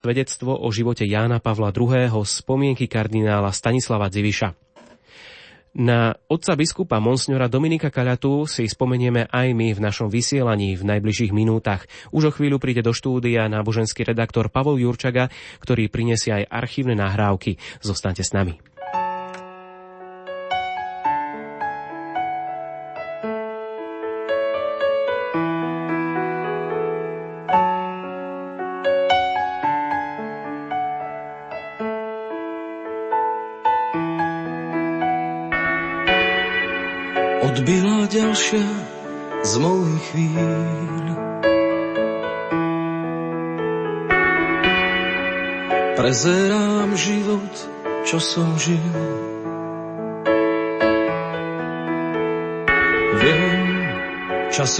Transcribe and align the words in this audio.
svedectvo 0.00 0.56
o 0.56 0.68
živote 0.72 1.04
Jána 1.04 1.44
Pavla 1.44 1.76
II. 1.76 2.08
spomienky 2.24 2.88
kardinála 2.88 3.52
Stanislava 3.52 4.08
Dziviša. 4.08 4.56
Na 5.70 6.16
otca 6.26 6.58
biskupa 6.58 6.98
Monsňora 6.98 7.46
Dominika 7.46 7.92
Kaľatu 7.92 8.42
si 8.48 8.66
spomenieme 8.66 9.28
aj 9.30 9.54
my 9.54 9.76
v 9.76 9.84
našom 9.84 10.10
vysielaní 10.10 10.74
v 10.74 10.82
najbližších 10.82 11.30
minútach. 11.30 11.86
Už 12.10 12.32
o 12.32 12.34
chvíľu 12.34 12.58
príde 12.58 12.82
do 12.82 12.90
štúdia 12.90 13.46
náboženský 13.46 14.02
redaktor 14.02 14.50
Pavol 14.50 14.82
Jurčaga, 14.82 15.30
ktorý 15.62 15.86
prinesie 15.92 16.42
aj 16.42 16.48
archívne 16.48 16.98
nahrávky. 16.98 17.60
Zostaňte 17.84 18.26
s 18.26 18.34
nami. 18.34 18.58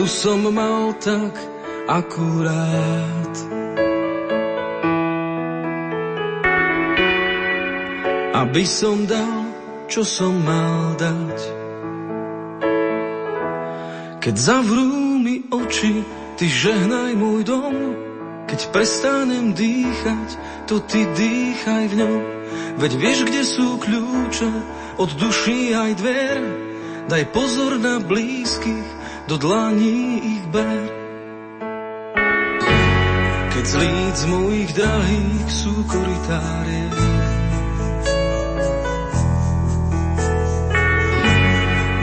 Času 0.00 0.08
som 0.08 0.40
mal 0.54 0.96
tak 0.96 1.36
akurát. 1.84 3.34
Aby 8.32 8.64
som 8.64 9.04
dal, 9.04 9.44
čo 9.92 10.00
som 10.00 10.32
mal 10.40 10.96
dať. 10.96 11.38
Keď 14.24 14.34
zavrú 14.40 15.20
mi 15.20 15.44
oči, 15.52 16.00
ty 16.40 16.48
žehnaj 16.48 17.12
môj 17.20 17.44
dom. 17.44 17.76
Keď 18.48 18.72
prestanem 18.72 19.52
dýchať, 19.52 20.28
to 20.64 20.80
ty 20.80 21.04
dýchaj 21.12 21.92
v 21.92 21.94
ňom. 22.00 22.20
Veď 22.80 22.92
vieš, 22.96 23.18
kde 23.28 23.42
sú 23.44 23.76
kľúče 23.76 24.52
od 24.96 25.10
duší 25.20 25.76
aj 25.76 25.92
dver. 26.00 26.40
Daj 27.12 27.24
pozor 27.36 27.76
na 27.76 28.00
blízkych, 28.00 28.99
do 29.30 29.38
dlaní 29.38 30.18
ich 30.18 30.46
ber. 30.50 30.90
Keď 33.54 33.64
z 33.66 33.74
líc 33.78 34.18
mojich 34.26 34.70
drahých 34.74 35.46
sú 35.46 35.70
koritárie, 35.86 36.90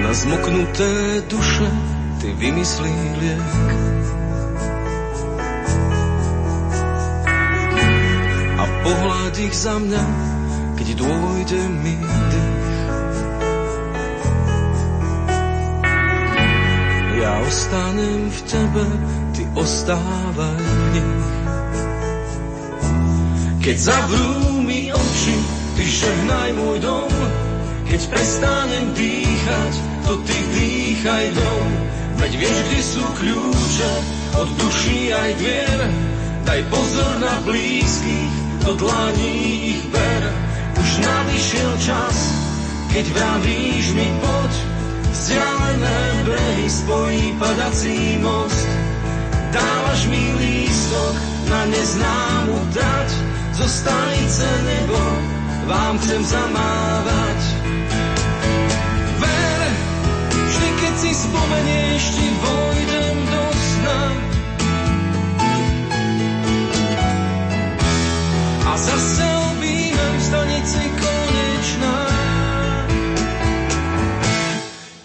na 0.08 0.12
zmoknuté 0.16 1.20
duše 1.28 1.68
ty 2.24 2.32
vymyslí 2.32 2.96
liek. 3.20 3.52
A 8.56 8.64
pohľad 8.88 9.36
ich 9.36 9.52
za 9.52 9.76
mňa, 9.76 10.06
keď 10.80 10.88
dôjde 10.96 11.60
mi 11.76 12.00
dých. 12.00 12.57
Ja 17.18 17.42
ostanem 17.42 18.30
v 18.30 18.40
tebe, 18.46 18.86
ty 19.34 19.42
ostávaj 19.58 20.62
v 20.62 20.86
nich. 20.94 21.34
Keď 23.66 23.78
zavrú 23.82 24.62
mi 24.62 24.94
oči, 24.94 25.38
ty 25.74 25.84
žehnaj 25.84 26.50
môj 26.62 26.78
dom, 26.78 27.10
keď 27.90 28.02
prestanem 28.14 28.94
dýchať, 28.94 29.74
to 30.06 30.14
ty 30.30 30.38
dýchaj 30.54 31.26
dom. 31.34 31.70
Veď 32.22 32.32
vieš, 32.38 32.58
kde 32.70 32.82
sú 32.86 33.04
kľúče 33.18 33.92
od 34.38 34.50
duší 34.62 35.10
aj 35.10 35.32
dvier. 35.42 35.80
Daj 36.46 36.62
pozor 36.70 37.14
na 37.18 37.42
blízkych, 37.50 38.34
do 38.62 38.78
dlaní 38.78 39.34
ich 39.74 39.84
ber. 39.90 40.22
Už 40.78 40.90
nadišiel 41.02 41.72
čas, 41.82 42.18
keď 42.94 43.06
vravíš 43.10 43.86
mi 43.98 44.06
poď. 44.22 44.67
Vzdialené 45.28 46.24
brehy 46.24 46.70
spojí 46.70 47.36
padací 47.36 48.18
most. 48.24 48.68
Dávaš 49.52 50.08
mi 50.08 50.24
lístok 50.40 51.16
na 51.52 51.66
neznámu 51.68 52.56
dať. 52.72 53.10
Zo 53.60 53.68
stanice 53.68 54.48
nebo 54.64 54.96
vám 55.68 56.00
chcem 56.00 56.24
zamávať. 56.24 57.40
si 60.98 61.12
spomenieš, 61.12 62.04
ti 62.16 62.28
vojdem 62.40 63.18
do 63.28 63.44
sna. 63.52 64.04
A 68.64 68.72
zase 68.80 69.28
v 70.18 70.24
stanici 70.24 71.07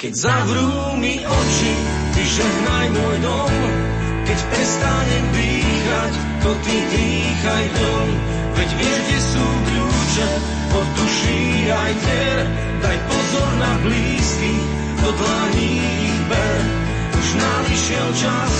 Keď 0.02 0.18
zavrú 0.18 0.98
mi 0.98 1.14
oči, 1.22 1.74
ty 2.10 2.22
žehnaj 2.26 2.86
môj 2.90 3.16
dom. 3.22 3.54
Keď 4.26 4.38
prestanem 4.50 5.24
dýchať, 5.30 6.12
to 6.42 6.50
ty 6.66 6.76
dýchaj 6.90 7.64
dom. 7.78 8.08
Veď 8.58 8.70
vieš, 8.82 8.98
kde 9.06 9.20
sú 9.22 9.46
kľúče 9.46 10.28
od 10.74 10.86
duší 10.98 11.42
aj 11.70 11.92
tier. 12.02 12.38
Daj 12.82 12.98
pozor 13.06 13.50
na 13.62 13.72
blízkych, 13.86 14.64
do 15.06 15.10
dlaní 15.22 15.70
ich 15.86 16.20
ber. 16.26 16.58
Už 17.22 17.28
nadišiel 17.38 18.08
čas, 18.26 18.54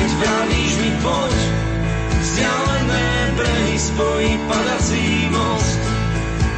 keď 0.00 0.10
vravíš 0.24 0.72
mi 0.80 0.90
poď. 1.04 1.36
Vzdialené 2.16 3.08
brehy 3.36 3.76
spojí 3.76 4.30
padací 4.48 5.04
most. 5.36 5.80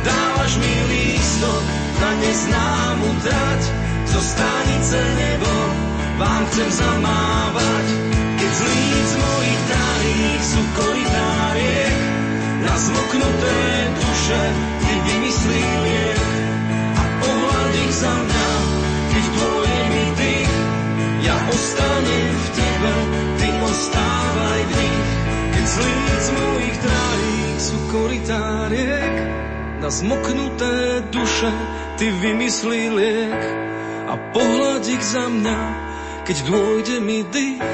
Dávaš 0.06 0.52
mi 0.62 0.74
lístok 0.86 1.62
na 1.98 2.10
neznámu 2.22 3.10
trať. 3.26 3.83
Zo 4.14 4.22
stanice 4.22 4.94
nebo 4.94 5.50
vám 6.22 6.46
chcem 6.46 6.70
zamávať. 6.70 7.86
Keď 8.38 8.50
z 8.54 8.60
líc 8.62 9.10
mojich 9.18 9.60
drahých 9.66 10.42
sú 10.46 10.62
koridáriek, 10.78 11.98
na 12.62 12.74
zmoknuté 12.78 13.58
duše 13.98 14.42
ty 14.86 14.94
vymyslí 15.02 15.62
liek 15.82 16.26
a 16.94 17.04
pohľad 17.26 17.70
ich 17.74 17.94
za 17.98 18.14
mňa 18.14 18.50
keď 19.10 19.24
tvoje 19.34 19.80
mi 19.90 20.06
ty, 20.14 20.34
ja 21.26 21.36
ostanem 21.50 22.30
v 22.38 22.48
tebe, 22.54 22.94
ty 23.42 23.48
ostávaj 23.66 24.60
v 24.62 24.72
nich. 24.78 25.08
Keď 25.58 25.64
z 25.66 25.76
líc 25.82 26.24
mojich 26.38 26.76
drahých 26.86 27.58
sú 27.58 27.76
koritáriek, 27.90 29.14
na 29.82 29.90
zmoknuté 29.90 31.02
duše 31.10 31.50
ty 31.98 32.14
vymyslí 32.14 32.82
liek 32.94 33.42
a 34.14 34.16
pohľad 34.30 34.86
ich 34.86 35.02
za 35.02 35.26
mňa, 35.26 35.60
keď 36.22 36.36
dôjde 36.46 36.96
mi 37.02 37.26
dých, 37.26 37.66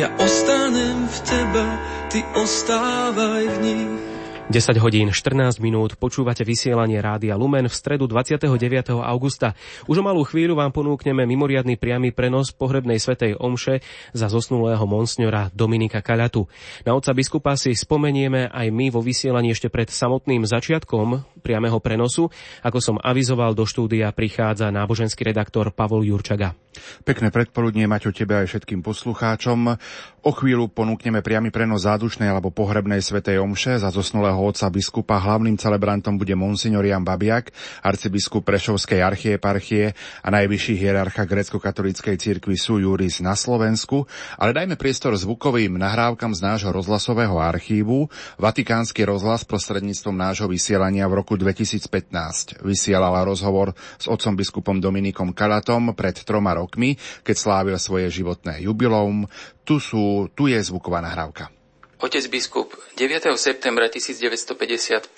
ja 0.00 0.08
ostanem 0.16 1.04
v 1.04 1.18
tebe, 1.28 1.64
ty 2.08 2.24
ostávaj 2.32 3.44
v 3.44 3.56
nich. 3.60 4.07
10 4.48 4.80
hodín 4.80 5.12
14 5.12 5.60
minút 5.60 6.00
počúvate 6.00 6.40
vysielanie 6.40 7.04
Rádia 7.04 7.36
Lumen 7.36 7.68
v 7.68 7.74
stredu 7.76 8.08
29. 8.08 8.48
augusta. 8.96 9.52
Už 9.84 10.00
o 10.00 10.04
malú 10.08 10.24
chvíľu 10.24 10.56
vám 10.56 10.72
ponúkneme 10.72 11.28
mimoriadný 11.28 11.76
priamy 11.76 12.16
prenos 12.16 12.48
pohrebnej 12.56 12.96
svetej 12.96 13.36
omše 13.36 13.84
za 14.16 14.32
zosnulého 14.32 14.80
monsňora 14.88 15.52
Dominika 15.52 16.00
Kaľatu. 16.00 16.48
Na 16.88 16.96
otca 16.96 17.12
biskupa 17.12 17.60
si 17.60 17.76
spomenieme 17.76 18.48
aj 18.48 18.72
my 18.72 18.88
vo 18.88 19.04
vysielaní 19.04 19.52
ešte 19.52 19.68
pred 19.68 19.92
samotným 19.92 20.48
začiatkom 20.48 21.44
priameho 21.44 21.76
prenosu. 21.84 22.32
Ako 22.64 22.80
som 22.80 22.96
avizoval, 22.96 23.52
do 23.52 23.68
štúdia 23.68 24.08
prichádza 24.16 24.72
náboženský 24.72 25.28
redaktor 25.28 25.76
Pavol 25.76 26.08
Jurčaga. 26.08 26.56
Pekné 27.04 27.28
predpoludnie 27.28 27.84
mať 27.84 28.08
o 28.08 28.12
tebe 28.16 28.38
aj 28.40 28.48
všetkým 28.48 28.80
poslucháčom. 28.80 29.76
O 30.24 30.30
chvíľu 30.32 30.70
ponúkneme 30.70 31.20
priamy 31.20 31.50
prenos 31.50 31.84
zádušnej 31.84 32.30
alebo 32.30 32.54
pohrebnej 32.54 33.02
svetej 33.02 33.42
omše 33.42 33.82
za 33.82 33.90
zosnulého 33.90 34.37
svätého 34.38 34.54
otca 34.54 34.70
biskupa. 34.70 35.16
Hlavným 35.18 35.58
celebrantom 35.58 36.14
bude 36.14 36.38
monsignor 36.38 36.86
Jan 36.86 37.02
Babiak, 37.02 37.50
arcibiskup 37.82 38.46
Prešovskej 38.46 39.02
archieparchie 39.02 39.98
a 40.22 40.28
najvyšší 40.30 40.78
hierarcha 40.78 41.26
grecko-katolíckej 41.26 42.14
cirkvi 42.14 42.54
sú 42.54 42.78
Juris 42.78 43.18
na 43.18 43.34
Slovensku. 43.34 44.06
Ale 44.38 44.54
dajme 44.54 44.78
priestor 44.78 45.18
zvukovým 45.18 45.74
nahrávkam 45.74 46.38
z 46.38 46.40
nášho 46.46 46.70
rozhlasového 46.70 47.34
archívu. 47.34 48.06
Vatikánsky 48.38 49.02
rozhlas 49.02 49.42
prostredníctvom 49.42 50.14
nášho 50.14 50.46
vysielania 50.46 51.10
v 51.10 51.18
roku 51.18 51.34
2015 51.34 52.62
vysielala 52.62 53.26
rozhovor 53.26 53.74
s 53.98 54.06
otcom 54.06 54.38
biskupom 54.38 54.78
Dominikom 54.78 55.34
Kalatom 55.34 55.98
pred 55.98 56.14
troma 56.22 56.54
rokmi, 56.54 56.94
keď 57.26 57.34
slávil 57.34 57.76
svoje 57.82 58.06
životné 58.22 58.62
jubileum. 58.62 59.26
Tu, 59.66 59.82
sú, 59.82 60.30
tu 60.32 60.46
je 60.46 60.62
zvuková 60.62 61.02
nahrávka. 61.02 61.57
Otec 61.98 62.30
biskup, 62.30 62.78
9. 62.94 63.34
septembra 63.34 63.90
1955 63.90 65.10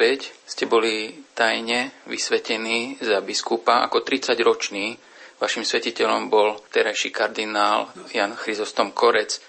ste 0.48 0.64
boli 0.64 1.12
tajne 1.36 1.92
vysvetení 2.08 2.96
za 3.04 3.20
biskupa 3.20 3.84
ako 3.84 4.00
30-ročný. 4.00 4.96
Vašim 5.36 5.60
svetiteľom 5.60 6.32
bol 6.32 6.56
terajší 6.72 7.12
kardinál 7.12 7.92
Jan 8.16 8.32
Chryzostom 8.32 8.96
Korec. 8.96 9.44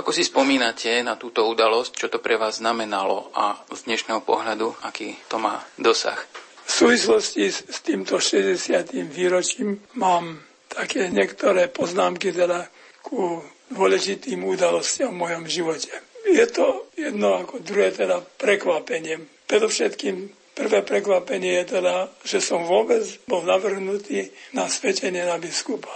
Ako 0.00 0.16
si 0.16 0.24
spomínate 0.24 1.04
na 1.04 1.20
túto 1.20 1.44
udalosť, 1.44 1.92
čo 1.92 2.08
to 2.08 2.24
pre 2.24 2.40
vás 2.40 2.64
znamenalo 2.64 3.28
a 3.36 3.60
z 3.76 3.92
dnešného 3.92 4.24
pohľadu, 4.24 4.80
aký 4.80 5.12
to 5.28 5.36
má 5.36 5.60
dosah? 5.76 6.16
V 6.64 6.72
súvislosti 6.72 7.52
s 7.52 7.84
týmto 7.84 8.16
60. 8.16 8.96
výročím 9.12 9.84
mám 10.00 10.40
také 10.72 11.12
niektoré 11.12 11.68
poznámky 11.68 12.32
teda 12.32 12.64
ku 13.04 13.44
dôležitým 13.68 14.40
udalostiam 14.40 15.12
v 15.12 15.20
mojom 15.20 15.44
živote. 15.44 16.05
Je 16.26 16.46
to 16.50 16.90
jedno 16.98 17.38
ako 17.38 17.62
druhé 17.62 17.94
teda 17.94 18.18
prekvapenie. 18.18 19.22
Predovšetkým 19.46 20.16
prvé 20.58 20.82
prekvapenie 20.82 21.62
je 21.62 21.78
teda, 21.78 22.10
že 22.26 22.42
som 22.42 22.66
vôbec 22.66 23.06
bol 23.30 23.46
navrhnutý 23.46 24.34
na 24.50 24.66
svetenie 24.66 25.22
na 25.22 25.38
biskupa. 25.38 25.92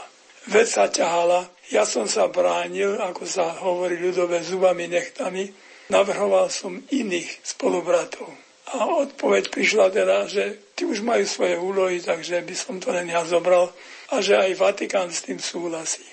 Vec 0.48 0.70
sa 0.70 0.86
ťahala, 0.86 1.50
ja 1.74 1.82
som 1.82 2.06
sa 2.06 2.30
bránil, 2.30 2.96
ako 2.96 3.26
sa 3.26 3.58
hovorí 3.60 3.98
ľudové, 3.98 4.40
zubami 4.40 4.88
nechtami, 4.88 5.50
navrhoval 5.90 6.48
som 6.48 6.78
iných 6.78 7.42
spolubratov. 7.42 8.30
A 8.70 8.86
odpoveď 9.02 9.50
prišla 9.50 9.90
teda, 9.90 10.30
že 10.30 10.72
tí 10.78 10.86
už 10.86 11.02
majú 11.02 11.26
svoje 11.26 11.58
úlohy, 11.58 11.98
takže 11.98 12.38
by 12.46 12.54
som 12.54 12.78
to 12.78 12.94
len 12.94 13.10
ja 13.10 13.26
zobral 13.26 13.74
a 14.14 14.22
že 14.22 14.38
aj 14.38 14.62
Vatikán 14.62 15.10
s 15.10 15.26
tým 15.26 15.42
súhlasí. 15.42 16.06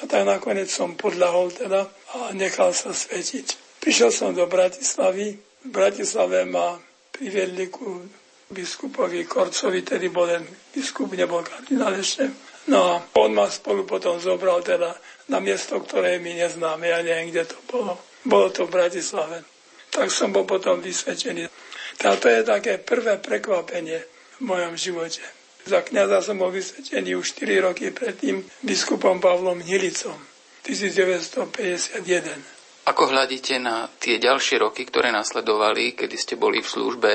A 0.00 0.08
tak 0.08 0.24
nakoniec 0.24 0.72
som 0.72 0.96
podľahol 0.96 1.52
teda 1.52 1.84
a 2.16 2.32
nechal 2.32 2.72
sa 2.72 2.96
svetiť. 2.96 3.78
Prišiel 3.84 4.10
som 4.12 4.32
do 4.32 4.48
Bratislavy. 4.48 5.36
V 5.60 5.68
Bratislave 5.68 6.48
ma 6.48 6.76
priviedli 7.12 7.68
ku 7.68 8.00
biskupovi 8.50 9.28
Korcovi, 9.28 9.84
tedy 9.84 10.08
bol 10.08 10.26
len 10.26 10.42
biskup, 10.72 11.12
nebol 11.12 11.44
kardinál 11.44 11.94
ešte. 12.00 12.32
No 12.68 12.80
a 12.80 12.94
on 13.20 13.32
ma 13.36 13.46
spolu 13.48 13.84
potom 13.84 14.20
zobral 14.20 14.60
teda 14.64 14.92
na 15.28 15.38
miesto, 15.38 15.80
ktoré 15.80 16.18
mi 16.18 16.34
neznáme, 16.36 16.90
ja 16.90 17.00
neviem, 17.00 17.30
kde 17.30 17.44
to 17.46 17.58
bolo. 17.68 17.96
Bolo 18.24 18.52
to 18.52 18.68
v 18.68 18.74
Bratislave. 18.74 19.44
Tak 19.90 20.12
som 20.12 20.32
bol 20.34 20.44
potom 20.44 20.80
vysvetený. 20.80 21.48
Táto 21.96 22.28
je 22.28 22.40
také 22.44 22.78
prvé 22.80 23.16
prekvapenie 23.16 24.00
v 24.38 24.40
mojom 24.44 24.76
živote. 24.76 25.39
Za 25.68 25.84
kniaza 25.84 26.24
som 26.24 26.40
bol 26.40 26.48
vysvetený 26.48 27.20
už 27.20 27.36
4 27.36 27.66
roky 27.66 27.92
predtým 27.92 28.40
biskupom 28.64 29.20
Pavlom 29.20 29.60
Hnilicom 29.60 30.16
1951. 30.64 32.88
Ako 32.88 33.12
hľadíte 33.12 33.60
na 33.60 33.86
tie 34.00 34.16
ďalšie 34.16 34.58
roky, 34.58 34.88
ktoré 34.88 35.12
nasledovali, 35.12 35.92
kedy 35.92 36.16
ste 36.16 36.40
boli 36.40 36.64
v 36.64 36.68
službe 36.68 37.10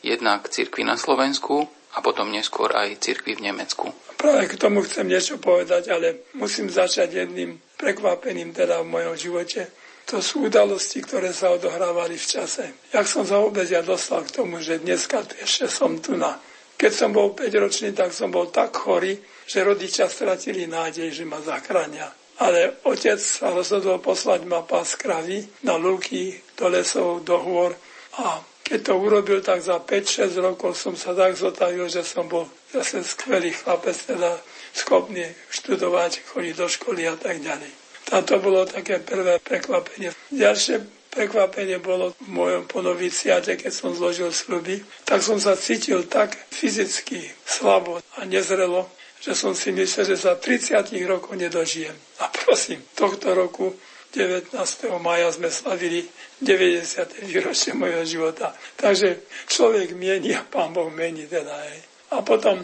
jednak 0.00 0.48
cirkvi 0.48 0.82
na 0.82 0.96
Slovensku 0.96 1.68
a 1.94 2.00
potom 2.00 2.32
neskôr 2.32 2.72
aj 2.72 3.04
cirkvi 3.04 3.36
v 3.36 3.52
Nemecku? 3.52 3.92
Práve 4.16 4.52
k 4.52 4.60
tomu 4.60 4.84
chcem 4.84 5.08
niečo 5.08 5.40
povedať, 5.40 5.92
ale 5.92 6.28
musím 6.36 6.72
začať 6.72 7.24
jedným 7.24 7.60
prekvapením 7.76 8.52
teda 8.52 8.84
v 8.84 8.92
mojom 8.92 9.16
živote. 9.16 9.68
To 10.08 10.18
sú 10.18 10.50
udalosti, 10.50 11.04
ktoré 11.04 11.30
sa 11.30 11.54
odohrávali 11.54 12.18
v 12.18 12.26
čase. 12.26 12.74
Jak 12.90 13.06
som 13.06 13.22
vôbec 13.22 13.70
ja 13.70 13.84
dostal 13.84 14.26
k 14.26 14.42
tomu, 14.42 14.58
že 14.58 14.82
dneska 14.82 15.22
ešte 15.38 15.70
som 15.70 16.02
tu 16.02 16.18
na 16.18 16.34
keď 16.80 16.92
som 16.96 17.12
bol 17.12 17.36
5 17.36 17.44
ročný, 17.60 17.92
tak 17.92 18.08
som 18.16 18.32
bol 18.32 18.48
tak 18.48 18.72
chorý, 18.72 19.20
že 19.44 19.60
rodičia 19.60 20.08
stratili 20.08 20.64
nádej, 20.64 21.12
že 21.12 21.28
ma 21.28 21.36
zachránia. 21.44 22.08
Ale 22.40 22.80
otec 22.88 23.20
sa 23.20 23.52
rozhodol 23.52 24.00
poslať 24.00 24.48
ma 24.48 24.64
pás 24.64 24.96
kravy 24.96 25.44
na 25.60 25.76
lúky, 25.76 26.40
do 26.56 26.72
lesov, 26.72 27.20
do 27.20 27.36
hôr. 27.36 27.76
A 28.16 28.40
keď 28.64 28.80
to 28.80 28.92
urobil, 28.96 29.44
tak 29.44 29.60
za 29.60 29.76
5-6 29.76 30.40
rokov 30.40 30.72
som 30.72 30.96
sa 30.96 31.12
tak 31.12 31.36
zotavil, 31.36 31.84
že 31.92 32.00
som 32.00 32.24
bol 32.24 32.48
zase 32.72 33.04
skvelý 33.04 33.52
chlapec, 33.52 34.00
teda 34.00 34.40
schopný 34.72 35.28
študovať, 35.52 36.32
chodiť 36.32 36.54
do 36.56 36.64
školy 36.64 37.04
a 37.04 37.12
tak 37.20 37.44
ďalej. 37.44 37.68
A 38.16 38.24
to 38.24 38.40
bolo 38.40 38.64
také 38.64 39.04
prvé 39.04 39.36
prekvapenie. 39.36 40.16
Ďalšie 40.32 40.99
prekvapenie 41.10 41.82
bolo 41.82 42.14
v 42.22 42.28
mojom 42.30 42.64
ponoviciate, 42.70 43.58
keď 43.58 43.72
som 43.74 43.90
zložil 43.92 44.30
sluby, 44.30 44.80
tak 45.04 45.20
som 45.26 45.42
sa 45.42 45.58
cítil 45.58 46.06
tak 46.06 46.38
fyzicky 46.54 47.26
slabo 47.42 47.98
a 48.16 48.24
nezrelo, 48.24 48.86
že 49.20 49.36
som 49.36 49.52
si 49.52 49.74
myslel, 49.74 50.14
že 50.14 50.16
za 50.16 50.38
30 50.38 50.86
rokov 51.04 51.36
nedožijem. 51.36 51.92
A 52.22 52.30
prosím, 52.30 52.80
tohto 52.96 53.34
roku 53.36 53.74
19. 54.10 54.50
maja 54.98 55.30
sme 55.30 55.52
slavili 55.52 56.02
90. 56.42 57.28
výročie 57.28 57.76
mojho 57.76 58.02
života. 58.02 58.50
Takže 58.74 59.22
človek 59.46 59.94
mení 59.94 60.34
a 60.34 60.42
pán 60.42 60.74
Boh 60.74 60.90
mení 60.90 61.30
teda 61.30 61.52
aj. 61.52 61.76
A 62.10 62.16
potom 62.26 62.58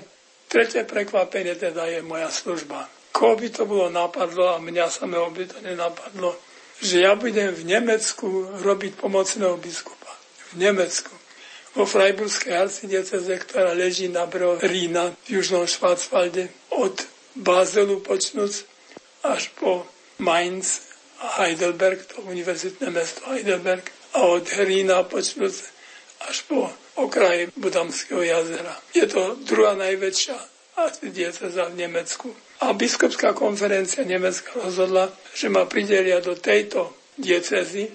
tretie 0.50 0.82
prekvapenie 0.82 1.54
teda 1.54 1.86
je 1.86 2.00
moja 2.02 2.32
služba. 2.32 2.90
Koho 3.14 3.38
by 3.38 3.48
to 3.52 3.62
bolo 3.62 3.86
napadlo 3.92 4.56
a 4.56 4.58
mňa 4.58 4.90
samého 4.90 5.30
by 5.30 5.44
to 5.46 5.58
nenapadlo, 5.62 6.34
že 6.80 7.04
ja 7.04 7.16
budem 7.16 7.52
v 7.54 7.62
Nemecku 7.64 8.52
robiť 8.60 9.00
pomocného 9.00 9.56
biskupa. 9.56 10.12
V 10.52 10.60
Nemecku. 10.60 11.12
Vo 11.76 11.84
Freiburskej 11.84 12.56
arcidieceze, 12.56 13.36
ktorá 13.36 13.76
leží 13.76 14.08
na 14.08 14.24
brehu 14.24 14.56
Rína 14.64 15.12
v 15.28 15.40
južnom 15.40 15.68
Švácvalde, 15.68 16.48
od 16.72 16.96
Bazelu 17.36 18.00
počnúc 18.00 18.64
až 19.20 19.52
po 19.60 19.84
Mainz 20.16 20.88
a 21.20 21.44
Heidelberg, 21.44 22.00
to 22.08 22.24
univerzitné 22.24 22.88
mesto 22.88 23.20
Heidelberg, 23.28 23.84
a 24.16 24.24
od 24.24 24.48
Rína 24.56 25.04
počnúc 25.04 25.68
až 26.24 26.48
po 26.48 26.72
okraji 26.96 27.52
Budamského 27.56 28.24
jazera. 28.24 28.72
Je 28.96 29.04
to 29.04 29.36
druhá 29.44 29.76
najväčšia 29.76 30.36
arcidieceza 30.80 31.68
v 31.68 31.74
Nemecku. 31.76 32.32
A 32.64 32.72
biskupská 32.72 33.36
konferencia 33.36 34.00
Nemecka 34.00 34.56
rozhodla, 34.56 35.12
že 35.36 35.52
ma 35.52 35.68
pridelia 35.68 36.24
do 36.24 36.32
tejto 36.32 36.88
diecezy, 37.20 37.88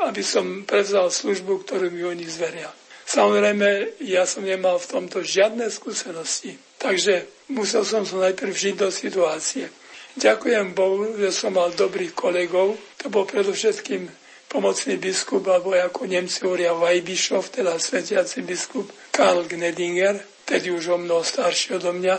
aby 0.00 0.22
som 0.24 0.64
prevzal 0.64 1.12
službu, 1.12 1.64
ktorú 1.64 1.92
mi 1.92 2.00
oni 2.04 2.24
zveria. 2.24 2.68
Samozrejme, 3.06 4.00
ja 4.02 4.26
som 4.26 4.42
nemal 4.42 4.80
v 4.80 4.90
tomto 4.90 5.22
žiadne 5.22 5.70
skúsenosti, 5.70 6.56
takže 6.76 7.28
musel 7.54 7.86
som 7.86 8.02
sa 8.02 8.18
najprv 8.18 8.50
žiť 8.50 8.74
do 8.76 8.88
situácie. 8.90 9.70
Ďakujem 10.16 10.72
Bohu, 10.72 11.12
že 11.14 11.28
som 11.30 11.54
mal 11.54 11.70
dobrých 11.70 12.16
kolegov. 12.16 12.74
To 12.98 13.12
bol 13.12 13.28
predovšetkým 13.28 14.08
pomocný 14.48 14.96
biskup, 14.96 15.44
alebo 15.46 15.76
ako 15.76 16.08
Nemci 16.08 16.40
hovoria 16.42 16.72
Vajbišov, 16.72 17.52
teda 17.52 17.76
svetiaci 17.76 18.40
biskup 18.40 18.88
Karl 19.12 19.44
Gnedinger, 19.44 20.16
tedy 20.42 20.72
už 20.72 20.88
o 20.88 20.98
mnoho 20.98 21.20
starší 21.20 21.76
odo 21.76 21.92
mňa 21.92 22.16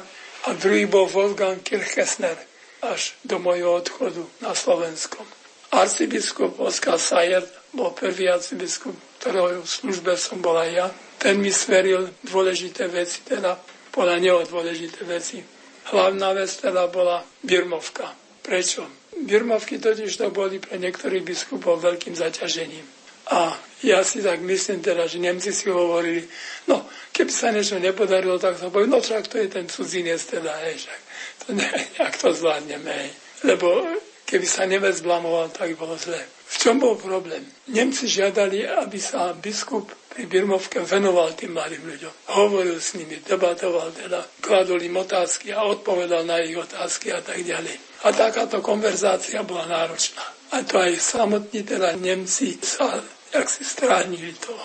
a 0.48 0.56
druhý 0.56 0.88
bol 0.88 1.12
Wolfgang 1.12 1.60
Kirchesner 1.60 2.40
až 2.80 3.20
do 3.28 3.36
mojho 3.36 3.84
odchodu 3.84 4.24
na 4.40 4.56
Slovenskom. 4.56 5.28
Arcibiskup 5.76 6.56
Oskar 6.64 6.96
Sajer 6.96 7.44
bol 7.76 7.92
prvý 7.92 8.32
arcibiskup, 8.32 8.96
ktorého 9.20 9.60
v 9.60 9.68
službe 9.68 10.16
som 10.16 10.40
bol 10.40 10.56
aj 10.56 10.72
ja. 10.72 10.88
Ten 11.20 11.44
mi 11.44 11.52
sveril 11.52 12.08
dôležité 12.24 12.88
veci, 12.88 13.28
teda 13.28 13.60
podľa 13.92 14.18
neho 14.24 14.40
dôležité 14.48 15.04
veci. 15.04 15.44
Hlavná 15.92 16.32
vec 16.32 16.48
teda 16.56 16.88
bola 16.88 17.20
Birmovka. 17.44 18.08
Prečo? 18.40 18.88
Birmovky 19.20 19.84
totiž 19.84 20.16
to 20.16 20.32
boli 20.32 20.64
pre 20.64 20.80
niektorých 20.80 21.28
biskupov 21.28 21.84
veľkým 21.84 22.16
zaťažením. 22.16 22.97
A 23.32 23.58
ja 23.84 24.02
si 24.02 24.26
tak 24.26 24.42
myslím 24.42 24.82
teda, 24.82 25.06
že 25.06 25.22
Nemci 25.22 25.54
si 25.54 25.70
hovorili, 25.70 26.26
no, 26.66 26.88
keby 27.14 27.32
sa 27.32 27.54
niečo 27.54 27.78
nepodarilo, 27.78 28.42
tak 28.42 28.58
sa 28.58 28.74
povie, 28.74 28.90
no 28.90 28.98
však 28.98 29.30
to 29.30 29.38
je 29.38 29.48
ten 29.52 29.70
cudzinec 29.70 30.18
teda, 30.18 30.50
hej, 30.66 30.82
však 30.82 31.00
to 31.46 31.48
ne, 31.54 31.70
jak 32.02 32.14
to 32.18 32.34
zvládneme, 32.34 32.90
hej. 32.90 33.12
Lebo 33.46 33.86
keby 34.26 34.48
sa 34.50 34.66
Nemec 34.66 34.98
blamoval, 35.06 35.54
tak 35.54 35.78
bolo 35.78 35.94
zle. 35.94 36.18
V 36.48 36.56
čom 36.58 36.80
bol 36.80 36.96
problém? 36.96 37.44
Nemci 37.70 38.08
žiadali, 38.08 38.64
aby 38.66 38.98
sa 38.98 39.36
biskup 39.36 39.92
pri 40.10 40.26
Birmovke 40.26 40.82
venoval 40.82 41.38
tým 41.38 41.54
mladým 41.54 41.84
ľuďom. 41.86 42.14
Hovoril 42.34 42.80
s 42.82 42.98
nimi, 42.98 43.22
debatoval 43.22 43.94
teda, 43.94 44.24
kladol 44.42 44.82
im 44.82 44.98
otázky 44.98 45.54
a 45.54 45.68
odpovedal 45.68 46.26
na 46.26 46.42
ich 46.42 46.58
otázky 46.58 47.14
a 47.14 47.22
tak 47.22 47.44
ďalej. 47.44 47.76
A 48.08 48.16
takáto 48.16 48.64
konverzácia 48.64 49.44
bola 49.46 49.70
náročná. 49.70 50.24
A 50.56 50.64
to 50.64 50.80
aj 50.80 50.96
samotní 50.98 51.68
teda 51.68 51.94
Nemci 52.00 52.56
sa 52.64 53.04
jak 53.38 53.50
si 53.50 53.64
stránili 53.66 54.34
to. 54.34 54.56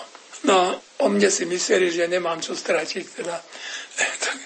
No 0.43 0.75
o 0.99 1.07
mne 1.07 1.31
si 1.31 1.47
mysleli, 1.47 1.91
že 1.91 2.07
nemám 2.07 2.43
čo 2.43 2.51
stratiť, 2.51 3.05
teda, 3.23 3.35
tak, 4.23 4.39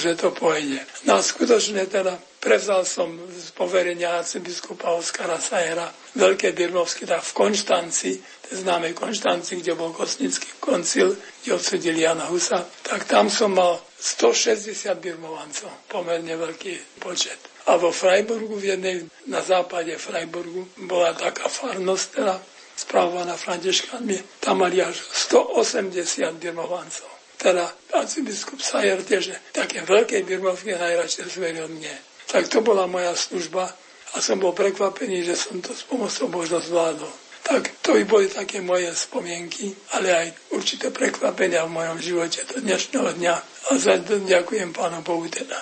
že 0.00 0.16
to 0.16 0.32
pôjde. 0.32 0.80
No 1.04 1.20
skutočne 1.20 1.84
teda 1.84 2.16
prevzal 2.40 2.84
som 2.84 3.12
z 3.28 3.52
poverenia 3.56 4.20
arcibiskupa 4.20 4.92
Oskara 4.92 5.40
Sajera 5.40 5.88
Veľké 6.16 6.52
Birmovsky, 6.52 7.08
tak 7.08 7.24
v 7.24 7.32
Konštanci, 7.32 8.10
tej 8.20 8.54
známej 8.64 8.92
Konštanci, 8.92 9.64
kde 9.64 9.72
bol 9.76 9.96
Kosnický 9.96 10.48
koncil, 10.60 11.16
kde 11.40 11.56
odsudili 11.56 12.04
Jana 12.04 12.28
Husa, 12.28 12.64
tak 12.84 13.08
tam 13.08 13.32
som 13.32 13.56
mal 13.56 13.80
160 13.96 14.76
birmovancov, 15.00 15.88
pomerne 15.88 16.36
veľký 16.36 17.00
počet. 17.00 17.40
A 17.64 17.80
vo 17.80 17.88
Freiburgu, 17.88 18.60
v 18.60 18.76
jednej, 18.76 19.08
na 19.32 19.40
západe 19.40 19.96
Freiburgu, 19.96 20.68
bola 20.84 21.16
taká 21.16 21.48
farnosť, 21.48 22.06
teda 22.12 22.36
spravovaná 22.74 23.38
Františkánmi, 23.38 24.42
tam 24.42 24.62
mali 24.62 24.82
až 24.82 24.98
180 24.98 26.38
birmovancov. 26.38 27.10
Teda 27.38 27.66
arcibiskup 27.94 28.62
Sajer 28.62 29.02
tiež 29.02 29.34
také 29.50 29.82
veľké 29.82 30.22
birmovky 30.22 30.74
najradšej 30.74 31.26
zveril 31.34 31.66
mne. 31.70 31.94
Tak 32.30 32.48
to 32.48 32.64
bola 32.64 32.88
moja 32.88 33.12
služba 33.14 33.68
a 34.14 34.16
som 34.22 34.38
bol 34.38 34.54
prekvapený, 34.54 35.26
že 35.26 35.34
som 35.34 35.58
to 35.58 35.74
s 35.74 35.82
pomocou 35.84 36.30
Božno 36.30 36.62
zvládol. 36.62 37.10
Tak 37.44 37.84
to 37.84 37.92
by 38.00 38.02
boli 38.08 38.26
také 38.32 38.64
moje 38.64 38.88
spomienky, 38.96 39.68
ale 39.92 40.08
aj 40.16 40.28
určité 40.56 40.88
prekvapenia 40.88 41.68
v 41.68 41.76
mojom 41.76 41.98
živote 42.00 42.40
do 42.48 42.64
dnešného 42.64 43.20
dňa. 43.20 43.34
A 43.68 43.70
za 43.76 44.00
to 44.00 44.16
ďakujem 44.24 44.72
Pánu 44.72 45.04
Bohu 45.04 45.28
teda, 45.28 45.60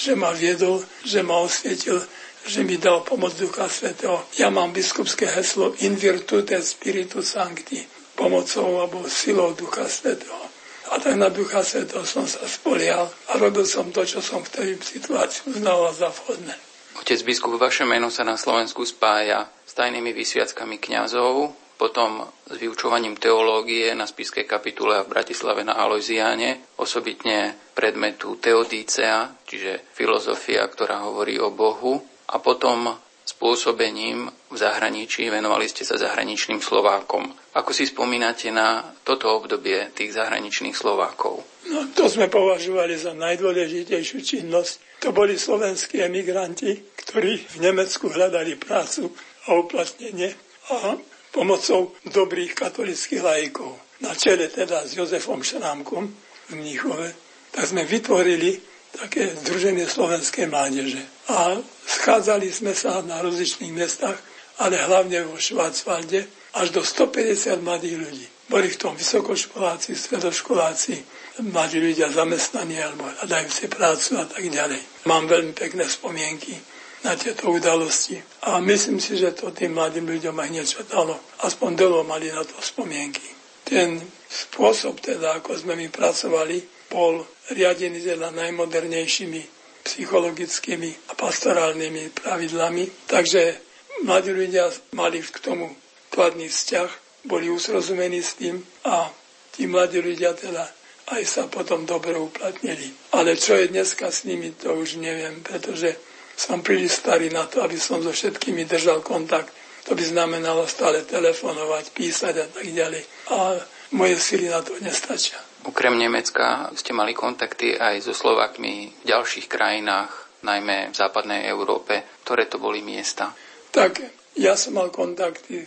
že 0.00 0.16
ma 0.16 0.32
viedol, 0.32 0.80
že 1.04 1.20
ma 1.20 1.44
osvietil, 1.44 2.00
že 2.48 2.64
mi 2.64 2.80
dal 2.80 3.04
pomoc 3.04 3.36
Ducha 3.36 3.68
Svetého. 3.68 4.24
Ja 4.40 4.48
mám 4.48 4.72
biskupské 4.72 5.28
heslo 5.28 5.76
In 5.84 6.00
virtute 6.00 6.56
Spiritu 6.64 7.20
Sancti, 7.20 7.84
pomocou 8.16 8.80
alebo 8.80 9.04
silou 9.04 9.52
Ducha 9.52 9.84
Svetého. 9.84 10.40
A 10.88 10.96
tak 10.96 11.20
na 11.20 11.28
Ducha 11.28 11.60
Svetého 11.60 12.08
som 12.08 12.24
sa 12.24 12.48
spolial 12.48 13.04
a 13.04 13.36
robil 13.36 13.68
som 13.68 13.92
to, 13.92 14.00
čo 14.08 14.24
som 14.24 14.40
v 14.40 14.48
tej 14.48 14.68
situácii 14.80 15.52
uznal 15.52 15.92
za 15.92 16.08
vhodné. 16.08 16.56
Otec 16.96 17.20
biskup, 17.20 17.60
vaše 17.60 17.84
meno 17.84 18.08
sa 18.08 18.24
na 18.24 18.40
Slovensku 18.40 18.82
spája 18.88 19.44
s 19.68 19.76
tajnými 19.76 20.16
vysviackami 20.16 20.80
kňazov, 20.80 21.52
potom 21.78 22.26
s 22.48 22.56
vyučovaním 22.58 23.14
teológie 23.20 23.94
na 23.94 24.08
Spiskej 24.08 24.48
kapitule 24.48 24.98
a 24.98 25.06
v 25.06 25.14
Bratislave 25.14 25.62
na 25.62 25.78
Alojziáne, 25.78 26.74
osobitne 26.80 27.54
predmetu 27.76 28.40
Teodícea, 28.42 29.30
čiže 29.46 29.94
filozofia, 29.94 30.66
ktorá 30.66 31.06
hovorí 31.06 31.38
o 31.38 31.54
Bohu, 31.54 32.17
a 32.28 32.36
potom 32.38 32.96
spôsobením 33.28 34.32
v 34.48 34.56
zahraničí, 34.56 35.28
venovali 35.28 35.68
ste 35.68 35.84
sa 35.84 36.00
zahraničným 36.00 36.64
Slovákom. 36.64 37.28
Ako 37.56 37.76
si 37.76 37.84
spomínate 37.84 38.48
na 38.48 38.80
toto 39.04 39.28
obdobie 39.36 39.92
tých 39.92 40.16
zahraničných 40.16 40.72
Slovákov? 40.72 41.44
No, 41.68 41.92
to 41.92 42.08
sme 42.08 42.32
považovali 42.32 42.96
za 42.96 43.12
najdôležitejšiu 43.12 44.18
činnosť 44.24 44.88
to 44.98 45.14
boli 45.14 45.38
slovenskí 45.38 46.02
emigranti, 46.02 46.74
ktorí 46.74 47.38
v 47.38 47.56
Nemecku 47.62 48.10
hľadali 48.10 48.58
prácu 48.58 49.06
a 49.46 49.54
uplatnenie 49.54 50.34
a 50.74 50.98
pomocou 51.30 51.94
dobrých 52.02 52.58
katolických 52.58 53.22
lajkov, 53.22 53.78
na 54.02 54.10
čele 54.18 54.50
teda 54.50 54.82
s 54.82 54.98
Jozefom 54.98 55.46
Šrámkom 55.46 56.10
v 56.50 56.52
Mníchove, 56.58 57.14
tak 57.54 57.70
sme 57.70 57.86
vytvorili 57.86 58.58
také 58.90 59.30
Združenie 59.38 59.86
slovenskej 59.86 60.50
mládeže. 60.50 61.17
A 61.28 61.60
schádzali 61.84 62.48
sme 62.48 62.72
sa 62.72 63.04
na 63.04 63.20
rozličných 63.20 63.72
miestach, 63.72 64.16
ale 64.58 64.80
hlavne 64.80 65.28
vo 65.28 65.36
Švácvalde, 65.36 66.24
až 66.56 66.72
do 66.72 66.80
150 66.80 67.60
mladých 67.60 67.96
ľudí. 68.00 68.26
Boli 68.48 68.72
v 68.72 68.80
tom 68.80 68.96
vysokoškoláci, 68.96 69.92
stredoškoláci, 69.92 71.04
mladí 71.52 71.78
ľudia 71.78 72.08
zamestnaní 72.08 72.80
alebo 72.80 73.04
hľadajú 73.04 73.48
si 73.52 73.68
prácu 73.68 74.16
a 74.16 74.24
tak 74.24 74.40
ďalej. 74.40 74.80
Mám 75.04 75.28
veľmi 75.28 75.52
pekné 75.52 75.84
spomienky 75.84 76.56
na 77.04 77.14
tieto 77.14 77.52
udalosti 77.52 78.16
a 78.48 78.58
myslím 78.64 78.98
si, 78.98 79.20
že 79.20 79.36
to 79.36 79.52
tým 79.52 79.76
mladým 79.76 80.08
ľuďom 80.08 80.34
aj 80.34 80.48
niečo 80.48 80.80
dalo. 80.88 81.20
Aspoň 81.44 81.70
dlho 81.76 82.02
mali 82.08 82.32
na 82.32 82.40
to 82.42 82.56
spomienky. 82.58 83.28
Ten 83.62 84.00
spôsob 84.26 85.04
teda, 85.04 85.38
ako 85.38 85.60
sme 85.60 85.76
my 85.76 85.92
pracovali, 85.92 86.88
bol 86.88 87.20
riadený 87.52 88.00
teda 88.00 88.32
najmodernejšími 88.32 89.57
psychologickými 89.88 91.08
a 91.08 91.16
pastorálnymi 91.16 92.12
pravidlami. 92.12 93.08
Takže 93.08 93.56
mladí 94.04 94.36
ľudia 94.36 94.68
mali 94.92 95.24
k 95.24 95.40
tomu 95.40 95.72
kladný 96.12 96.52
vzťah, 96.52 96.90
boli 97.24 97.48
usrozumení 97.48 98.20
s 98.20 98.36
tým 98.36 98.60
a 98.84 99.08
tí 99.56 99.64
mladí 99.64 100.04
ľudia 100.04 100.36
teda 100.36 100.68
aj 101.08 101.22
sa 101.24 101.42
potom 101.48 101.88
dobre 101.88 102.12
uplatnili. 102.20 102.92
Ale 103.16 103.32
čo 103.40 103.56
je 103.56 103.72
dneska 103.72 104.12
s 104.12 104.28
nimi, 104.28 104.52
to 104.52 104.76
už 104.76 105.00
neviem, 105.00 105.40
pretože 105.40 105.96
som 106.36 106.60
príliš 106.60 107.00
starý 107.00 107.32
na 107.32 107.48
to, 107.48 107.64
aby 107.64 107.80
som 107.80 108.04
so 108.04 108.12
všetkými 108.12 108.68
držal 108.68 109.00
kontakt. 109.00 109.48
To 109.88 109.96
by 109.96 110.04
znamenalo 110.04 110.68
stále 110.68 111.00
telefonovať, 111.08 111.96
písať 111.96 112.34
a 112.44 112.46
tak 112.52 112.66
ďalej. 112.68 113.02
A 113.32 113.56
moje 113.96 114.20
sily 114.20 114.52
na 114.52 114.60
to 114.60 114.76
nestačia. 114.84 115.47
Ukrem 115.68 116.00
Nemecka 116.00 116.72
ste 116.72 116.96
mali 116.96 117.12
kontakty 117.12 117.76
aj 117.76 118.00
so 118.00 118.16
Slovakmi 118.16 118.88
v 118.88 119.04
ďalších 119.04 119.52
krajinách, 119.52 120.40
najmä 120.40 120.88
v 120.88 120.96
západnej 120.96 121.44
Európe. 121.44 122.24
Ktoré 122.24 122.48
to 122.48 122.56
boli 122.56 122.80
miesta? 122.80 123.36
Tak 123.68 124.00
ja 124.40 124.56
som 124.56 124.80
mal 124.80 124.88
kontakty 124.88 125.60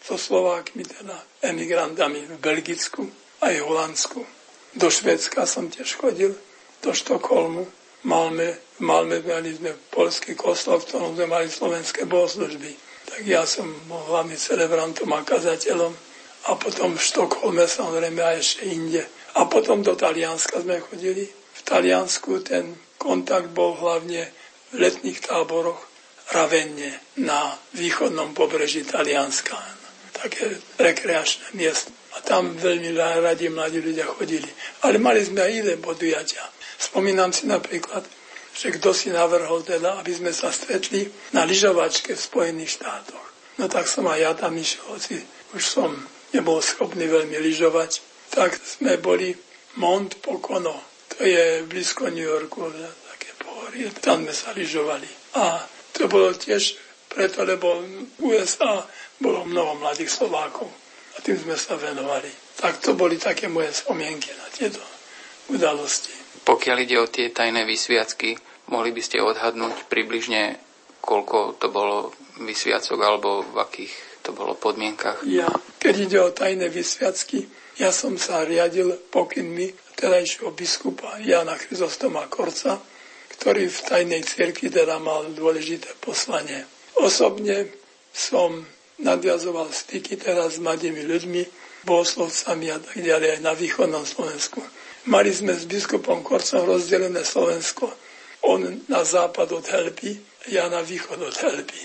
so 0.00 0.16
Slovákmi, 0.16 0.88
teda 0.88 1.44
emigrantami 1.44 2.24
v 2.26 2.40
Belgicku 2.40 3.04
aj 3.44 3.54
v 3.60 3.66
Holandsku. 3.68 4.20
Do 4.72 4.88
Švedska 4.88 5.44
som 5.44 5.68
tiež 5.68 6.00
chodil, 6.00 6.32
do 6.80 6.90
Štokholmu. 6.96 7.68
Malme, 8.08 8.56
v 8.78 8.82
Malme 8.82 9.20
mali 9.20 9.52
sme 9.54 9.76
polský 9.92 10.32
kostol, 10.34 10.80
v 10.80 10.88
ktorom 10.88 11.12
sme 11.14 11.26
mali 11.28 11.46
slovenské 11.46 12.08
bohoslužby. 12.08 12.72
Tak 13.04 13.20
ja 13.28 13.44
som 13.44 13.68
bol 13.84 14.00
hlavný 14.10 14.34
celebrantom 14.34 15.12
a 15.12 15.20
kazateľom. 15.22 15.92
A 16.42 16.58
potom 16.58 16.98
v 16.98 17.04
Štokholme 17.04 17.68
samozrejme 17.68 18.18
a 18.18 18.34
ešte 18.34 18.66
inde. 18.66 19.06
A 19.36 19.48
potom 19.48 19.80
do 19.80 19.96
Talianska 19.96 20.60
sme 20.60 20.82
chodili. 20.84 21.24
V 21.28 21.60
Taliansku 21.64 22.44
ten 22.44 22.76
kontakt 23.00 23.48
bol 23.52 23.76
hlavne 23.76 24.28
v 24.72 24.74
letných 24.76 25.24
táboroch 25.24 25.88
Ravenne 26.32 26.96
na 27.20 27.52
východnom 27.76 28.32
pobreží 28.32 28.88
Talianska. 28.88 29.56
Také 30.16 30.60
rekreačné 30.80 31.52
miesto 31.58 31.92
a 32.12 32.20
tam 32.20 32.52
veľmi 32.56 32.92
radi 32.96 33.48
mladí 33.48 33.80
ľudia 33.80 34.04
chodili. 34.08 34.48
Ale 34.84 35.00
mali 35.00 35.24
sme 35.24 35.44
aj 35.44 35.52
iné 35.52 35.74
podujatia. 35.80 36.44
Spomínam 36.76 37.32
si 37.32 37.48
napríklad, 37.48 38.04
že 38.52 38.68
kto 38.76 38.92
si 38.92 39.08
navrhol 39.08 39.64
teda, 39.64 39.96
aby 40.00 40.12
sme 40.12 40.32
sa 40.32 40.52
stretli 40.52 41.08
na 41.32 41.48
lyžovačke 41.48 42.12
v 42.12 42.20
Spojených 42.20 42.80
štátoch. 42.80 43.26
No 43.56 43.68
tak 43.68 43.88
som 43.88 44.04
aj 44.08 44.18
ja 44.20 44.32
tam 44.36 44.56
išiel, 44.56 44.84
hoci 44.92 45.20
už 45.56 45.62
som 45.64 45.90
nebol 46.32 46.60
schopný 46.60 47.08
veľmi 47.08 47.36
lyžovať. 47.40 48.11
Tak 48.32 48.56
sme 48.56 48.96
boli 48.96 49.36
Mont 49.76 50.16
Pocono, 50.24 51.04
to 51.12 51.20
je 51.20 51.68
blízko 51.68 52.08
New 52.08 52.24
Yorku, 52.24 52.64
také 53.12 53.30
pohorie, 53.36 53.92
tam 54.00 54.24
sme 54.24 54.32
sa 54.32 54.56
lyžovali. 54.56 55.08
A 55.36 55.60
to 55.92 56.08
bolo 56.08 56.32
tiež 56.32 56.80
preto, 57.12 57.44
lebo 57.44 57.84
v 57.84 58.32
USA 58.32 58.80
bolo 59.20 59.44
mnoho 59.44 59.76
mladých 59.76 60.08
Slovákov 60.08 60.68
a 61.12 61.20
tým 61.20 61.36
sme 61.36 61.56
sa 61.60 61.76
venovali. 61.76 62.32
Tak 62.56 62.80
to 62.80 62.96
boli 62.96 63.20
také 63.20 63.52
moje 63.52 63.76
spomienky 63.76 64.32
na 64.32 64.48
tieto 64.48 64.80
udalosti. 65.52 66.16
Pokiaľ 66.48 66.76
ide 66.82 66.96
o 66.98 67.06
tie 67.06 67.28
tajné 67.28 67.68
vysviacky, 67.68 68.34
mohli 68.72 68.90
by 68.96 69.02
ste 69.04 69.20
odhadnúť 69.20 69.92
približne, 69.92 70.56
koľko 71.04 71.60
to 71.60 71.68
bolo 71.68 72.16
vysviacok 72.40 72.98
alebo 72.98 73.44
v 73.44 73.56
akých 73.60 73.94
to 74.24 74.32
bolo 74.32 74.56
podmienkach? 74.56 75.20
Ja, 75.28 75.50
keď 75.82 75.94
ide 76.00 76.18
o 76.22 76.30
tajné 76.32 76.72
vysviacky, 76.72 77.44
ja 77.80 77.88
som 77.94 78.20
sa 78.20 78.44
riadil 78.44 78.92
pokynmi 79.08 79.72
terajšieho 79.96 80.52
biskupa 80.52 81.22
Jana 81.22 81.56
Chryzostoma 81.56 82.26
Korca, 82.28 82.82
ktorý 83.38 83.70
v 83.70 83.78
tajnej 83.86 84.22
cirkvi 84.26 84.68
teda 84.68 84.98
mal 84.98 85.30
dôležité 85.32 85.94
poslanie. 86.02 86.66
Osobne 86.98 87.70
som 88.12 88.66
nadviazoval 89.00 89.72
styky 89.72 90.20
teraz 90.20 90.58
s 90.58 90.62
mladými 90.62 91.02
ľuďmi, 91.06 91.42
bohoslovcami 91.88 92.66
a 92.70 92.78
tak 92.78 93.02
ďalej 93.02 93.38
aj 93.38 93.40
na 93.42 93.52
východnom 93.56 94.04
Slovensku. 94.06 94.62
Mali 95.10 95.34
sme 95.34 95.58
s 95.58 95.66
biskupom 95.66 96.22
Korcom 96.22 96.62
rozdelené 96.62 97.26
Slovensko. 97.26 97.90
On 98.46 98.62
na 98.86 99.02
západ 99.02 99.50
od 99.50 99.66
Helpy, 99.66 100.14
ja 100.50 100.70
na 100.70 100.82
východ 100.82 101.18
od 101.18 101.34
Helpy, 101.34 101.82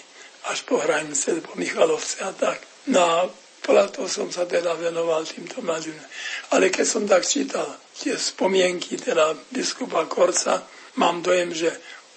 až 0.54 0.62
po 0.66 0.78
hranice, 0.78 1.42
po 1.42 1.58
Michalovce 1.58 2.22
a 2.22 2.34
tak. 2.34 2.62
Na 2.90 3.26
plato 3.68 4.08
som 4.08 4.32
sa 4.32 4.48
teda 4.48 4.80
venoval 4.80 5.28
týmto 5.28 5.60
mladým. 5.60 6.00
Ale 6.56 6.72
keď 6.72 6.86
som 6.88 7.04
tak 7.04 7.28
čítal 7.28 7.68
tie 8.00 8.16
spomienky 8.16 8.96
teda 8.96 9.36
biskupa 9.52 10.08
Korca, 10.08 10.64
mám 10.96 11.20
dojem, 11.20 11.52
že 11.52 11.70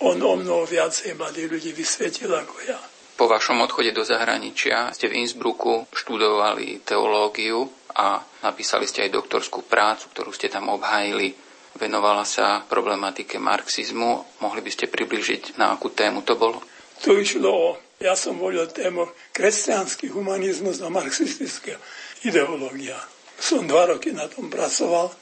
on 0.06 0.22
o 0.22 0.38
mnoho 0.38 0.62
viacej 0.64 1.18
mladých 1.18 1.50
ľudí 1.50 1.70
vysvetil 1.74 2.30
ako 2.30 2.56
ja. 2.70 2.78
Po 3.18 3.28
vašom 3.28 3.60
odchode 3.60 3.92
do 3.92 4.00
zahraničia 4.00 4.94
ste 4.96 5.10
v 5.10 5.20
Innsbrucku 5.20 5.92
študovali 5.92 6.80
teológiu 6.86 7.68
a 7.92 8.22
napísali 8.40 8.88
ste 8.88 9.04
aj 9.04 9.12
doktorskú 9.12 9.66
prácu, 9.66 10.08
ktorú 10.14 10.32
ste 10.32 10.48
tam 10.48 10.72
obhájili. 10.72 11.36
Venovala 11.76 12.24
sa 12.24 12.64
problematike 12.64 13.36
marxizmu. 13.36 14.40
Mohli 14.40 14.60
by 14.64 14.70
ste 14.72 14.86
približiť, 14.88 15.60
na 15.60 15.76
akú 15.76 15.92
tému 15.92 16.24
to 16.24 16.38
bolo? 16.40 16.64
Tu 17.04 17.12
išlo 17.20 17.50
o, 17.52 17.68
ja 18.00 18.16
som 18.16 18.40
volil 18.40 18.64
tému 18.64 19.12
kresťanský 19.36 20.08
humanizmus 20.08 20.80
a 20.80 20.88
marxistická 20.88 21.76
ideológia. 22.24 22.96
Som 23.36 23.68
dva 23.68 23.92
roky 23.92 24.16
na 24.16 24.24
tom 24.24 24.48
pracoval 24.48 25.12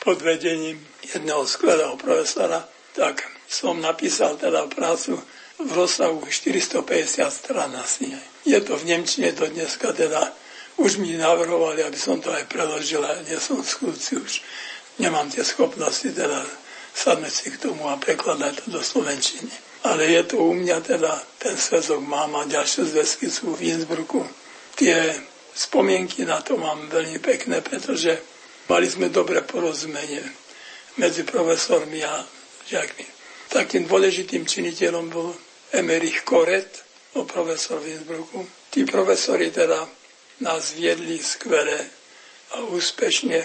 pod 0.00 0.18
vedením 0.24 0.80
jedného 1.04 1.44
skvelého 1.44 1.92
profesora, 2.00 2.64
tak 2.96 3.20
som 3.44 3.76
napísal 3.84 4.40
teda 4.40 4.64
prácu 4.72 5.20
v 5.60 5.70
rozsahu 5.76 6.24
450 6.24 7.28
strán 7.28 7.76
asi. 7.76 8.16
Je 8.48 8.56
to 8.64 8.80
v 8.80 8.88
Nemčine 8.88 9.36
do 9.36 9.46
dneska 9.46 9.92
teda 9.92 10.32
Už 10.80 10.96
mi 10.96 11.12
navrhovali, 11.20 11.84
aby 11.84 12.00
som 12.00 12.16
to 12.16 12.32
aj 12.32 12.48
preložil, 12.48 13.04
ale 13.04 13.28
nie 13.28 13.36
som 13.36 13.60
skúci 13.60 14.16
už. 14.16 14.40
Nemám 14.96 15.28
tie 15.28 15.44
schopnosti 15.44 16.08
teda 16.08 16.40
sadme 16.96 17.28
si 17.28 17.52
k 17.52 17.60
tomu 17.60 17.92
a 17.92 18.00
prekladať 18.00 18.64
to 18.64 18.66
do 18.72 18.80
Slovenčiny. 18.80 19.71
Ale 19.82 20.06
je 20.06 20.22
to 20.22 20.36
u 20.38 20.54
mňa 20.54 20.78
teda, 20.80 21.12
ten 21.42 21.58
svezok 21.58 21.98
mám 22.06 22.38
a 22.38 22.46
ďalšie 22.46 22.86
zväzky 22.86 23.26
sú 23.26 23.58
v 23.58 23.74
Innsbrucku. 23.74 24.22
Tie 24.78 24.94
spomienky 25.54 26.22
na 26.22 26.38
to 26.38 26.54
mám 26.54 26.86
veľmi 26.86 27.18
pekné, 27.18 27.60
pretože 27.60 28.14
mali 28.70 28.86
sme 28.86 29.10
dobré 29.10 29.42
porozumenie 29.42 30.22
medzi 31.02 31.26
profesormi 31.26 31.98
a 32.06 32.22
žiakmi. 32.70 33.06
Takým 33.50 33.90
dôležitým 33.90 34.46
činiteľom 34.46 35.10
bol 35.10 35.34
Emerich 35.74 36.22
Koret, 36.22 36.84
bol 37.12 37.26
profesor 37.26 37.82
v 37.82 37.98
Innsbrucku. 37.98 38.70
Tí 38.72 38.86
profesori 38.88 39.52
teda 39.52 39.82
nás 40.40 40.72
viedli 40.78 41.20
skvele 41.20 41.78
a 42.56 42.64
úspešne 42.70 43.40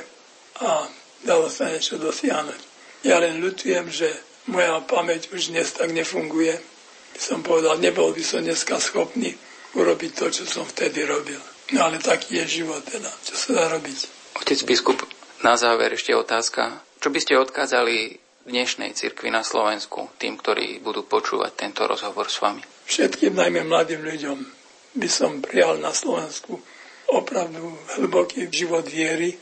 a 0.63 0.87
dalo 1.25 1.49
sa 1.51 1.67
niečo 1.67 1.99
dosiahnuť. 1.99 2.61
Ja 3.03 3.19
len 3.19 3.43
ľutujem, 3.43 3.89
že 3.91 4.09
moja 4.47 4.79
pamäť 4.83 5.31
už 5.31 5.51
dnes 5.51 5.71
tak 5.75 5.91
nefunguje. 5.91 6.55
By 7.13 7.19
som 7.19 7.39
povedal, 7.43 7.79
nebol 7.79 8.11
by 8.11 8.23
som 8.23 8.43
dneska 8.43 8.79
schopný 8.79 9.35
urobiť 9.75 10.11
to, 10.15 10.25
čo 10.31 10.43
som 10.47 10.65
vtedy 10.65 11.03
robil. 11.03 11.39
No 11.75 11.91
ale 11.91 11.99
taký 11.99 12.39
je 12.43 12.63
život 12.63 12.79
teda, 12.87 13.11
čo 13.27 13.35
sa 13.35 13.49
dá 13.53 13.65
robiť. 13.75 13.97
Otec 14.39 14.59
biskup, 14.63 15.03
na 15.43 15.59
záver 15.59 15.93
ešte 15.93 16.15
otázka. 16.15 16.79
Čo 17.03 17.11
by 17.11 17.19
ste 17.19 17.37
odkázali 17.37 18.17
dnešnej 18.47 18.95
cirkvi 18.95 19.27
na 19.27 19.43
Slovensku, 19.43 20.07
tým, 20.15 20.39
ktorí 20.39 20.79
budú 20.79 21.03
počúvať 21.03 21.51
tento 21.67 21.83
rozhovor 21.83 22.31
s 22.31 22.39
vami? 22.39 22.63
Všetkým, 22.87 23.35
najmä 23.35 23.67
mladým 23.67 24.01
ľuďom, 24.07 24.37
by 24.95 25.09
som 25.11 25.43
prijal 25.43 25.77
na 25.83 25.91
Slovensku 25.91 26.55
opravdu 27.11 27.75
hlboký 27.99 28.47
život 28.47 28.87
viery, 28.87 29.35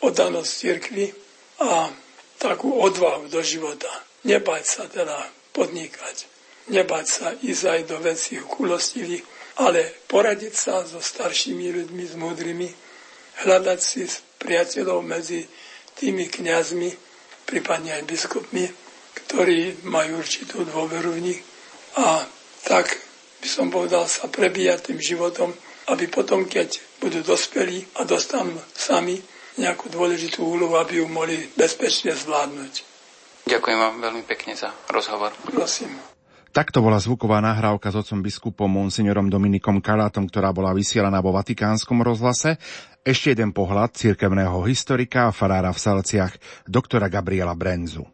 oddanosť 0.00 0.50
cirkvi 0.50 1.06
a 1.60 1.92
takú 2.40 2.72
odvahu 2.80 3.28
do 3.28 3.40
života. 3.44 4.07
Nebať 4.28 4.64
sa 4.68 4.84
teda 4.84 5.16
podnikať, 5.56 6.16
nebať 6.68 7.06
sa 7.08 7.32
ísť 7.32 7.64
aj 7.64 7.80
do 7.88 7.96
vecí 8.04 8.36
kulostivých, 8.36 9.24
ale 9.58 10.04
poradiť 10.06 10.54
sa 10.54 10.84
so 10.84 11.00
staršími 11.00 11.72
ľuďmi, 11.72 12.04
s 12.04 12.14
múdrymi, 12.14 12.68
hľadať 13.42 13.78
si 13.80 14.04
priateľov 14.38 15.02
medzi 15.02 15.48
tými 15.98 16.30
kňazmi, 16.30 16.90
prípadne 17.48 17.98
aj 17.98 18.06
biskupmi, 18.06 18.68
ktorí 19.24 19.88
majú 19.88 20.22
určitú 20.22 20.62
dôveru 20.62 21.16
v 21.16 21.24
nich. 21.32 21.40
A 21.98 22.22
tak 22.62 23.00
by 23.42 23.48
som 23.48 23.72
povedal 23.72 24.06
sa 24.06 24.30
prebíjať 24.30 24.92
tým 24.92 25.00
životom, 25.00 25.50
aby 25.88 26.06
potom, 26.06 26.44
keď 26.44 27.00
budú 27.00 27.24
dospelí 27.24 27.98
a 27.98 28.04
dostanú 28.04 28.54
sami 28.76 29.18
nejakú 29.58 29.90
dôležitú 29.90 30.44
úlohu, 30.44 30.78
aby 30.78 31.02
ju 31.02 31.06
mohli 31.10 31.48
bezpečne 31.56 32.14
zvládnuť. 32.14 32.97
Ďakujem 33.48 33.78
vám 33.80 33.96
veľmi 34.04 34.22
pekne 34.28 34.52
za 34.52 34.68
rozhovor. 34.92 35.32
Prosím. 35.48 35.96
Takto 36.52 36.84
bola 36.84 37.00
zvuková 37.00 37.40
nahrávka 37.40 37.88
s 37.88 37.96
otcom 37.96 38.20
biskupom 38.20 38.68
monsignorom 38.68 39.32
Dominikom 39.32 39.80
Kalátom, 39.80 40.28
ktorá 40.28 40.52
bola 40.52 40.76
vysielaná 40.76 41.24
vo 41.24 41.32
Vatikánskom 41.32 42.04
rozhlase. 42.04 42.60
Ešte 43.00 43.32
jeden 43.32 43.56
pohľad 43.56 43.96
cirkevného 43.96 44.68
historika 44.68 45.28
a 45.28 45.34
farára 45.34 45.72
v 45.72 45.80
Salciach, 45.80 46.36
doktora 46.68 47.08
Gabriela 47.08 47.56
Brenzu. 47.56 48.04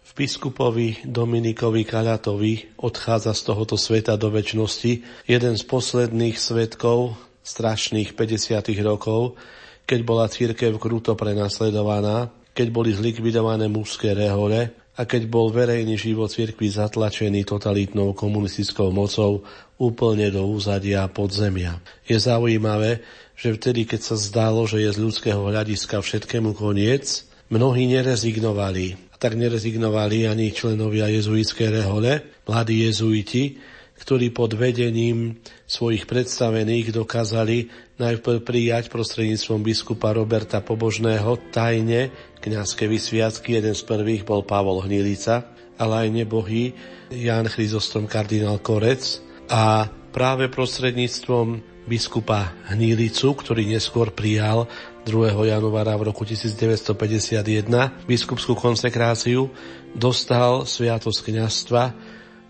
V 0.00 0.10
biskupovi 0.16 1.04
Dominikovi 1.04 1.84
Kalátovi 1.84 2.80
odchádza 2.80 3.36
z 3.36 3.42
tohoto 3.44 3.76
sveta 3.76 4.16
do 4.16 4.32
väčšnosti 4.32 5.04
jeden 5.28 5.54
z 5.60 5.62
posledných 5.68 6.40
svetkov 6.40 7.12
strašných 7.44 8.16
50. 8.16 8.72
rokov, 8.80 9.36
keď 9.84 10.00
bola 10.00 10.32
církev 10.32 10.80
kruto 10.80 11.12
prenasledovaná, 11.12 12.39
keď 12.60 12.68
boli 12.76 12.92
zlikvidované 12.92 13.72
mužské 13.72 14.12
rehole 14.12 14.68
a 14.92 15.08
keď 15.08 15.32
bol 15.32 15.48
verejný 15.48 15.96
život 15.96 16.28
cirkvi 16.28 16.68
zatlačený 16.68 17.48
totalitnou 17.48 18.12
komunistickou 18.12 18.92
mocou 18.92 19.40
úplne 19.80 20.28
do 20.28 20.44
úzadia 20.44 21.08
podzemia. 21.08 21.80
Je 22.04 22.20
zaujímavé, 22.20 23.00
že 23.32 23.56
vtedy, 23.56 23.88
keď 23.88 24.00
sa 24.04 24.16
zdalo, 24.20 24.68
že 24.68 24.84
je 24.84 24.92
z 24.92 25.00
ľudského 25.00 25.40
hľadiska 25.40 26.04
všetkému 26.04 26.52
koniec, 26.52 27.24
mnohí 27.48 27.88
nerezignovali. 27.88 29.08
A 29.08 29.16
tak 29.16 29.40
nerezignovali 29.40 30.28
ani 30.28 30.52
členovia 30.52 31.08
jezuitskej 31.08 31.80
rehole, 31.80 32.44
mladí 32.44 32.84
jezuiti, 32.84 33.56
ktorí 34.00 34.32
pod 34.32 34.56
vedením 34.56 35.36
svojich 35.68 36.08
predstavených 36.08 36.96
dokázali 36.96 37.68
najprv 38.00 38.40
prijať 38.40 38.88
prostredníctvom 38.88 39.60
biskupa 39.60 40.16
Roberta 40.16 40.64
Pobožného 40.64 41.52
tajne 41.52 42.08
kniazské 42.40 42.88
vysviacky. 42.88 43.60
Jeden 43.60 43.76
z 43.76 43.82
prvých 43.84 44.24
bol 44.24 44.40
Pavol 44.42 44.80
Hnilica, 44.80 45.52
ale 45.76 46.08
aj 46.08 46.08
nebohý 46.10 46.72
Jan 47.12 47.44
Chryzostom 47.46 48.08
kardinál 48.08 48.58
Korec 48.64 49.20
a 49.52 49.88
práve 50.10 50.48
prostredníctvom 50.48 51.60
biskupa 51.84 52.54
Hnilicu, 52.70 53.34
ktorý 53.34 53.66
neskôr 53.66 54.14
prijal 54.14 54.70
2. 55.04 55.50
januára 55.50 55.96
v 55.96 56.12
roku 56.12 56.22
1951 56.22 58.06
biskupskú 58.06 58.52
konsekráciu, 58.52 59.48
dostal 59.96 60.68
sviatosť 60.68 61.18
kniazstva 61.26 61.82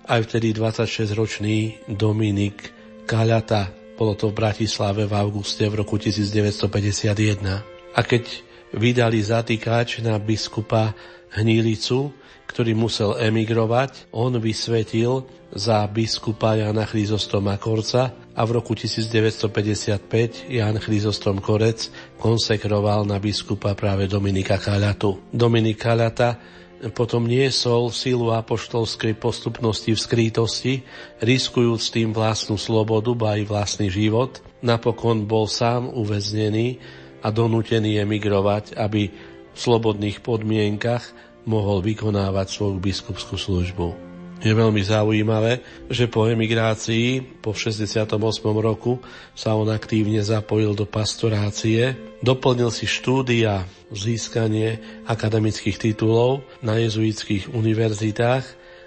aj 0.07 0.21
vtedy 0.31 0.55
26-ročný 0.57 1.89
Dominik 1.91 2.73
Kaľata. 3.05 3.69
Bolo 3.99 4.17
to 4.17 4.33
v 4.33 4.39
Bratislave 4.41 5.05
v 5.05 5.13
auguste 5.13 5.67
v 5.69 5.85
roku 5.85 6.01
1951. 6.01 7.97
A 7.97 8.01
keď 8.07 8.25
vydali 8.73 9.21
zatýkač 9.21 10.01
na 10.01 10.17
biskupa 10.17 10.95
Hnílicu, 11.37 12.15
ktorý 12.51 12.75
musel 12.75 13.15
emigrovať, 13.19 14.11
on 14.11 14.35
vysvetil 14.43 15.23
za 15.55 15.87
biskupa 15.87 16.59
Jana 16.59 16.83
Chryzostoma 16.87 17.59
Korca 17.59 18.11
a 18.35 18.43
v 18.43 18.51
roku 18.59 18.75
1955 18.75 20.51
Jan 20.51 20.77
Chryzostom 20.79 21.39
Korec 21.39 21.91
konsekroval 22.19 23.07
na 23.07 23.23
biskupa 23.23 23.75
práve 23.79 24.11
Dominika 24.11 24.59
Kalatu. 24.59 25.31
Dominik 25.31 25.79
Kalata 25.79 26.60
potom 26.88 27.29
niesol 27.29 27.93
silu 27.93 28.33
apoštolskej 28.33 29.12
postupnosti 29.21 29.93
v 29.93 30.01
skrítosti, 30.01 30.75
riskujúc 31.21 31.93
tým 31.93 32.16
vlastnú 32.16 32.57
slobodu, 32.57 33.12
ba 33.12 33.37
aj 33.37 33.43
vlastný 33.45 33.93
život. 33.93 34.40
Napokon 34.64 35.29
bol 35.29 35.45
sám 35.45 35.93
uväznený 35.93 36.81
a 37.21 37.29
donútený 37.29 38.01
emigrovať, 38.01 38.81
aby 38.81 39.12
v 39.53 39.59
slobodných 39.59 40.25
podmienkach 40.25 41.05
mohol 41.45 41.85
vykonávať 41.85 42.47
svoju 42.49 42.77
biskupskú 42.81 43.37
službu. 43.37 44.10
Je 44.40 44.57
veľmi 44.57 44.81
zaujímavé, 44.81 45.61
že 45.92 46.09
po 46.09 46.24
emigrácii 46.24 47.40
po 47.44 47.53
68. 47.53 48.16
roku 48.57 48.96
sa 49.37 49.53
on 49.53 49.68
aktívne 49.68 50.24
zapojil 50.24 50.72
do 50.72 50.88
pastorácie, 50.88 51.92
doplnil 52.24 52.72
si 52.72 52.88
štúdia, 52.88 53.68
získanie 53.92 54.81
akademických 55.05 55.76
titulov 55.76 56.40
na 56.64 56.81
jezuitských 56.81 57.53
univerzitách 57.53 58.44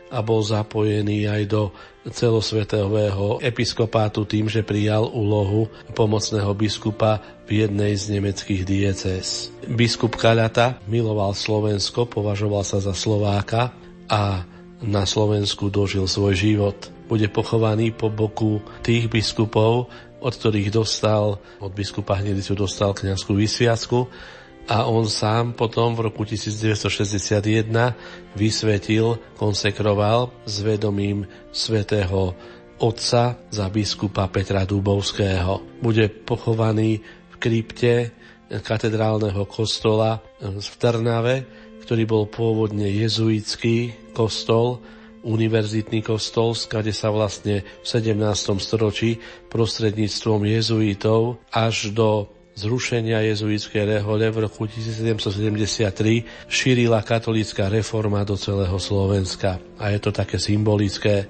a 0.09 0.25
bol 0.25 0.41
zapojený 0.41 1.29
aj 1.29 1.43
do 1.45 1.69
celosvetového 2.09 3.37
episkopátu 3.37 4.25
tým, 4.25 4.49
že 4.49 4.65
prijal 4.65 5.05
úlohu 5.05 5.69
pomocného 5.93 6.49
biskupa 6.57 7.21
v 7.45 7.65
jednej 7.65 7.93
z 7.93 8.17
nemeckých 8.17 8.65
diecéz. 8.65 9.53
Biskup 9.69 10.17
Kalata 10.17 10.81
miloval 10.89 11.37
Slovensko, 11.37 12.09
považoval 12.09 12.65
sa 12.65 12.81
za 12.81 12.97
Slováka 12.97 13.69
a 14.09 14.49
na 14.83 15.07
Slovensku 15.07 15.71
dožil 15.71 16.05
svoj 16.05 16.35
život. 16.35 16.77
Bude 17.07 17.31
pochovaný 17.31 17.95
po 17.95 18.11
boku 18.11 18.59
tých 18.83 19.07
biskupov, 19.07 19.87
od 20.19 20.33
ktorých 20.35 20.71
dostal, 20.71 21.39
od 21.59 21.71
biskupa 21.71 22.19
Hnilicu 22.19 22.55
dostal 22.55 22.95
kniazskú 22.95 23.35
vysviacku 23.35 24.07
a 24.67 24.87
on 24.87 25.03
sám 25.11 25.51
potom 25.59 25.91
v 25.91 26.07
roku 26.07 26.23
1961 26.23 27.43
vysvetil, 28.35 29.19
konsekroval 29.35 30.31
s 30.47 30.63
vedomím 30.63 31.27
svätého 31.51 32.31
otca 32.79 33.35
za 33.51 33.65
biskupa 33.67 34.31
Petra 34.31 34.63
Dubovského. 34.63 35.83
Bude 35.83 36.07
pochovaný 36.07 37.03
v 37.03 37.35
krypte 37.43 37.93
katedrálneho 38.47 39.43
kostola 39.51 40.23
v 40.39 40.73
Trnave, 40.79 41.35
ktorý 41.83 42.03
bol 42.07 42.23
pôvodne 42.31 42.87
jezuitský 42.87 43.91
kostol, 44.15 44.79
univerzitný 45.23 46.03
kostol, 46.03 46.55
skade 46.55 46.91
sa 46.95 47.11
vlastne 47.11 47.63
v 47.63 47.85
17. 47.87 48.19
storočí 48.59 49.19
prostredníctvom 49.51 50.47
jezuitov 50.47 51.43
až 51.51 51.95
do 51.95 52.27
zrušenia 52.53 53.25
jezuitskej 53.33 53.97
rehole 53.97 54.29
v 54.29 54.45
roku 54.45 54.69
1773 54.69 56.47
šírila 56.47 57.01
katolícka 57.01 57.65
reforma 57.65 58.21
do 58.21 58.37
celého 58.37 58.77
Slovenska. 58.77 59.57
A 59.81 59.89
je 59.89 59.99
to 59.99 60.13
také 60.13 60.37
symbolické, 60.37 61.25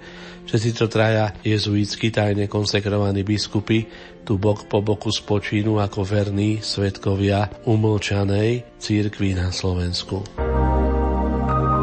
si 0.48 0.72
to 0.76 0.88
traja 0.92 1.32
jezuitsky 1.44 2.12
tajne 2.12 2.48
konsekrovaní 2.48 3.24
biskupy 3.24 3.88
tu 4.24 4.40
bok 4.40 4.72
po 4.72 4.80
boku 4.80 5.12
spočínu 5.12 5.84
ako 5.84 6.08
verní 6.08 6.64
svetkovia 6.64 7.52
umlčanej 7.68 8.80
církvy 8.80 9.36
na 9.36 9.52
Slovensku. 9.52 10.24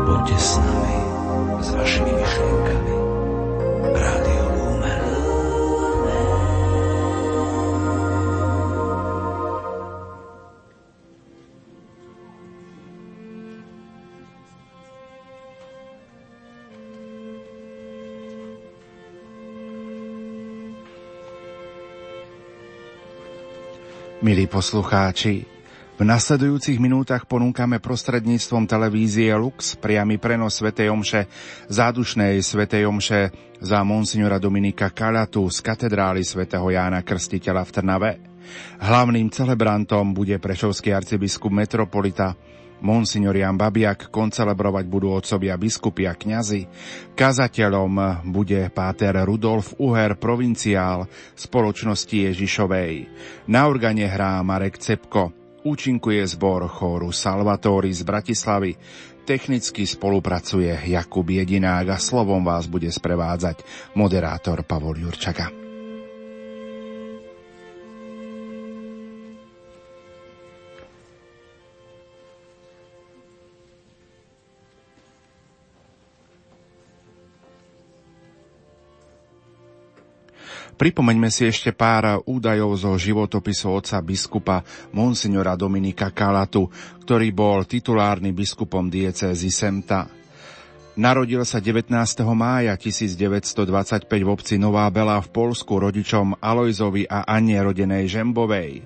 Poďte 0.09 0.37
s 0.41 0.57
nami, 0.57 0.97
s 1.61 1.69
vašimi 1.77 2.13
myšlienkami. 2.17 2.40
Milí 24.21 24.45
poslucháči, 24.45 25.49
v 25.97 26.03
nasledujúcich 26.05 26.77
minútach 26.77 27.25
ponúkame 27.25 27.81
prostredníctvom 27.81 28.69
televízie 28.69 29.33
Lux 29.33 29.81
priamy 29.81 30.21
prenos 30.21 30.61
Svetej 30.61 30.93
Omše, 30.93 31.25
zádušnej 31.73 32.37
Svetej 32.45 32.85
Omše 32.85 33.33
za 33.65 33.81
monsignora 33.81 34.37
Dominika 34.37 34.93
Kalatu 34.93 35.49
z 35.49 35.65
katedrály 35.65 36.21
svätého 36.21 36.69
Jána 36.69 37.01
Krstiteľa 37.01 37.65
v 37.65 37.71
Trnave. 37.73 38.13
Hlavným 38.85 39.33
celebrantom 39.33 40.13
bude 40.13 40.37
prešovský 40.37 40.93
arcibiskup 40.93 41.57
metropolita 41.57 42.37
Monsignor 42.81 43.37
Jan 43.37 43.61
Babiak 43.61 44.09
koncelebrovať 44.09 44.85
budú 44.89 45.13
otcovia 45.13 45.55
biskupy 45.61 46.09
a 46.09 46.17
kňazi. 46.17 46.67
Kazateľom 47.13 48.25
bude 48.29 48.73
páter 48.73 49.13
Rudolf 49.25 49.77
Uher, 49.77 50.17
provinciál 50.17 51.05
spoločnosti 51.37 52.33
Ježišovej. 52.33 52.93
Na 53.53 53.69
organe 53.69 54.09
hrá 54.09 54.41
Marek 54.41 54.81
Cepko. 54.81 55.33
Účinkuje 55.61 56.25
zbor 56.25 56.65
chóru 56.73 57.13
Salvatori 57.13 57.93
z 57.93 58.01
Bratislavy. 58.01 58.73
Technicky 59.29 59.85
spolupracuje 59.85 60.73
Jakub 60.89 61.29
Jedinák 61.29 61.95
a 61.95 61.99
slovom 62.01 62.41
vás 62.41 62.65
bude 62.65 62.89
sprevádzať 62.89 63.63
moderátor 63.93 64.65
Pavol 64.65 64.97
Jurčaka. 65.05 65.70
Pripomeňme 80.81 81.29
si 81.29 81.45
ešte 81.45 81.77
pár 81.77 82.25
údajov 82.25 82.73
zo 82.81 82.97
životopisu 82.97 83.69
otca 83.69 84.01
biskupa 84.01 84.65
Monsignora 84.97 85.53
Dominika 85.53 86.09
Kalatu, 86.09 86.73
ktorý 87.05 87.37
bol 87.37 87.69
titulárnym 87.69 88.33
biskupom 88.33 88.89
diecézy 88.89 89.53
Semta. 89.53 90.09
Narodil 90.97 91.45
sa 91.45 91.61
19. 91.61 91.93
mája 92.33 92.73
1925 92.81 94.09
v 94.09 94.29
obci 94.33 94.57
Nová 94.57 94.89
Bela 94.89 95.21
v 95.21 95.29
Polsku 95.29 95.77
rodičom 95.77 96.41
Alojzovi 96.41 97.05
a 97.05 97.29
Anie 97.29 97.61
rodenej 97.61 98.09
Žembovej. 98.09 98.81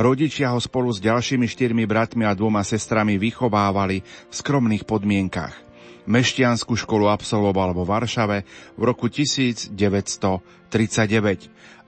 Rodičia 0.00 0.48
ho 0.56 0.60
spolu 0.64 0.96
s 0.96 1.04
ďalšími 1.04 1.44
štyrmi 1.44 1.84
bratmi 1.84 2.24
a 2.24 2.32
dvoma 2.32 2.64
sestrami 2.64 3.20
vychovávali 3.20 4.00
v 4.00 4.32
skromných 4.32 4.88
podmienkach. 4.88 5.63
Mešťanskú 6.04 6.76
školu 6.76 7.08
absolvoval 7.08 7.72
vo 7.72 7.88
Varšave 7.88 8.44
v 8.76 8.82
roku 8.84 9.08
1939 9.08 10.68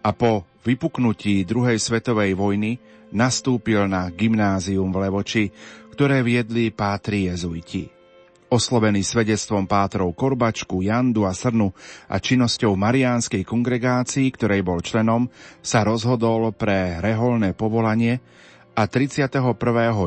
a 0.01 0.11
po 0.17 0.49
vypuknutí 0.65 1.45
druhej 1.45 1.77
svetovej 1.77 2.33
vojny 2.33 2.81
nastúpil 3.13 3.85
na 3.85 4.09
gymnázium 4.09 4.89
v 4.89 4.99
Levoči, 5.05 5.45
ktoré 5.93 6.25
viedli 6.25 6.73
pátri 6.73 7.29
jezuiti. 7.29 7.93
Oslovený 8.47 9.03
svedectvom 9.03 9.67
pátrov 9.67 10.15
Korbačku, 10.15 10.79
Jandu 10.81 11.27
a 11.27 11.35
Srnu 11.35 11.75
a 12.07 12.17
činnosťou 12.23 12.79
Mariánskej 12.79 13.43
kongregácii, 13.43 14.31
ktorej 14.31 14.63
bol 14.63 14.79
členom, 14.81 15.27
sa 15.59 15.83
rozhodol 15.83 16.55
pre 16.55 17.03
reholné 17.03 17.59
povolanie 17.59 18.23
a 18.79 18.87
31. 18.87 19.51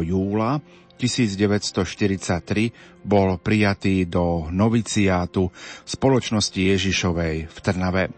júla 0.07 0.63
1943 0.99 3.07
bol 3.07 3.39
prijatý 3.39 4.03
do 4.03 4.51
noviciátu 4.51 5.47
spoločnosti 5.87 6.59
Ježišovej 6.59 7.47
v 7.47 7.57
Trnave. 7.63 8.11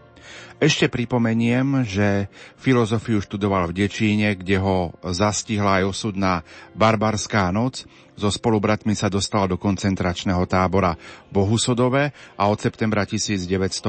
Ešte 0.62 0.86
pripomeniem, 0.86 1.82
že 1.82 2.30
filozofiu 2.54 3.18
študoval 3.18 3.70
v 3.70 3.82
Dečíne, 3.82 4.38
kde 4.38 4.62
ho 4.62 4.94
zastihla 5.02 5.82
aj 5.82 5.90
osudná 5.90 6.46
barbarská 6.74 7.50
noc. 7.50 7.82
So 8.12 8.28
spolubratmi 8.28 8.92
sa 8.92 9.08
dostal 9.08 9.48
do 9.48 9.56
koncentračného 9.56 10.44
tábora 10.44 10.94
Bohusodové 11.32 12.12
a 12.36 12.52
od 12.52 12.60
septembra 12.60 13.08
1950 13.08 13.88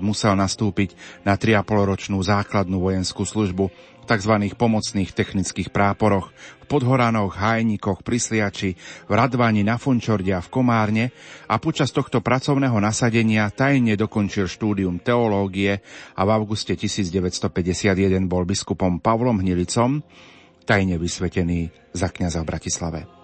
musel 0.00 0.32
nastúpiť 0.34 0.96
na 1.22 1.36
3,5 1.36 1.68
ročnú 1.84 2.18
základnú 2.24 2.80
vojenskú 2.80 3.28
službu 3.28 3.68
tzv. 4.08 4.34
pomocných 4.56 5.12
technických 5.12 5.68
práporoch, 5.68 6.32
v 6.32 6.64
Podhoranoch, 6.64 7.36
Hájnikoch, 7.36 8.00
Prisliači, 8.00 8.72
v 9.04 9.12
Radvani, 9.12 9.60
na 9.60 9.76
Fončorde 9.76 10.32
v 10.32 10.48
Komárne 10.48 11.12
a 11.44 11.60
počas 11.60 11.92
tohto 11.92 12.24
pracovného 12.24 12.80
nasadenia 12.80 13.52
tajne 13.52 14.00
dokončil 14.00 14.48
štúdium 14.48 14.96
teológie 15.04 15.84
a 16.16 16.24
v 16.24 16.30
auguste 16.32 16.72
1951 16.72 17.92
bol 18.24 18.48
biskupom 18.48 18.96
Pavlom 18.96 19.44
Hnilicom, 19.44 20.00
tajne 20.64 20.96
vysvetený 20.96 21.68
za 21.92 22.08
kniaza 22.08 22.40
v 22.40 22.48
Bratislave. 22.48 23.17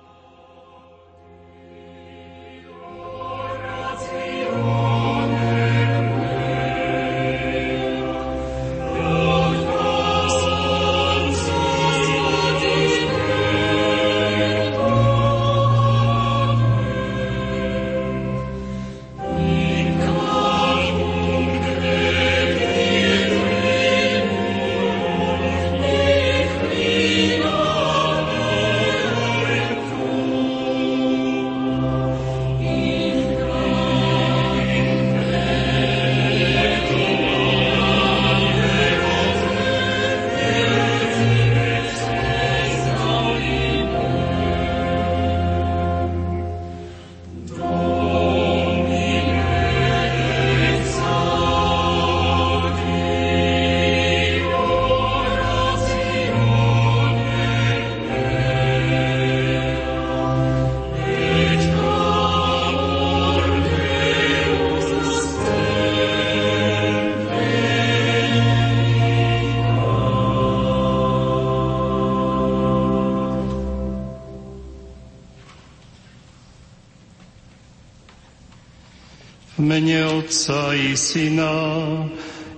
Mene 79.75 80.07
Otca 80.07 80.71
i 80.71 80.95
Syna 80.95 81.51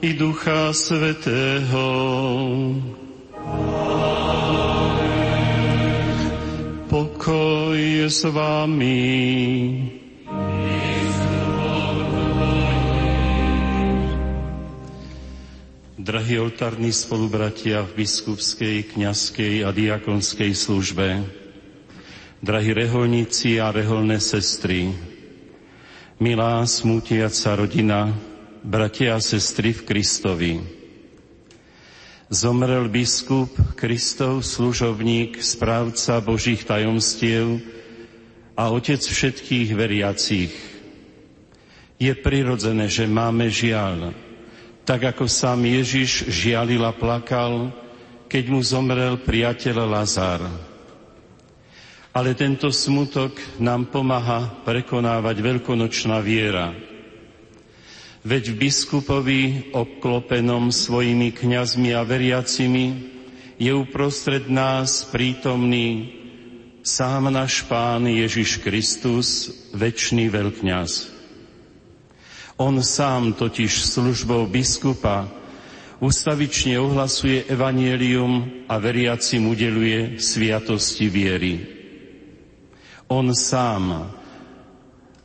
i 0.05 0.13
Ducha 0.13 0.69
Svetého. 0.77 1.89
Pokoj 6.93 7.73
je 7.73 8.05
s 8.05 8.21
vami. 8.29 9.01
drahí 15.97 16.39
oltárni 16.39 16.95
spolubratia 16.95 17.83
v 17.83 18.05
biskupskej, 18.05 18.95
kňazskej 18.95 19.67
a 19.67 19.75
diakonskej 19.75 20.55
službe, 20.55 21.25
drahí 22.39 22.71
reholníci 22.71 23.59
a 23.59 23.75
reholné 23.75 24.23
sestry, 24.23 24.95
milá 26.17 26.65
smútiaca 26.65 27.61
rodina, 27.61 28.09
bratia 28.65 29.17
a 29.17 29.21
sestry 29.21 29.77
v 29.77 29.85
Kristovi. 29.85 30.53
Zomrel 32.33 32.89
biskup, 32.89 33.53
Kristov 33.77 34.43
služobník, 34.43 35.39
správca 35.45 36.19
Božích 36.25 36.65
tajomstiev 36.65 37.63
a 38.57 38.73
otec 38.73 38.99
všetkých 38.99 39.69
veriacich. 39.77 40.53
Je 42.01 42.13
prirodzené, 42.17 42.89
že 42.89 43.05
máme 43.05 43.53
žiaľ, 43.53 44.17
tak 44.89 45.07
ako 45.13 45.29
sám 45.29 45.69
Ježiš 45.69 46.33
žialil 46.33 46.83
a 46.83 46.97
plakal, 46.97 47.71
keď 48.27 48.45
mu 48.51 48.65
zomrel 48.65 49.21
priateľ 49.21 49.77
Lazar. 49.87 50.43
Ale 52.17 52.33
tento 52.33 52.73
smutok 52.73 53.37
nám 53.61 53.93
pomáha 53.93 54.49
prekonávať 54.65 55.37
veľkonočná 55.37 56.17
viera. 56.25 56.73
Veď 58.25 58.57
v 58.57 58.65
biskupovi, 58.65 59.43
obklopenom 59.77 60.73
svojimi 60.73 61.29
kňazmi 61.37 61.93
a 61.93 62.01
veriacimi, 62.09 63.13
je 63.61 63.69
uprostred 63.69 64.49
nás 64.49 65.05
prítomný 65.13 66.17
sám 66.81 67.29
náš 67.29 67.61
Pán 67.69 68.09
Ježiš 68.09 68.65
Kristus, 68.65 69.53
väčší 69.77 70.33
veľkňaz. 70.33 71.13
On 72.57 72.81
sám 72.81 73.37
totiž 73.37 73.93
službou 73.93 74.49
biskupa 74.49 75.29
ustavične 76.01 76.81
ohlasuje 76.81 77.45
evanielium 77.45 78.65
a 78.73 78.81
veriacim 78.81 79.53
udeluje 79.53 80.17
sviatosti 80.17 81.13
viery. 81.13 81.76
On 83.07 83.31
sám 83.31 84.11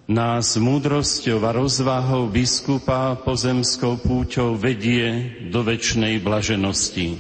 nás 0.06 0.54
múdrosťou 0.54 1.42
a 1.42 1.50
rozvahou 1.50 2.30
biskupa 2.30 3.18
pozemskou 3.26 3.98
púťou 3.98 4.54
vedie 4.54 5.34
do 5.50 5.66
väčšnej 5.66 6.22
blaženosti. 6.22 7.18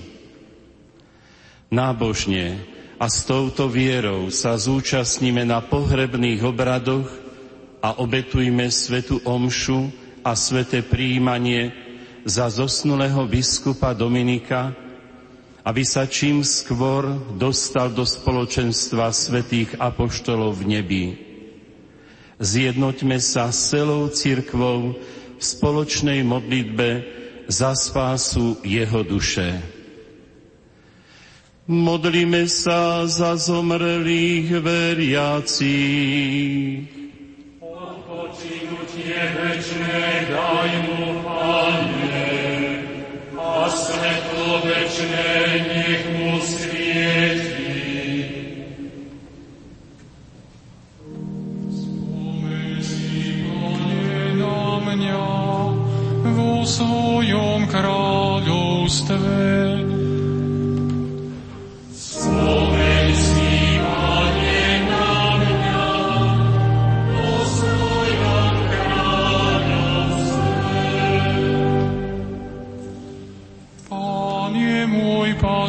Nábožne 1.74 2.62
a 3.02 3.10
s 3.10 3.26
touto 3.26 3.65
vierou 3.74 4.30
sa 4.30 4.54
zúčastníme 4.54 5.41
na 5.50 5.65
pohrebných 5.65 6.45
obradoch 6.45 7.10
a 7.82 7.97
obetujme 7.97 8.69
svetu 8.69 9.17
omšu 9.26 9.89
a 10.21 10.38
sveté 10.38 10.86
príjmanie 10.86 11.74
za 12.21 12.54
zosnulého 12.54 13.26
biskupa 13.26 13.97
Dominika, 13.97 14.78
aby 15.62 15.84
sa 15.86 16.10
čím 16.10 16.41
skôr 16.41 17.06
dostal 17.38 17.89
do 17.93 18.02
spoločenstva 18.06 19.13
svetých 19.13 19.78
apoštolov 19.78 20.58
v 20.58 20.63
nebi. 20.78 21.06
Zjednoťme 22.41 23.21
sa 23.21 23.54
s 23.54 23.69
celou 23.69 24.10
církvou 24.10 24.97
v 25.38 25.41
spoločnej 25.41 26.26
modlitbe 26.26 26.89
za 27.45 27.78
spásu 27.78 28.58
jeho 28.65 29.06
duše. 29.06 29.62
Modlíme 31.69 32.50
sa 32.50 33.06
za 33.06 33.38
zomrelých 33.38 34.50
veriacich. 34.65 35.69
Svojom 56.72 57.68
kráľovstve, 57.68 59.38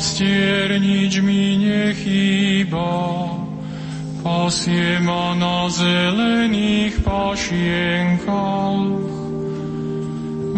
pastier, 0.02 0.82
nič 0.82 1.22
mi 1.22 1.54
nechýba. 1.62 2.90
Pasie 4.18 4.98
ma 4.98 5.30
na 5.38 5.70
zelených 5.70 7.06
pašienkach. 7.06 8.98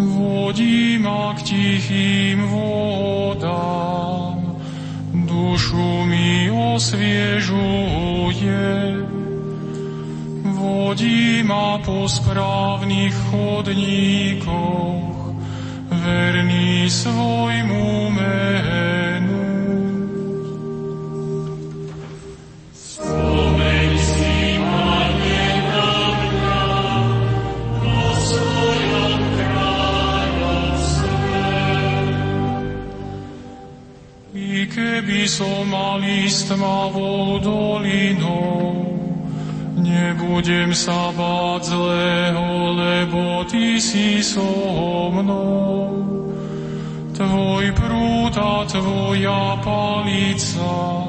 Vodí 0.01 0.97
ma 0.97 1.37
k 1.37 1.45
tichým 1.45 2.41
vodám. 2.49 4.41
Dušu 5.13 6.09
mi 6.09 6.49
osviežuje. 6.49 7.85
Vodí 10.57 11.45
ma 11.45 11.85
po 11.85 12.09
správnych 12.09 13.13
chodníkoch 13.29 15.14
verný 16.05 16.85
svojmu 16.85 18.13
menu. 18.13 19.41
Spomeň 22.77 23.91
si, 23.97 24.61
Pane, 24.61 25.45
na 25.65 26.13
mňa, 26.13 26.61
vo 27.81 28.05
svojom 28.21 29.21
kráľovstve. 29.33 31.09
I 34.37 34.69
keby 34.69 35.25
som 35.25 35.73
mal 35.73 36.05
ísť 36.05 36.53
tmavou 36.53 37.41
dolinou, 37.41 38.94
Nebudem 39.85 40.73
sa 40.73 41.13
báť 41.13 41.77
zlého, 41.77 42.73
lebo 42.73 43.45
Ty 43.45 43.77
si 43.77 44.25
so 44.25 44.49
mnou. 45.13 45.93
Tvoj 47.13 47.65
prúd 47.77 48.33
a 48.33 48.65
Tvoja 48.65 49.61
palica, 49.61 51.05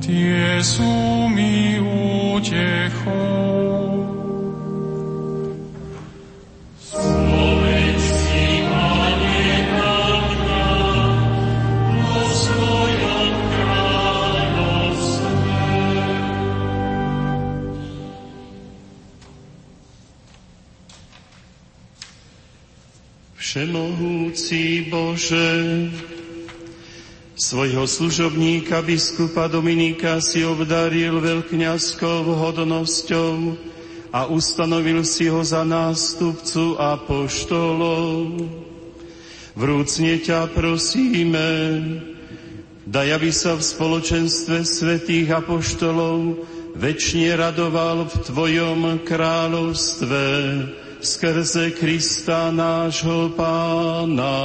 tie 0.00 0.64
sú 0.64 1.28
mi 1.28 1.76
útechou. 2.34 3.20
Všemohúci 23.50 24.86
Bože, 24.94 25.50
svojho 27.34 27.82
služobníka 27.82 28.78
biskupa 28.78 29.50
Dominika 29.50 30.22
si 30.22 30.46
obdaril 30.46 31.18
veľkňazskou 31.18 32.30
hodnosťou 32.30 33.58
a 34.14 34.30
ustanovil 34.30 35.02
si 35.02 35.26
ho 35.26 35.42
za 35.42 35.66
nástupcu 35.66 36.78
apoštolov. 36.78 38.38
Vrúcne 39.58 40.22
ťa 40.22 40.46
prosíme, 40.54 41.50
daj, 42.86 43.18
aby 43.18 43.34
sa 43.34 43.58
v 43.58 43.66
spoločenstve 43.66 44.62
svetých 44.62 45.26
apoštolov 45.26 46.46
väčšine 46.78 47.34
radoval 47.34 48.06
v 48.06 48.14
Tvojom 48.30 49.02
kráľovstve, 49.02 50.22
skrze 51.02 51.70
Krista 51.70 52.50
nášho 52.50 53.28
Pána. 53.28 54.36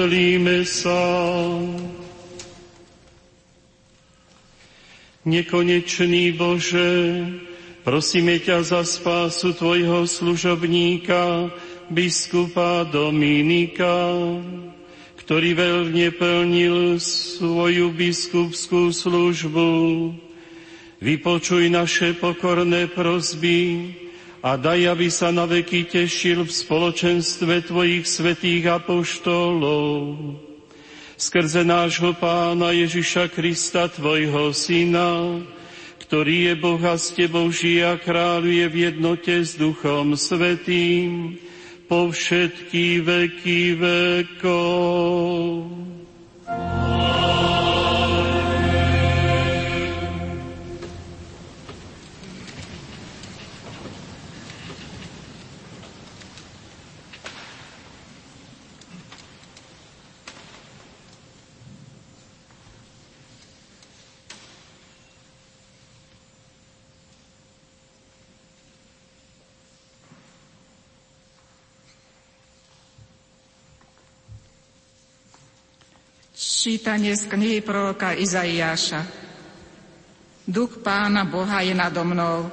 Modlíme 0.00 0.64
sa. 0.64 0.96
Nekonečný 5.28 6.32
Bože, 6.40 6.88
prosíme 7.84 8.40
ťa 8.40 8.64
za 8.64 8.80
spásu 8.80 9.52
Tvojho 9.52 10.08
služobníka, 10.08 11.52
biskupa 11.92 12.88
Dominika, 12.88 14.16
ktorý 15.20 15.52
veľmi 15.52 16.08
plnil 16.16 16.96
svoju 16.96 17.92
biskupskú 17.92 18.96
službu. 18.96 19.68
Vypočuj 21.04 21.68
naše 21.68 22.16
pokorné 22.16 22.88
prosby 22.88 23.92
a 24.40 24.56
daj, 24.56 24.88
aby 24.88 25.12
sa 25.12 25.28
na 25.28 25.44
veky 25.44 25.84
tešil 25.84 26.48
v 26.48 26.52
spoločenstve 26.52 27.68
Tvojich 27.68 28.08
svetých 28.08 28.72
apoštolov. 28.72 30.16
Skrze 31.20 31.60
nášho 31.60 32.16
Pána 32.16 32.72
Ježiša 32.72 33.28
Krista, 33.28 33.92
Tvojho 33.92 34.56
Syna, 34.56 35.44
ktorý 36.00 36.48
je 36.48 36.54
Boh 36.56 36.80
a 36.80 36.96
s 36.96 37.12
Tebou 37.12 37.52
žije 37.52 37.84
a 37.84 38.00
kráľuje 38.00 38.64
v 38.72 38.76
jednote 38.88 39.44
s 39.44 39.60
Duchom 39.60 40.16
Svetým, 40.16 41.36
po 41.84 42.08
všetky 42.08 43.04
veky 43.04 43.76
vekov. 43.76 45.68
Čítanie 76.70 77.18
z 77.18 77.26
knihy 77.26 77.66
proroka 77.66 78.14
Izaiáša. 78.14 79.02
Duch 80.46 80.78
pána 80.86 81.26
Boha 81.26 81.66
je 81.66 81.74
nado 81.74 81.98
mnou, 82.06 82.46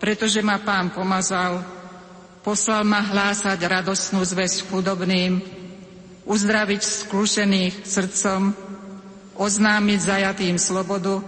pretože 0.00 0.40
ma 0.40 0.56
pán 0.56 0.88
pomazal, 0.88 1.60
poslal 2.40 2.80
ma 2.88 3.04
hlásať 3.04 3.60
radosnú 3.60 4.24
zväzť 4.24 4.72
chudobným, 4.72 5.44
uzdraviť 6.24 6.80
skrušených 6.80 7.84
srdcom, 7.84 8.56
oznámiť 9.36 9.98
zajatým 10.00 10.56
slobodu, 10.56 11.20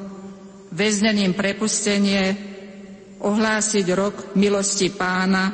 väzneným 0.72 1.36
prepustenie, 1.36 2.40
ohlásiť 3.20 3.86
rok 3.92 4.32
milosti 4.32 4.88
pána 4.96 5.44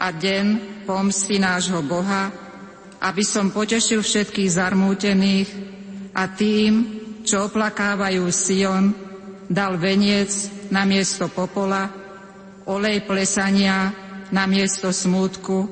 a 0.00 0.08
deň 0.08 0.46
pomsty 0.88 1.36
nášho 1.36 1.84
Boha, 1.84 2.32
aby 3.04 3.20
som 3.20 3.52
potešil 3.52 4.00
všetkých 4.00 4.48
zarmútených, 4.48 5.79
a 6.14 6.26
tým, 6.30 6.72
čo 7.22 7.46
oplakávajú 7.46 8.24
Sion, 8.32 8.94
dal 9.50 9.78
veniec 9.78 10.30
na 10.70 10.86
miesto 10.86 11.26
popola, 11.26 11.90
olej 12.70 13.02
plesania 13.02 13.90
na 14.30 14.46
miesto 14.46 14.94
smútku, 14.94 15.66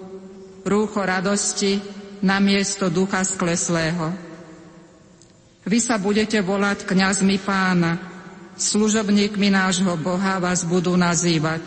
rúcho 0.67 1.01
radosti 1.03 1.79
na 2.23 2.43
miesto 2.43 2.91
ducha 2.91 3.23
skleslého. 3.23 4.11
Vy 5.69 5.79
sa 5.79 6.01
budete 6.01 6.43
volať 6.43 6.89
kňazmi 6.89 7.39
pána, 7.45 8.01
služobníkmi 8.59 9.55
nášho 9.55 9.95
Boha 10.01 10.43
vás 10.43 10.67
budú 10.67 10.99
nazývať. 10.99 11.63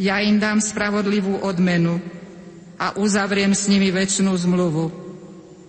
Ja 0.00 0.24
im 0.24 0.40
dám 0.40 0.58
spravodlivú 0.64 1.44
odmenu 1.44 2.00
a 2.80 2.96
uzavriem 2.96 3.52
s 3.52 3.68
nimi 3.68 3.92
väčšinu 3.92 4.32
zmluvu. 4.32 4.84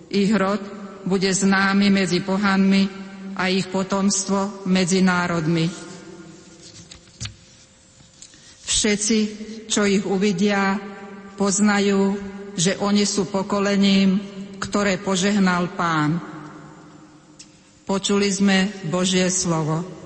Ich 0.08 0.32
rod 0.32 0.62
bude 1.04 1.28
známy 1.28 1.92
medzi 1.92 2.20
pohanmi 2.24 2.88
a 3.36 3.48
ich 3.50 3.68
potomstvo 3.68 4.64
medzi 4.68 5.04
národmi. 5.04 5.66
Všetci, 8.64 9.18
čo 9.68 9.84
ich 9.88 10.04
uvidia, 10.04 10.76
poznajú, 11.36 12.16
že 12.54 12.78
oni 12.78 13.04
sú 13.04 13.28
pokolením, 13.28 14.20
ktoré 14.60 14.96
požehnal 15.00 15.72
Pán. 15.74 16.20
Počuli 17.84 18.32
sme 18.32 18.72
Božie 18.88 19.28
slovo. 19.28 20.03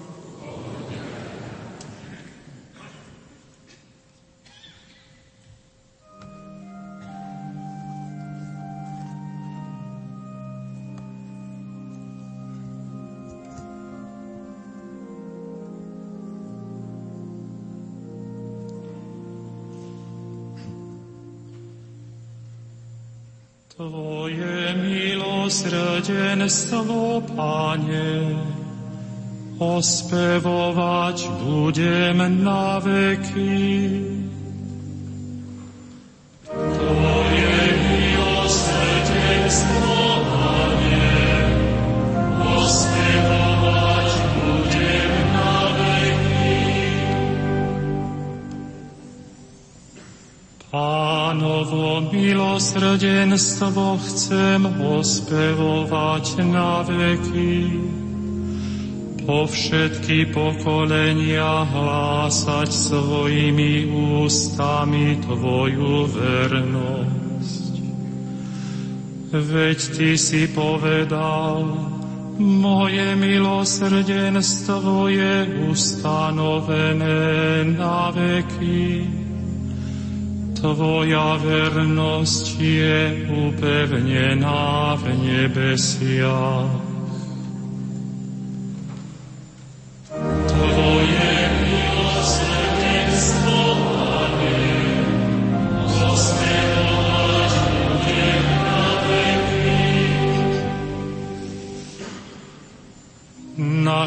Tvoje 23.79 24.75
milosrdenstvo, 24.75 27.23
Pane, 27.31 28.35
ospevovať 29.63 31.31
budem 31.47 32.19
na 32.43 32.83
veky. 32.83 34.28
Milosrdenstvo 52.13 53.99
chcem 54.01 54.61
ospevovať 54.79 56.25
na 56.49 56.83
veky. 56.87 57.57
Po 59.29 59.45
všetky 59.45 60.33
pokolenia 60.33 61.69
hlásať 61.69 62.73
svojimi 62.73 63.93
ústami 64.25 65.21
Tvoju 65.21 66.09
vernosť. 66.09 67.73
Veď 69.29 69.79
Ty 69.93 70.17
si 70.17 70.49
povedal, 70.49 71.61
moje 72.41 73.13
milosrdenstvo 73.19 75.13
je 75.13 75.35
ustanovené 75.69 77.69
na 77.77 78.09
veky. 78.15 79.18
Tvoja 80.59 81.39
vernosť 81.39 82.47
je 82.59 82.99
upevnená 83.31 84.99
v 84.99 85.05
nebesiach. 85.23 86.89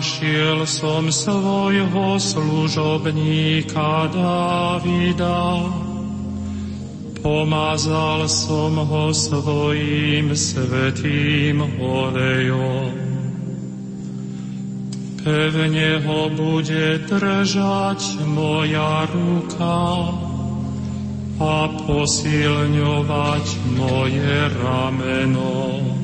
Našiel 0.02 0.68
som 0.68 1.08
svojho 1.12 2.20
služobníka 2.20 4.10
Davida, 4.12 5.68
Pomazal 7.22 8.26
som 8.26 8.82
ho 8.82 9.14
svojím 9.14 10.34
svetým 10.34 11.62
olejom. 11.78 12.98
Pevne 15.22 16.02
ho 16.02 16.22
bude 16.34 16.98
držať 17.06 18.26
moja 18.26 19.06
ruka 19.14 19.78
a 21.38 21.56
posilňovať 21.86 23.46
moje 23.78 24.38
rameno. 24.58 26.01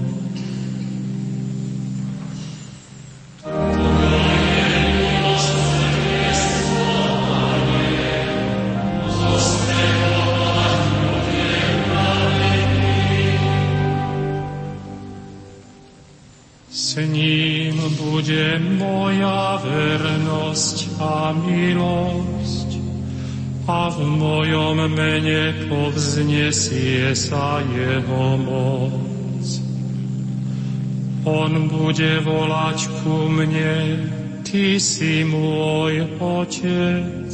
A 21.27 21.35
milosť 21.35 22.79
a 23.67 23.91
v 23.91 23.99
mojom 23.99 24.79
mene 24.95 25.67
povznesie 25.67 27.11
sa 27.11 27.59
jeho 27.67 28.39
moc. 28.39 29.43
On 31.27 31.51
bude 31.67 32.23
volať 32.23 32.79
ku 33.03 33.27
mne, 33.27 33.75
Ty 34.47 34.79
si 34.79 35.27
môj 35.27 36.07
Otec, 36.23 37.27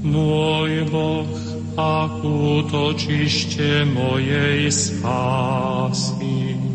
môj 0.00 0.88
Boh 0.88 1.36
a 1.76 2.08
útočište 2.24 3.84
mojej 3.84 4.72
spásy. 4.72 6.69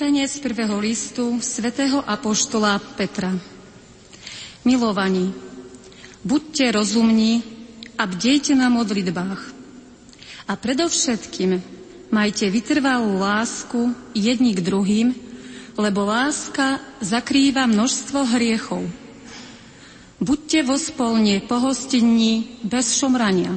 Čítanie 0.00 0.24
z 0.24 0.40
prvého 0.40 0.80
listu 0.80 1.44
svätého 1.44 2.00
Apoštola 2.00 2.80
Petra. 2.96 3.36
Milovaní, 4.64 5.28
buďte 6.24 6.72
rozumní 6.72 7.44
a 8.00 8.08
bdejte 8.08 8.56
na 8.56 8.72
modlitbách. 8.72 9.52
A 10.48 10.56
predovšetkým 10.56 11.60
majte 12.08 12.48
vytrvalú 12.48 13.20
lásku 13.20 13.92
jedni 14.16 14.56
k 14.56 14.64
druhým, 14.64 15.12
lebo 15.76 16.08
láska 16.08 16.80
zakrýva 17.04 17.68
množstvo 17.68 18.24
hriechov. 18.24 18.80
Buďte 20.16 20.64
vo 20.64 20.80
spolne 20.80 21.44
pohostinní 21.44 22.64
bez 22.64 22.96
šomrania. 22.96 23.52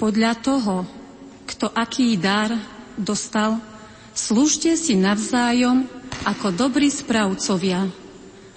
Podľa 0.00 0.32
toho, 0.40 0.88
kto 1.44 1.68
aký 1.68 2.16
dar 2.16 2.56
dostal, 2.96 3.67
Slúžte 4.18 4.74
si 4.74 4.98
navzájom 4.98 5.86
ako 6.26 6.50
dobrí 6.50 6.90
správcovia 6.90 7.86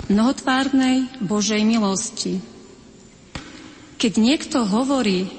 mnohotvárnej 0.09 1.21
Božej 1.21 1.61
milosti. 1.61 2.41
Keď 4.01 4.13
niekto 4.17 4.65
hovorí, 4.65 5.29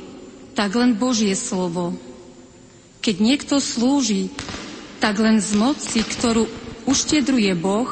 tak 0.54 0.78
len 0.78 0.94
Božie 0.94 1.34
slovo. 1.34 1.98
Keď 3.02 3.16
niekto 3.18 3.58
slúži, 3.58 4.30
tak 5.02 5.18
len 5.18 5.42
z 5.42 5.58
moci, 5.58 6.06
ktorú 6.06 6.46
uštedruje 6.86 7.50
Boh, 7.58 7.90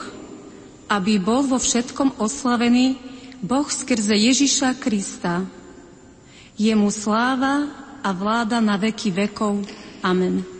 aby 0.87 1.19
bol 1.19 1.43
vo 1.43 1.59
všetkom 1.59 2.23
oslavený 2.23 2.95
Boh 3.43 3.67
skrze 3.67 4.15
Ježiša 4.15 4.79
Krista. 4.79 5.51
Jemu 6.55 6.95
sláva 6.95 7.67
a 8.07 8.15
vláda 8.15 8.63
na 8.63 8.79
veky 8.79 9.11
vekov. 9.11 9.67
Amen. 10.07 10.60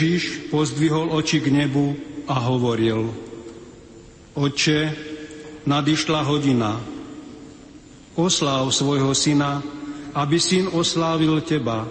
Ježiš 0.00 0.48
pozdvihol 0.48 1.12
oči 1.12 1.44
k 1.44 1.52
nebu 1.52 1.92
a 2.24 2.40
hovoril, 2.48 3.12
Oče, 4.32 4.96
nadišla 5.68 6.24
hodina, 6.24 6.80
osláv 8.16 8.72
svojho 8.72 9.12
syna, 9.12 9.60
aby 10.16 10.40
syn 10.40 10.72
oslávil 10.72 11.44
teba, 11.44 11.84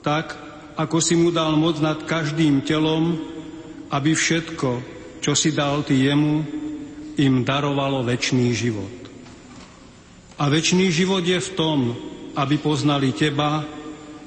tak, 0.00 0.32
ako 0.80 0.96
si 0.96 1.12
mu 1.12 1.28
dal 1.28 1.60
moc 1.60 1.76
nad 1.76 2.08
každým 2.08 2.64
telom, 2.64 3.20
aby 3.92 4.16
všetko, 4.16 4.80
čo 5.20 5.36
si 5.36 5.52
dal 5.52 5.84
ty 5.84 6.08
jemu, 6.08 6.40
im 7.20 7.44
darovalo 7.44 8.00
väčší 8.00 8.48
život. 8.56 8.96
A 10.40 10.48
väčší 10.48 10.88
život 10.88 11.20
je 11.20 11.36
v 11.36 11.50
tom, 11.52 11.92
aby 12.32 12.56
poznali 12.56 13.12
teba, 13.12 13.60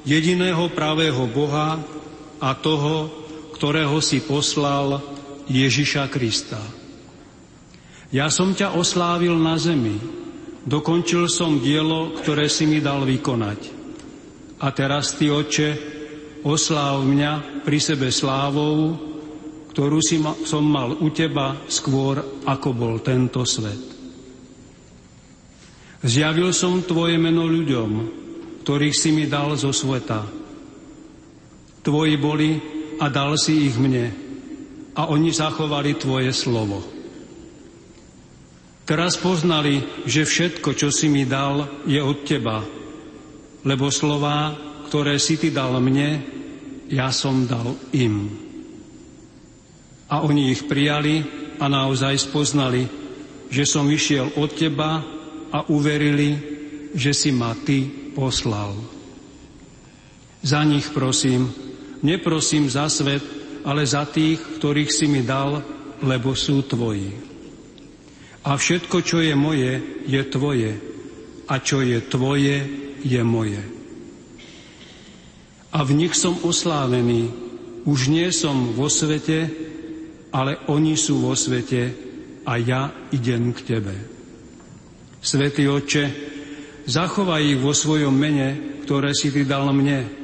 jediného 0.05 0.69
pravého 0.77 1.25
Boha, 1.25 1.97
a 2.39 2.55
toho, 2.55 3.11
ktorého 3.55 3.99
si 3.99 4.23
poslal 4.23 5.03
Ježiša 5.51 6.07
Krista. 6.07 6.59
Ja 8.09 8.31
som 8.31 8.55
ťa 8.55 8.73
oslávil 8.73 9.35
na 9.37 9.59
zemi, 9.59 9.99
dokončil 10.65 11.29
som 11.29 11.61
dielo, 11.61 12.15
ktoré 12.17 12.49
si 12.49 12.65
mi 12.65 12.81
dal 12.81 13.05
vykonať. 13.05 13.77
A 14.59 14.67
teraz 14.73 15.13
ty, 15.15 15.29
oče, 15.29 15.69
osláv 16.43 17.03
mňa 17.05 17.63
pri 17.67 17.79
sebe 17.79 18.09
slávou, 18.09 18.95
ktorú 19.75 19.99
si 20.01 20.17
ma, 20.17 20.33
som 20.47 20.65
mal 20.65 20.97
u 20.97 21.07
teba 21.13 21.67
skôr, 21.69 22.43
ako 22.47 22.69
bol 22.73 22.95
tento 22.99 23.45
svet. 23.45 23.99
Zjavil 25.99 26.55
som 26.55 26.79
tvoje 26.83 27.19
meno 27.19 27.43
ľuďom, 27.43 27.91
ktorých 28.63 28.95
si 28.95 29.11
mi 29.11 29.27
dal 29.27 29.53
zo 29.59 29.75
sveta. 29.75 30.38
Tvoji 31.79 32.15
boli 32.19 32.51
a 32.99 33.07
dal 33.07 33.39
si 33.39 33.71
ich 33.71 33.79
mne 33.79 34.11
a 34.99 35.07
oni 35.07 35.31
zachovali 35.31 35.95
tvoje 35.95 36.35
slovo. 36.35 36.83
Teraz 38.83 39.15
poznali, 39.21 39.85
že 40.03 40.25
všetko, 40.25 40.73
čo 40.73 40.89
si 40.89 41.07
mi 41.07 41.23
dal, 41.23 41.85
je 41.85 42.01
od 42.01 42.25
teba, 42.25 42.65
lebo 43.63 43.93
slová, 43.93 44.57
ktoré 44.89 45.21
si 45.21 45.37
ty 45.37 45.53
dal 45.53 45.77
mne, 45.77 46.25
ja 46.89 47.13
som 47.13 47.45
dal 47.45 47.77
im. 47.93 48.33
A 50.09 50.25
oni 50.25 50.49
ich 50.49 50.65
prijali 50.65 51.21
a 51.61 51.69
naozaj 51.69 52.17
spoznali, 52.17 52.89
že 53.53 53.61
som 53.61 53.85
vyšiel 53.85 54.41
od 54.41 54.57
teba 54.57 55.05
a 55.53 55.59
uverili, 55.69 56.33
že 56.97 57.13
si 57.13 57.29
ma 57.29 57.53
ty 57.53 57.85
poslal. 58.17 58.73
Za 60.41 60.65
nich 60.65 60.89
prosím, 60.89 61.68
neprosím 62.05 62.69
za 62.69 62.87
svet, 62.91 63.21
ale 63.63 63.83
za 63.83 64.07
tých, 64.07 64.59
ktorých 64.59 64.91
si 64.91 65.05
mi 65.07 65.23
dal, 65.23 65.61
lebo 66.03 66.31
sú 66.35 66.63
tvoji. 66.63 67.11
A 68.47 68.55
všetko, 68.55 69.03
čo 69.03 69.19
je 69.19 69.35
moje, 69.35 70.03
je 70.07 70.21
tvoje. 70.31 70.71
A 71.49 71.59
čo 71.59 71.83
je 71.83 71.99
tvoje, 72.07 72.57
je 73.03 73.21
moje 73.25 73.79
a 75.69 75.85
v 75.85 75.91
nich 75.93 76.17
som 76.17 76.37
oslávený. 76.41 77.29
Už 77.85 78.09
nie 78.09 78.29
som 78.33 78.73
vo 78.73 78.89
svete, 78.89 79.49
ale 80.33 80.61
oni 80.69 80.97
sú 80.97 81.21
vo 81.21 81.33
svete 81.37 81.93
a 82.45 82.57
ja 82.57 82.91
idem 83.13 83.53
k 83.53 83.59
Tebe. 83.65 83.95
Svetý 85.21 85.69
Otče, 85.69 86.05
zachovaj 86.89 87.43
ich 87.45 87.59
vo 87.61 87.73
svojom 87.73 88.13
mene, 88.13 88.81
ktoré 88.85 89.13
si 89.13 89.29
Ty 89.29 89.45
dal 89.45 89.69
mne, 89.69 90.18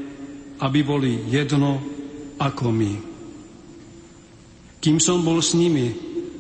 aby 0.60 0.80
boli 0.84 1.28
jedno 1.28 1.82
ako 2.40 2.72
my. 2.72 2.94
Kým 4.80 5.02
som 5.02 5.26
bol 5.26 5.42
s 5.42 5.58
nimi, 5.58 5.92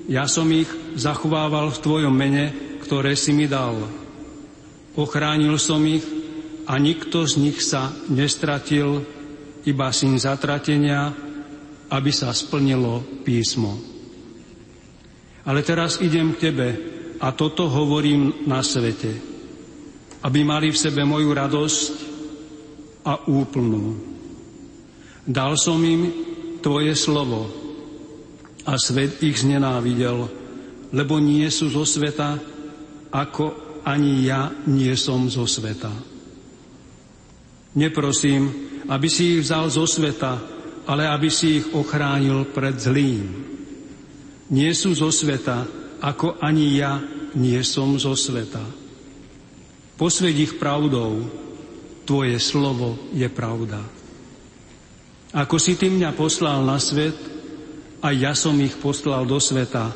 ja 0.05 0.29
som 0.29 0.45
ich 0.53 0.69
zachovával 0.93 1.73
v 1.73 1.81
Tvojom 1.81 2.13
mene, 2.13 2.77
ktoré 2.85 3.17
si 3.17 3.33
mi 3.33 3.49
dal. 3.49 3.73
Ochránil 4.93 5.57
som 5.57 5.81
ich 5.83 6.05
a 6.69 6.77
nikto 6.77 7.25
z 7.25 7.41
nich 7.41 7.57
sa 7.59 7.89
nestratil, 8.07 9.01
iba 9.65 9.89
syn 9.89 10.21
zatratenia, 10.21 11.09
aby 11.89 12.11
sa 12.13 12.29
splnilo 12.29 13.01
písmo. 13.25 13.73
Ale 15.45 15.65
teraz 15.65 16.01
idem 16.01 16.37
k 16.37 16.49
Tebe 16.49 16.69
a 17.17 17.33
toto 17.33 17.65
hovorím 17.69 18.45
na 18.45 18.61
svete, 18.61 19.13
aby 20.21 20.39
mali 20.45 20.69
v 20.69 20.81
sebe 20.81 21.01
moju 21.01 21.29
radosť 21.33 22.14
a 23.05 23.21
úplnú. 23.29 23.95
Dal 25.25 25.53
som 25.61 25.77
im 25.85 26.09
Tvoje 26.65 26.97
slovo 26.97 27.45
a 28.65 28.73
svet 28.81 29.21
ich 29.21 29.45
znenávidel, 29.45 30.25
lebo 30.89 31.21
nie 31.21 31.45
sú 31.53 31.69
zo 31.69 31.85
sveta, 31.85 32.41
ako 33.13 33.79
ani 33.85 34.25
ja 34.25 34.49
nie 34.65 34.89
som 34.97 35.29
zo 35.29 35.45
sveta. 35.45 35.93
Neprosím, 37.77 38.49
aby 38.89 39.05
si 39.05 39.37
ich 39.37 39.45
vzal 39.45 39.69
zo 39.69 39.85
sveta, 39.85 40.41
ale 40.89 41.05
aby 41.05 41.29
si 41.29 41.61
ich 41.61 41.65
ochránil 41.69 42.49
pred 42.49 42.73
zlým. 42.81 43.25
Nie 44.49 44.73
sú 44.73 44.97
zo 44.97 45.13
sveta, 45.13 45.69
ako 46.01 46.41
ani 46.41 46.81
ja 46.81 46.97
nie 47.37 47.61
som 47.61 47.97
zo 48.01 48.17
sveta. 48.17 48.61
Posved 50.01 50.33
ich 50.33 50.57
pravdou, 50.57 51.44
tvoje 52.05 52.37
slovo 52.39 52.95
je 53.11 53.27
pravda. 53.27 53.81
Ako 55.35 55.59
si 55.59 55.75
ty 55.75 55.91
mňa 55.91 56.15
poslal 56.15 56.63
na 56.63 56.79
svet, 56.79 57.35
a 58.05 58.13
ja 58.13 58.37
som 58.37 58.53
ich 58.61 58.77
poslal 58.77 59.25
do 59.25 59.41
sveta 59.41 59.89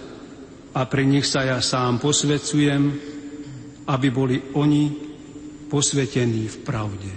a 0.74 0.82
pre 0.89 1.05
nich 1.05 1.30
sa 1.30 1.45
ja 1.45 1.62
sám 1.62 2.01
posvedcujem, 2.01 2.84
aby 3.86 4.07
boli 4.10 4.41
oni 4.57 4.89
posvetení 5.70 6.49
v 6.49 6.57
pravde. 6.66 7.12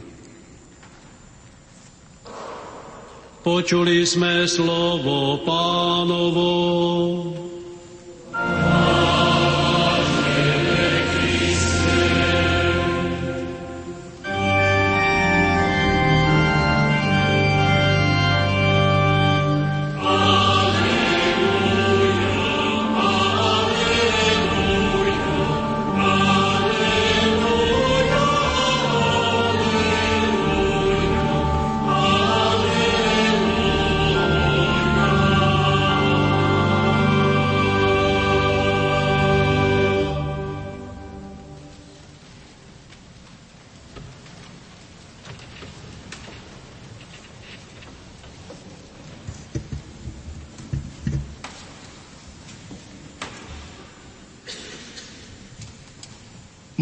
Počuli 3.41 4.05
sme 4.05 4.45
slovo 4.45 5.41
pánovo. 5.43 6.49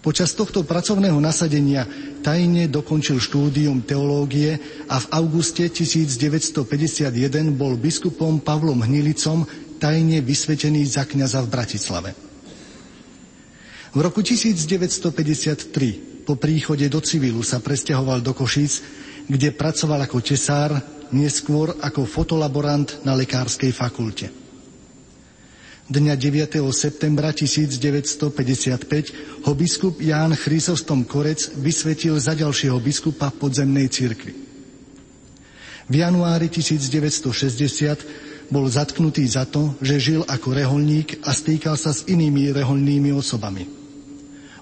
Počas 0.02 0.34
tohto 0.34 0.66
pracovného 0.66 1.14
nasadenia 1.22 1.86
tajne 2.26 2.66
dokončil 2.66 3.22
štúdium 3.22 3.86
teológie 3.86 4.58
a 4.90 4.98
v 4.98 5.06
auguste 5.14 5.70
1951 5.70 7.14
bol 7.54 7.78
biskupom 7.78 8.42
Pavlom 8.42 8.82
Hnilicom 8.82 9.46
tajne 9.78 10.18
vysvetený 10.18 10.82
za 10.90 11.06
kniaza 11.06 11.38
v 11.46 11.54
Bratislave. 11.54 12.10
V 13.94 13.98
roku 14.02 14.26
1953 14.26 16.26
po 16.26 16.34
príchode 16.34 16.90
do 16.90 16.98
civilu 16.98 17.46
sa 17.46 17.62
presťahoval 17.62 18.26
do 18.26 18.34
Košíc, 18.34 18.82
kde 19.30 19.54
pracoval 19.54 20.10
ako 20.10 20.18
tesár, 20.18 20.74
neskôr 21.12 21.76
ako 21.80 22.06
fotolaborant 22.08 23.04
na 23.06 23.14
lekárskej 23.14 23.72
fakulte. 23.72 24.30
Dňa 25.92 26.16
9. 26.16 26.72
septembra 26.72 27.36
1955 27.36 29.44
ho 29.44 29.52
biskup 29.52 30.00
Ján 30.00 30.32
Chrysostom 30.32 31.04
Korec 31.04 31.52
vysvetil 31.60 32.16
za 32.16 32.32
ďalšieho 32.32 32.80
biskupa 32.80 33.28
podzemnej 33.28 33.92
cirkvi. 33.92 34.32
V 35.92 35.94
januári 35.94 36.48
1960 36.48 38.48
bol 38.48 38.64
zatknutý 38.64 39.28
za 39.28 39.44
to, 39.44 39.76
že 39.84 40.00
žil 40.00 40.24
ako 40.24 40.56
reholník 40.56 41.20
a 41.28 41.36
stýkal 41.36 41.76
sa 41.76 41.92
s 41.92 42.08
inými 42.08 42.56
reholnými 42.56 43.12
osobami 43.12 43.82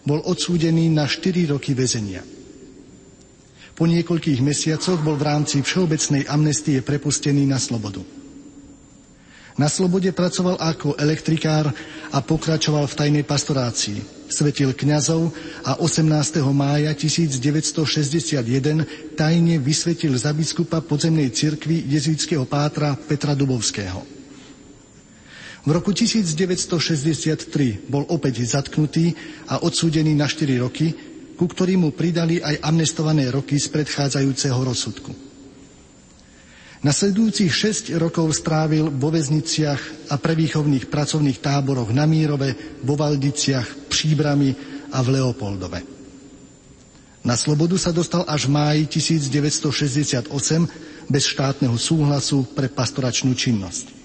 bol 0.05 0.25
odsúdený 0.25 0.89
na 0.89 1.05
4 1.05 1.53
roky 1.53 1.77
väzenia. 1.77 2.25
Po 3.81 3.89
niekoľkých 3.89 4.45
mesiacoch 4.45 5.01
bol 5.01 5.17
v 5.17 5.25
rámci 5.25 5.65
všeobecnej 5.65 6.29
amnestie 6.29 6.85
prepustený 6.85 7.49
na 7.49 7.57
slobodu. 7.57 8.05
Na 9.57 9.73
slobode 9.73 10.13
pracoval 10.13 10.61
ako 10.61 11.01
elektrikár 11.01 11.73
a 12.13 12.21
pokračoval 12.21 12.85
v 12.85 12.99
tajnej 13.01 13.25
pastorácii. 13.25 14.29
Svetil 14.29 14.77
kňazov 14.77 15.33
a 15.65 15.81
18. 15.81 16.05
mája 16.53 16.93
1961 16.93 19.17
tajne 19.17 19.57
vysvetil 19.57 20.13
za 20.13 20.37
biskupa 20.37 20.85
podzemnej 20.85 21.33
cirkvi 21.33 21.81
jezuitského 21.89 22.45
pátra 22.45 22.93
Petra 23.01 23.33
Dubovského. 23.33 24.05
V 25.61 25.71
roku 25.73 25.97
1963 25.97 27.89
bol 27.89 28.05
opäť 28.13 28.45
zatknutý 28.45 29.17
a 29.49 29.65
odsúdený 29.65 30.13
na 30.17 30.29
4 30.29 30.57
roky, 30.61 31.10
ku 31.41 31.49
ktorým 31.49 31.89
mu 31.89 31.91
pridali 31.97 32.37
aj 32.45 32.61
amnestované 32.61 33.33
roky 33.33 33.57
z 33.57 33.73
predchádzajúceho 33.73 34.61
rozsudku. 34.61 35.09
Nasledujúcich 36.85 37.49
6 37.49 37.97
rokov 37.97 38.29
strávil 38.37 38.93
vo 38.93 39.09
väzniciach 39.09 40.13
a 40.13 40.21
prevýchovných 40.21 40.93
pracovných 40.93 41.41
táboroch 41.41 41.97
na 41.97 42.05
Mírove, 42.05 42.77
vo 42.85 42.93
Valdiciach, 42.93 43.89
Příbrami 43.89 44.53
a 44.93 45.01
v 45.01 45.17
Leopoldove. 45.17 45.81
Na 47.25 47.41
slobodu 47.41 47.81
sa 47.81 47.93
dostal 47.93 48.29
až 48.29 48.45
v 48.45 48.61
máji 48.61 48.83
1968 49.01 50.29
bez 51.09 51.25
štátneho 51.25 51.77
súhlasu 51.81 52.45
pre 52.53 52.69
pastoračnú 52.69 53.33
činnosť. 53.33 53.97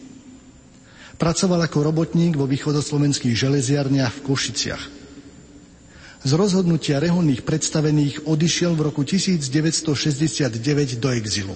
Pracoval 1.20 1.68
ako 1.68 1.84
robotník 1.84 2.40
vo 2.40 2.48
východoslovenských 2.48 3.36
železiarniach 3.36 4.24
v 4.24 4.24
Košiciach. 4.24 5.05
Z 6.26 6.34
rozhodnutia 6.34 6.98
reholných 6.98 7.46
predstavených 7.46 8.26
odišiel 8.26 8.74
v 8.74 8.90
roku 8.90 9.06
1969 9.06 10.98
do 10.98 11.14
exilu. 11.14 11.54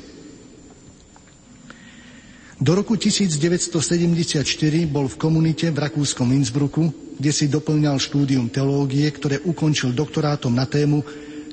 Do 2.62 2.78
roku 2.78 2.94
1974 2.94 4.46
bol 4.86 5.10
v 5.10 5.16
komunite 5.18 5.74
v 5.74 5.78
rakúskom 5.80 6.30
Innsbrucku, 6.38 7.18
kde 7.18 7.32
si 7.34 7.50
doplňal 7.50 7.98
štúdium 7.98 8.46
teológie, 8.54 9.10
ktoré 9.10 9.42
ukončil 9.42 9.90
doktorátom 9.90 10.54
na 10.54 10.70
tému 10.70 11.02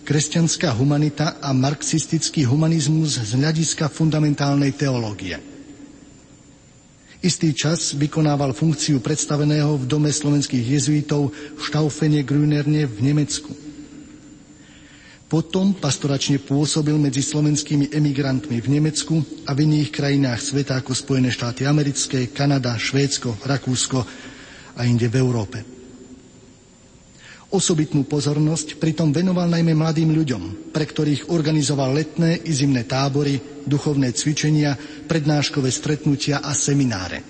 Kresťanská 0.04 0.76
humanita 0.76 1.40
a 1.40 1.56
marxistický 1.56 2.44
humanizmus 2.44 3.16
z 3.16 3.32
hľadiska 3.32 3.88
fundamentálnej 3.90 4.76
teológie. 4.76 5.55
Istý 7.24 7.56
čas 7.56 7.96
vykonával 7.96 8.52
funkciu 8.52 9.00
predstaveného 9.00 9.80
v 9.80 9.84
Dome 9.88 10.12
slovenských 10.12 10.64
jezuitov 10.76 11.32
v 11.32 11.60
Štaufene 11.60 12.20
Grünerne 12.22 12.84
v 12.84 12.98
Nemecku. 13.00 13.52
Potom 15.26 15.74
pastoračne 15.74 16.38
pôsobil 16.38 16.94
medzi 16.94 17.18
slovenskými 17.18 17.90
emigrantmi 17.90 18.62
v 18.62 18.68
Nemecku 18.78 19.18
a 19.42 19.58
v 19.58 19.66
iných 19.66 19.90
krajinách 19.90 20.38
sveta 20.38 20.78
ako 20.78 20.94
Spojené 20.94 21.34
štáty 21.34 21.66
americké, 21.66 22.30
Kanada, 22.30 22.78
Švédsko, 22.78 23.34
Rakúsko 23.42 24.06
a 24.78 24.80
inde 24.86 25.10
v 25.10 25.18
Európe. 25.18 25.76
Osobitnú 27.47 28.11
pozornosť 28.11 28.82
pritom 28.82 29.14
venoval 29.14 29.47
najmä 29.47 29.70
mladým 29.70 30.11
ľuďom, 30.11 30.74
pre 30.74 30.82
ktorých 30.82 31.30
organizoval 31.30 31.94
letné 31.94 32.42
i 32.42 32.51
zimné 32.51 32.82
tábory, 32.90 33.38
duchovné 33.62 34.11
cvičenia, 34.11 34.74
prednáškové 35.07 35.70
stretnutia 35.70 36.42
a 36.42 36.51
semináre. 36.51 37.22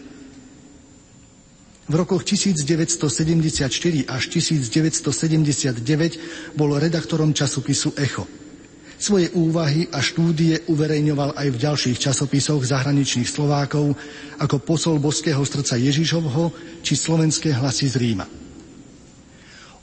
V 1.87 1.95
rokoch 1.95 2.25
1974 2.25 4.09
až 4.09 4.23
1979 4.33 6.57
bol 6.57 6.81
redaktorom 6.81 7.37
časopisu 7.37 7.93
Echo. 8.01 8.25
Svoje 8.97 9.29
úvahy 9.37 9.85
a 9.93 10.01
štúdie 10.01 10.65
uverejňoval 10.73 11.37
aj 11.37 11.49
v 11.53 11.61
ďalších 11.61 12.01
časopisoch 12.01 12.65
zahraničných 12.65 13.29
Slovákov 13.29 13.93
ako 14.41 14.57
posol 14.65 14.97
Boského 14.97 15.45
srdca 15.45 15.77
Ježišovho 15.77 16.57
či 16.81 16.97
slovenské 16.97 17.53
hlasy 17.53 17.93
z 17.93 18.01
Ríma. 18.01 18.46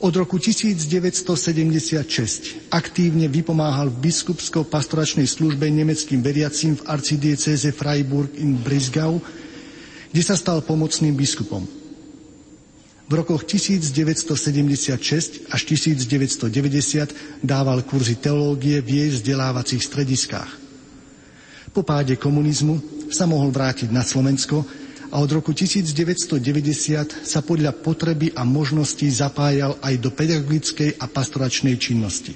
Od 0.03 0.11
roku 0.19 0.35
1976 0.35 2.67
aktívne 2.67 3.31
vypomáhal 3.31 3.87
v 3.87 4.11
biskupsko-pastoračnej 4.11 5.23
službe 5.23 5.63
nemeckým 5.71 6.19
veriacím 6.19 6.75
v 6.75 6.83
arcidieceze 6.91 7.71
Freiburg 7.71 8.35
in 8.35 8.59
Brisgau, 8.59 9.23
kde 10.11 10.19
sa 10.19 10.35
stal 10.35 10.59
pomocným 10.59 11.15
biskupom. 11.15 11.63
V 13.07 13.13
rokoch 13.15 13.47
1976 13.47 15.47
až 15.47 15.61
1990 15.71 17.39
dával 17.39 17.87
kurzy 17.87 18.19
teológie 18.19 18.83
v 18.83 19.07
jej 19.07 19.09
vzdelávacích 19.15 19.87
strediskách. 19.87 20.51
Po 21.71 21.79
páde 21.79 22.19
komunizmu 22.19 23.07
sa 23.07 23.23
mohol 23.23 23.55
vrátiť 23.55 23.87
na 23.87 24.03
Slovensko 24.03 24.67
a 25.13 25.21
od 25.21 25.29
roku 25.29 25.53
1990 25.53 27.21
sa 27.21 27.45
podľa 27.45 27.69
potreby 27.85 28.33
a 28.33 28.41
možností 28.41 29.05
zapájal 29.13 29.77
aj 29.85 30.01
do 30.01 30.09
pedagogickej 30.09 30.97
a 30.97 31.05
pastoračnej 31.05 31.77
činnosti. 31.77 32.33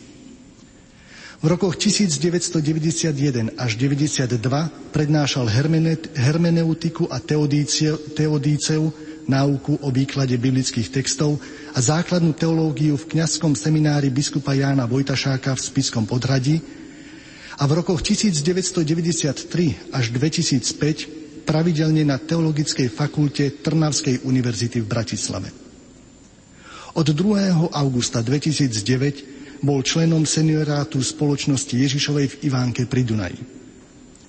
V 1.41 1.45
rokoch 1.49 1.73
1991 1.73 3.57
až 3.57 3.71
1992 3.77 4.93
prednášal 4.93 5.49
hermeneutiku 6.17 7.09
a 7.09 7.17
teodíceu, 7.21 8.93
náuku 9.25 9.73
o 9.81 9.89
výklade 9.89 10.37
biblických 10.37 10.93
textov 10.93 11.41
a 11.73 11.79
základnú 11.81 12.37
teológiu 12.37 12.93
v 12.93 13.09
kňazskom 13.09 13.57
seminári 13.57 14.13
biskupa 14.13 14.53
Jána 14.53 14.85
Vojtašáka 14.85 15.57
v 15.57 15.61
Spiskom 15.61 16.05
podhradí 16.05 16.61
a 17.57 17.65
v 17.65 17.71
rokoch 17.73 18.05
1993 18.05 19.93
až 19.93 20.05
2005 20.13 21.16
pravidelne 21.47 22.03
na 22.03 22.19
Teologickej 22.19 22.91
fakulte 22.91 23.63
Trnavskej 23.63 24.27
univerzity 24.27 24.83
v 24.83 24.87
Bratislave. 24.91 25.49
Od 26.99 27.07
2. 27.07 27.71
augusta 27.71 28.19
2009 28.19 29.63
bol 29.63 29.79
členom 29.79 30.27
seniorátu 30.27 30.99
spoločnosti 30.99 31.71
Ježišovej 31.71 32.25
v 32.27 32.35
Ivánke 32.51 32.83
pri 32.83 33.07
Dunaji, 33.07 33.39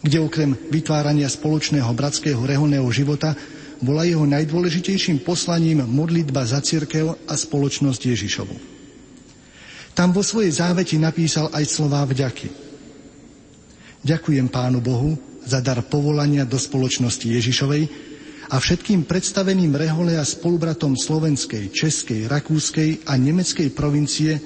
kde 0.06 0.18
okrem 0.22 0.54
vytvárania 0.70 1.26
spoločného 1.26 1.90
bratského 1.90 2.38
reholného 2.38 2.86
života 2.94 3.34
bola 3.82 4.06
jeho 4.06 4.26
najdôležitejším 4.26 5.22
poslaním 5.26 5.82
modlitba 5.86 6.46
za 6.46 6.62
cirkev 6.62 7.18
a 7.26 7.34
spoločnosť 7.34 8.00
Ježišovu. 8.14 8.56
Tam 9.94 10.14
vo 10.14 10.22
svojej 10.22 10.54
záveti 10.54 10.94
napísal 10.94 11.50
aj 11.50 11.64
slová 11.66 12.06
vďaky. 12.06 12.46
Ďakujem 14.06 14.46
Pánu 14.46 14.78
Bohu, 14.78 15.18
za 15.48 15.64
dar 15.64 15.80
povolania 15.88 16.44
do 16.44 16.60
spoločnosti 16.60 17.24
Ježišovej 17.24 17.82
a 18.52 18.56
všetkým 18.60 19.08
predstaveným 19.08 19.72
rehole 19.72 20.20
a 20.20 20.24
spolubratom 20.24 20.92
slovenskej, 20.92 21.72
českej, 21.72 22.28
rakúskej 22.28 23.08
a 23.08 23.16
nemeckej 23.16 23.72
provincie, 23.72 24.36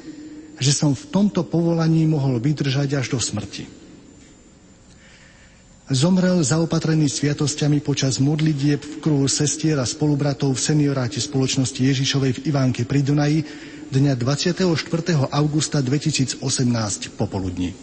že 0.63 0.71
som 0.71 0.95
v 0.95 1.05
tomto 1.11 1.43
povolaní 1.43 2.07
mohol 2.07 2.39
vydržať 2.39 3.03
až 3.03 3.07
do 3.11 3.19
smrti. 3.19 3.83
Zomrel 5.93 6.41
zaopatrený 6.41 7.11
sviatosťami 7.11 7.83
počas 7.85 8.17
modlitieb 8.17 8.81
v 8.81 8.95
kruhu 9.03 9.29
sestier 9.29 9.77
a 9.77 9.85
spolubratov 9.85 10.57
v 10.57 10.65
senioráte 10.65 11.21
spoločnosti 11.21 11.77
Ježišovej 11.77 12.33
v 12.39 12.43
Ivánke 12.49 12.87
pri 12.89 13.05
Dunaji 13.05 13.45
dňa 13.93 14.17
24. 14.17 14.73
augusta 15.29 15.85
2018 15.85 16.41
popoludní. 17.13 17.77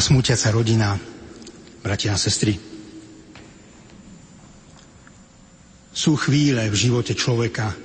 Smútiaca 0.00 0.48
rodina, 0.48 0.96
bratia 1.84 2.16
a 2.16 2.18
sestry, 2.18 2.56
sú 5.92 6.16
chvíle 6.16 6.64
v 6.72 6.76
živote 6.76 7.12
človeka, 7.12 7.76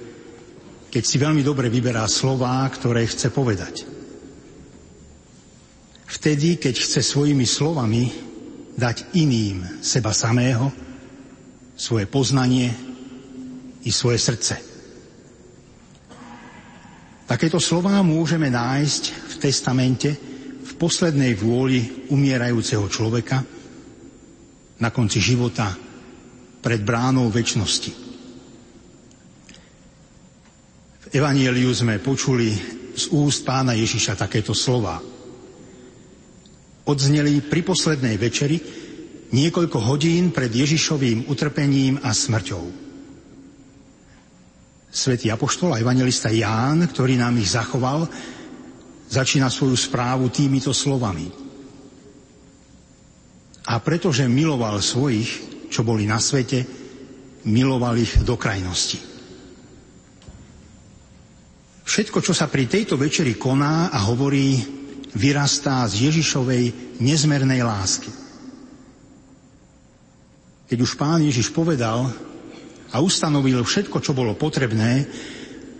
keď 0.88 1.04
si 1.04 1.20
veľmi 1.20 1.44
dobre 1.44 1.68
vyberá 1.68 2.08
slová, 2.08 2.64
ktoré 2.72 3.04
chce 3.04 3.28
povedať. 3.36 3.84
Vtedy, 6.08 6.56
keď 6.56 6.76
chce 6.80 7.04
svojimi 7.04 7.44
slovami 7.44 8.08
dať 8.80 9.20
iným 9.20 9.84
seba 9.84 10.16
samého, 10.16 10.72
svoje 11.76 12.08
poznanie 12.08 12.72
i 13.84 13.92
svoje 13.92 14.24
srdce. 14.24 14.56
Takéto 17.28 17.60
slová 17.60 18.00
môžeme 18.00 18.48
nájsť 18.48 19.04
v 19.12 19.34
testamente 19.36 20.35
poslednej 20.76 21.34
vôli 21.40 22.08
umierajúceho 22.12 22.86
človeka 22.92 23.44
na 24.80 24.90
konci 24.92 25.24
života 25.24 25.72
pred 26.60 26.84
bránou 26.84 27.32
väčšnosti. 27.32 27.92
V 31.06 31.08
Evanieliu 31.14 31.72
sme 31.72 32.02
počuli 32.02 32.52
z 32.96 33.12
úst 33.12 33.44
pána 33.48 33.76
Ježiša 33.76 34.20
takéto 34.20 34.56
slova. 34.56 35.00
Odzneli 36.86 37.44
pri 37.46 37.62
poslednej 37.66 38.16
večeri 38.20 38.58
niekoľko 39.32 39.78
hodín 39.84 40.32
pred 40.32 40.50
Ježišovým 40.54 41.28
utrpením 41.28 42.00
a 42.02 42.16
smrťou. 42.16 42.66
Svetý 44.96 45.28
apoštol 45.28 45.76
a 45.76 45.82
evangelista 45.84 46.32
Ján, 46.32 46.88
ktorý 46.88 47.20
nám 47.20 47.36
ich 47.36 47.52
zachoval, 47.52 48.08
začína 49.10 49.50
svoju 49.50 49.78
správu 49.78 50.30
týmito 50.30 50.74
slovami. 50.74 51.30
A 53.66 53.82
pretože 53.82 54.30
miloval 54.30 54.78
svojich, 54.82 55.30
čo 55.74 55.82
boli 55.82 56.06
na 56.06 56.22
svete, 56.22 56.62
miloval 57.50 57.98
ich 57.98 58.14
do 58.22 58.38
krajnosti. 58.38 59.02
Všetko, 61.86 62.22
čo 62.22 62.34
sa 62.34 62.50
pri 62.50 62.66
tejto 62.66 62.98
večeri 62.98 63.38
koná 63.38 63.94
a 63.94 64.06
hovorí, 64.10 64.58
vyrastá 65.16 65.86
z 65.90 66.10
Ježišovej 66.10 66.98
nezmernej 67.02 67.62
lásky. 67.62 68.12
Keď 70.66 70.78
už 70.82 70.98
pán 70.98 71.22
Ježiš 71.22 71.54
povedal, 71.54 72.10
a 72.96 73.04
ustanovil 73.04 73.60
všetko, 73.60 74.00
čo 74.00 74.16
bolo 74.16 74.40
potrebné, 74.40 75.04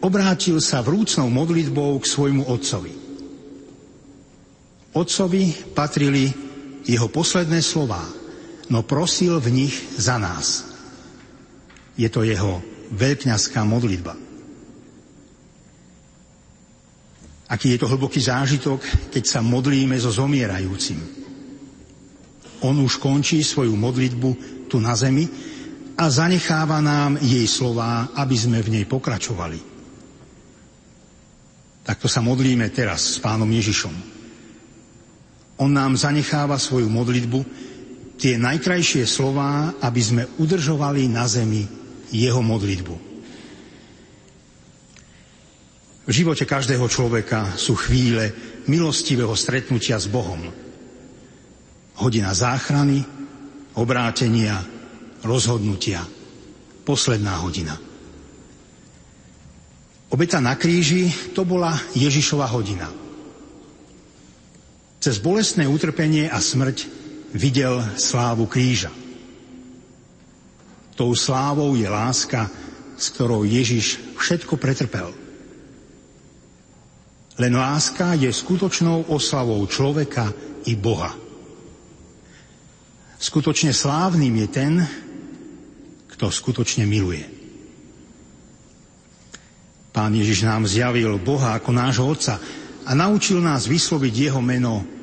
obrátil 0.04 0.60
sa 0.60 0.84
vrúcnou 0.84 1.32
modlitbou 1.32 1.96
k 2.04 2.06
svojmu 2.12 2.44
otcovi. 2.52 3.05
Otcovi 4.96 5.76
patrili 5.76 6.32
jeho 6.88 7.12
posledné 7.12 7.60
slová, 7.60 8.02
no 8.72 8.82
prosil 8.88 9.38
v 9.44 9.52
nich 9.52 9.76
za 10.00 10.16
nás. 10.16 10.72
Je 12.00 12.08
to 12.08 12.24
jeho 12.24 12.64
veľkňazská 12.96 13.62
modlitba. 13.68 14.16
Aký 17.46 17.76
je 17.76 17.80
to 17.84 17.92
hlboký 17.92 18.24
zážitok, 18.24 18.82
keď 19.14 19.24
sa 19.28 19.40
modlíme 19.44 19.94
so 20.00 20.10
zomierajúcim. 20.10 20.98
On 22.66 22.74
už 22.82 22.98
končí 22.98 23.46
svoju 23.46 23.78
modlitbu 23.78 24.30
tu 24.66 24.82
na 24.82 24.98
zemi, 24.98 25.30
a 25.96 26.12
zanecháva 26.12 26.84
nám 26.84 27.16
jej 27.24 27.48
slová, 27.48 28.12
aby 28.20 28.36
sme 28.36 28.60
v 28.60 28.80
nej 28.80 28.86
pokračovali. 28.86 29.60
Takto 31.88 32.12
sa 32.12 32.20
modlíme 32.20 32.68
teraz 32.76 33.16
s 33.16 33.18
pánom 33.24 33.48
Ježišom. 33.48 34.15
On 35.56 35.72
nám 35.72 35.96
zanecháva 35.96 36.60
svoju 36.60 36.92
modlitbu, 36.92 37.40
tie 38.20 38.36
najkrajšie 38.36 39.08
slová, 39.08 39.76
aby 39.80 40.02
sme 40.04 40.24
udržovali 40.40 41.08
na 41.08 41.28
zemi 41.28 41.64
jeho 42.12 42.40
modlitbu. 42.44 42.96
V 46.06 46.12
živote 46.14 46.46
každého 46.46 46.86
človeka 46.86 47.58
sú 47.58 47.74
chvíle 47.74 48.30
milostivého 48.70 49.34
stretnutia 49.34 49.98
s 49.98 50.06
Bohom. 50.06 50.38
Hodina 51.98 52.30
záchrany, 52.36 53.02
obrátenia, 53.74 54.62
rozhodnutia. 55.26 56.06
Posledná 56.86 57.42
hodina. 57.42 57.74
Obeta 60.14 60.38
na 60.38 60.54
kríži 60.54 61.10
to 61.34 61.42
bola 61.42 61.74
Ježišova 61.98 62.46
hodina. 62.54 63.05
Cez 65.06 65.22
bolestné 65.22 65.70
utrpenie 65.70 66.26
a 66.26 66.42
smrť 66.42 66.90
videl 67.38 67.78
slávu 67.94 68.50
kríža. 68.50 68.90
Tou 70.98 71.14
slávou 71.14 71.78
je 71.78 71.86
láska, 71.86 72.50
s 72.98 73.14
ktorou 73.14 73.46
Ježiš 73.46 74.02
všetko 74.18 74.58
pretrpel. 74.58 75.14
Len 77.38 77.54
láska 77.54 78.18
je 78.18 78.34
skutočnou 78.34 79.14
oslavou 79.14 79.62
človeka 79.70 80.34
i 80.66 80.74
Boha. 80.74 81.14
Skutočne 83.22 83.78
slávnym 83.78 84.34
je 84.42 84.48
ten, 84.50 84.74
kto 86.18 86.34
skutočne 86.34 86.90
miluje. 86.90 87.30
Pán 89.94 90.18
Ježiš 90.18 90.50
nám 90.50 90.66
zjavil 90.66 91.22
Boha 91.22 91.62
ako 91.62 91.70
nášho 91.70 92.10
Otca 92.10 92.42
a 92.90 92.92
naučil 92.98 93.38
nás 93.38 93.70
vysloviť 93.70 94.34
Jeho 94.34 94.42
meno 94.42 94.95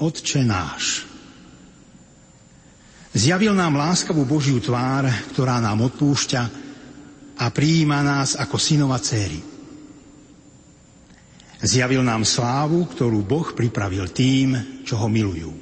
Otče 0.00 0.40
náš. 0.48 1.04
Zjavil 3.12 3.52
nám 3.52 3.76
láskavú 3.76 4.24
Božiu 4.24 4.56
tvár, 4.62 5.04
ktorá 5.34 5.60
nám 5.60 5.92
odpúšťa 5.92 6.42
a 7.36 7.44
prijíma 7.52 8.00
nás 8.00 8.38
ako 8.38 8.56
synova 8.56 8.96
céry. 8.96 9.42
Zjavil 11.60 12.00
nám 12.00 12.24
slávu, 12.24 12.88
ktorú 12.88 13.20
Boh 13.20 13.52
pripravil 13.52 14.08
tým, 14.08 14.80
čo 14.88 14.96
ho 14.96 15.08
milujú. 15.12 15.52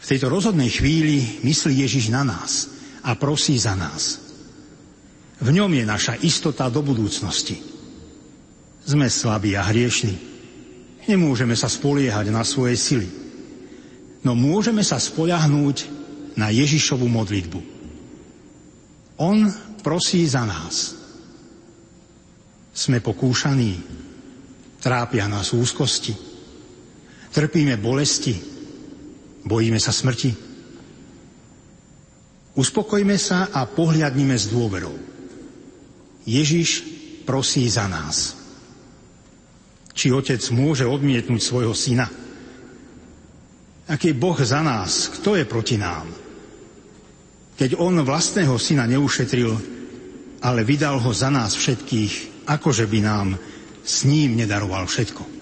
V 0.00 0.04
tejto 0.14 0.30
rozhodnej 0.30 0.70
chvíli 0.70 1.42
myslí 1.44 1.82
Ježiš 1.82 2.08
na 2.14 2.22
nás 2.24 2.72
a 3.02 3.18
prosí 3.18 3.58
za 3.58 3.74
nás. 3.74 4.22
V 5.42 5.52
ňom 5.52 5.68
je 5.68 5.84
naša 5.84 6.14
istota 6.22 6.70
do 6.72 6.80
budúcnosti. 6.80 7.60
Sme 8.86 9.10
slabí 9.10 9.58
a 9.58 9.66
hriešni. 9.66 10.35
Nemôžeme 11.06 11.54
sa 11.54 11.70
spoliehať 11.70 12.34
na 12.34 12.42
svoje 12.42 12.74
sily. 12.74 13.08
No 14.26 14.34
môžeme 14.34 14.82
sa 14.82 14.98
spoľahnúť 14.98 15.86
na 16.34 16.50
Ježišovu 16.50 17.06
modlitbu. 17.06 17.60
On 19.22 19.38
prosí 19.80 20.26
za 20.26 20.42
nás. 20.42 20.98
Sme 22.76 23.00
pokúšaní, 23.00 23.80
trápia 24.82 25.30
nás 25.30 25.54
úzkosti, 25.56 26.12
trpíme 27.32 27.80
bolesti, 27.80 28.56
Bojíme 29.46 29.78
sa 29.78 29.94
smrti? 29.94 30.34
Uspokojme 32.58 33.14
sa 33.14 33.54
a 33.54 33.62
pohľadnime 33.62 34.34
s 34.34 34.50
dôverou. 34.50 34.98
Ježiš 36.26 36.82
prosí 37.22 37.70
za 37.70 37.86
nás. 37.86 38.34
Či 39.96 40.12
otec 40.12 40.38
môže 40.52 40.84
odmietnúť 40.84 41.40
svojho 41.40 41.72
syna? 41.72 42.04
Ak 43.88 44.04
je 44.04 44.12
Boh 44.12 44.36
za 44.36 44.60
nás, 44.60 45.08
kto 45.08 45.40
je 45.40 45.48
proti 45.48 45.80
nám? 45.80 46.12
Keď 47.56 47.80
on 47.80 47.96
vlastného 48.04 48.60
syna 48.60 48.84
neušetril, 48.84 49.56
ale 50.44 50.68
vydal 50.68 51.00
ho 51.00 51.10
za 51.16 51.32
nás 51.32 51.56
všetkých, 51.56 52.44
akože 52.44 52.84
by 52.84 52.98
nám 53.00 53.28
s 53.80 54.04
ním 54.04 54.36
nedaroval 54.36 54.84
všetko. 54.84 55.36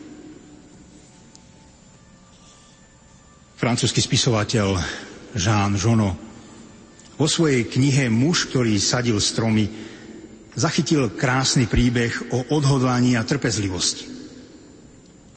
francúzsky 3.65 4.05
spisovateľ 4.05 4.77
Jean 5.41 5.73
Jono 5.81 6.13
vo 7.17 7.25
svojej 7.25 7.65
knihe 7.65 8.13
Muž, 8.13 8.53
ktorý 8.53 8.77
sadil 8.77 9.17
stromy, 9.17 9.65
zachytil 10.53 11.17
krásny 11.17 11.65
príbeh 11.65 12.13
o 12.29 12.45
odhodlaní 12.53 13.17
a 13.17 13.25
trpezlivosti. 13.25 14.14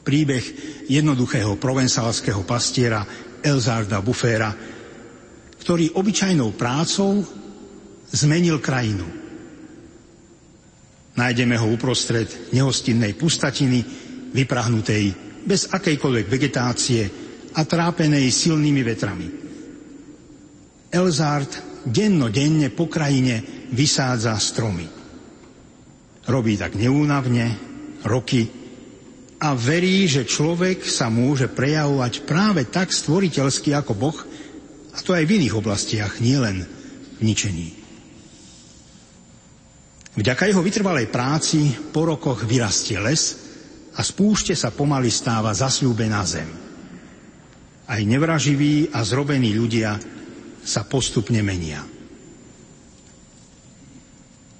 Príbeh 0.08 0.44
jednoduchého 0.88 1.60
provensalského 1.60 2.48
pastiera 2.48 3.04
Elzarda 3.44 4.00
Buffera, 4.00 4.48
ktorý 5.60 5.92
obyčajnou 5.92 6.56
prácou 6.56 7.20
zmenil 8.08 8.56
krajinu. 8.64 9.04
Nájdeme 11.12 11.60
ho 11.60 11.68
uprostred 11.68 12.56
nehostinnej 12.56 13.12
pustatiny, 13.20 13.84
vyprahnutej 14.32 15.12
bez 15.44 15.68
akejkoľvek 15.68 16.26
vegetácie, 16.32 17.02
a 17.58 17.66
trápenej 17.66 18.28
silnými 18.28 18.82
vetrami. 18.86 19.28
Elzard 20.94 21.82
denne 22.30 22.68
po 22.70 22.86
krajine 22.86 23.66
vysádza 23.72 24.36
stromy. 24.38 24.86
Robí 26.28 26.54
tak 26.54 26.76
neúnavne, 26.76 27.56
roky 28.04 28.57
a 29.38 29.54
verí, 29.54 30.10
že 30.10 30.26
človek 30.26 30.82
sa 30.82 31.06
môže 31.06 31.46
prejavovať 31.46 32.26
práve 32.26 32.66
tak 32.66 32.90
stvoriteľsky 32.90 33.70
ako 33.70 33.92
Boh, 33.94 34.18
a 34.90 34.98
to 34.98 35.14
aj 35.14 35.22
v 35.30 35.34
iných 35.38 35.54
oblastiach, 35.54 36.18
nielen 36.18 36.66
v 37.18 37.20
ničení. 37.22 37.78
Vďaka 40.18 40.50
jeho 40.50 40.58
vytrvalej 40.58 41.06
práci 41.06 41.70
po 41.94 42.02
rokoch 42.02 42.42
vyrastie 42.42 42.98
les 42.98 43.38
a 43.94 44.02
z 44.02 44.10
púšte 44.10 44.54
sa 44.58 44.74
pomaly 44.74 45.06
stáva 45.14 45.54
zasľúbená 45.54 46.18
zem. 46.26 46.50
Aj 47.86 48.02
nevraživí 48.02 48.90
a 48.90 49.06
zrobení 49.06 49.54
ľudia 49.54 49.94
sa 50.66 50.82
postupne 50.82 51.38
menia. 51.46 51.86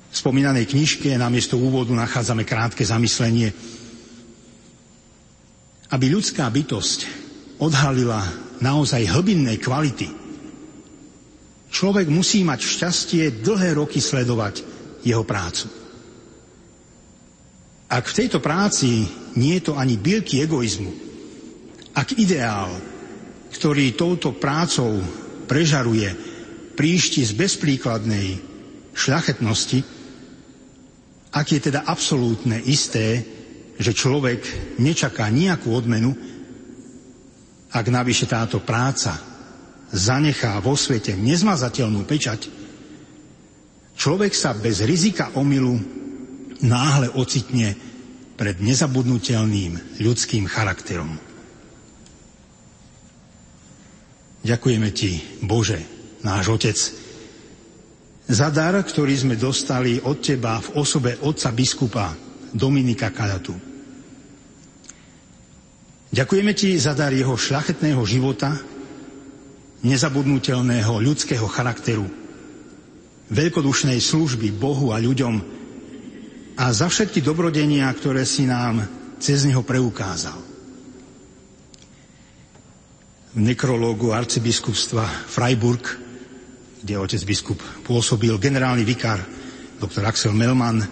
V 0.09 0.15
spomínanej 0.15 0.71
knižke 0.71 1.11
namiesto 1.19 1.59
úvodu 1.59 1.91
nachádzame 1.91 2.47
krátke 2.47 2.87
zamyslenie, 2.87 3.51
aby 5.89 6.07
ľudská 6.13 6.45
bytosť 6.49 6.99
odhalila 7.59 8.21
naozaj 8.61 9.09
hlbinnej 9.09 9.57
kvality. 9.59 10.09
Človek 11.69 12.09
musí 12.09 12.45
mať 12.45 12.61
šťastie 12.65 13.25
dlhé 13.45 13.77
roky 13.77 14.01
sledovať 14.01 14.65
jeho 15.05 15.23
prácu. 15.25 15.69
Ak 17.89 18.05
v 18.05 18.17
tejto 18.25 18.41
práci 18.45 19.09
nie 19.41 19.57
je 19.61 19.73
to 19.73 19.75
ani 19.81 19.97
bylky 19.97 20.45
egoizmu, 20.45 20.93
ak 21.97 22.15
ideál, 22.21 22.69
ktorý 23.53 23.97
touto 23.97 24.37
prácou 24.37 25.01
prežaruje, 25.49 26.13
príšti 26.77 27.25
z 27.25 27.33
bezpríkladnej 27.35 28.39
šľachetnosti, 28.93 29.83
ak 31.33 31.47
je 31.49 31.61
teda 31.65 31.89
absolútne 31.89 32.61
isté, 32.69 33.25
že 33.79 33.95
človek 33.95 34.43
nečaká 34.83 35.31
nejakú 35.31 35.71
odmenu, 35.71 36.13
ak 37.71 37.87
navyše 37.87 38.27
táto 38.27 38.59
práca 38.61 39.15
zanechá 39.95 40.59
vo 40.61 40.75
svete 40.75 41.15
nezmazateľnú 41.15 42.03
pečať, 42.05 42.59
Človek 43.99 44.31
sa 44.31 44.55
bez 44.55 44.79
rizika 44.87 45.35
omylu 45.35 45.75
náhle 46.63 47.11
ocitne 47.19 47.75
pred 48.39 48.63
nezabudnutelným 48.63 49.99
ľudským 49.99 50.47
charakterom. 50.47 51.19
Ďakujeme 54.47 54.89
Ti, 54.95 55.43
Bože, 55.43 55.83
náš 56.23 56.47
Otec, 56.47 56.79
za 58.31 58.49
dar, 58.55 58.79
ktorý 58.79 59.19
sme 59.19 59.35
dostali 59.35 59.99
od 59.99 60.23
Teba 60.23 60.63
v 60.63 60.79
osobe 60.79 61.19
otca 61.19 61.51
biskupa 61.51 62.15
Dominika 62.55 63.11
Kadatu. 63.11 63.68
Ďakujeme 66.09 66.53
Ti 66.57 66.81
za 66.81 66.97
dar 66.97 67.13
jeho 67.13 67.37
šľachetného 67.37 68.01
života, 68.09 68.57
nezabudnutelného 69.85 70.99
ľudského 70.99 71.45
charakteru, 71.47 72.09
veľkodušnej 73.29 74.01
služby 74.01 74.57
Bohu 74.57 74.91
a 74.91 74.99
ľuďom 74.99 75.35
a 76.59 76.65
za 76.75 76.91
všetky 76.91 77.23
dobrodenia, 77.23 77.87
ktoré 77.95 78.27
si 78.27 78.49
nám 78.49 78.83
cez 79.23 79.47
neho 79.47 79.63
preukázal. 79.63 80.35
V 83.37 83.39
nekrológu 83.39 84.11
arcibiskupstva 84.11 85.31
Freiburg, 85.31 85.85
kde 86.83 86.99
otec 86.99 87.23
biskup 87.23 87.61
pôsobil, 87.87 88.35
generálny 88.43 88.83
vikár 88.83 89.23
dr. 89.79 90.03
Axel 90.03 90.35
Melman 90.35 90.83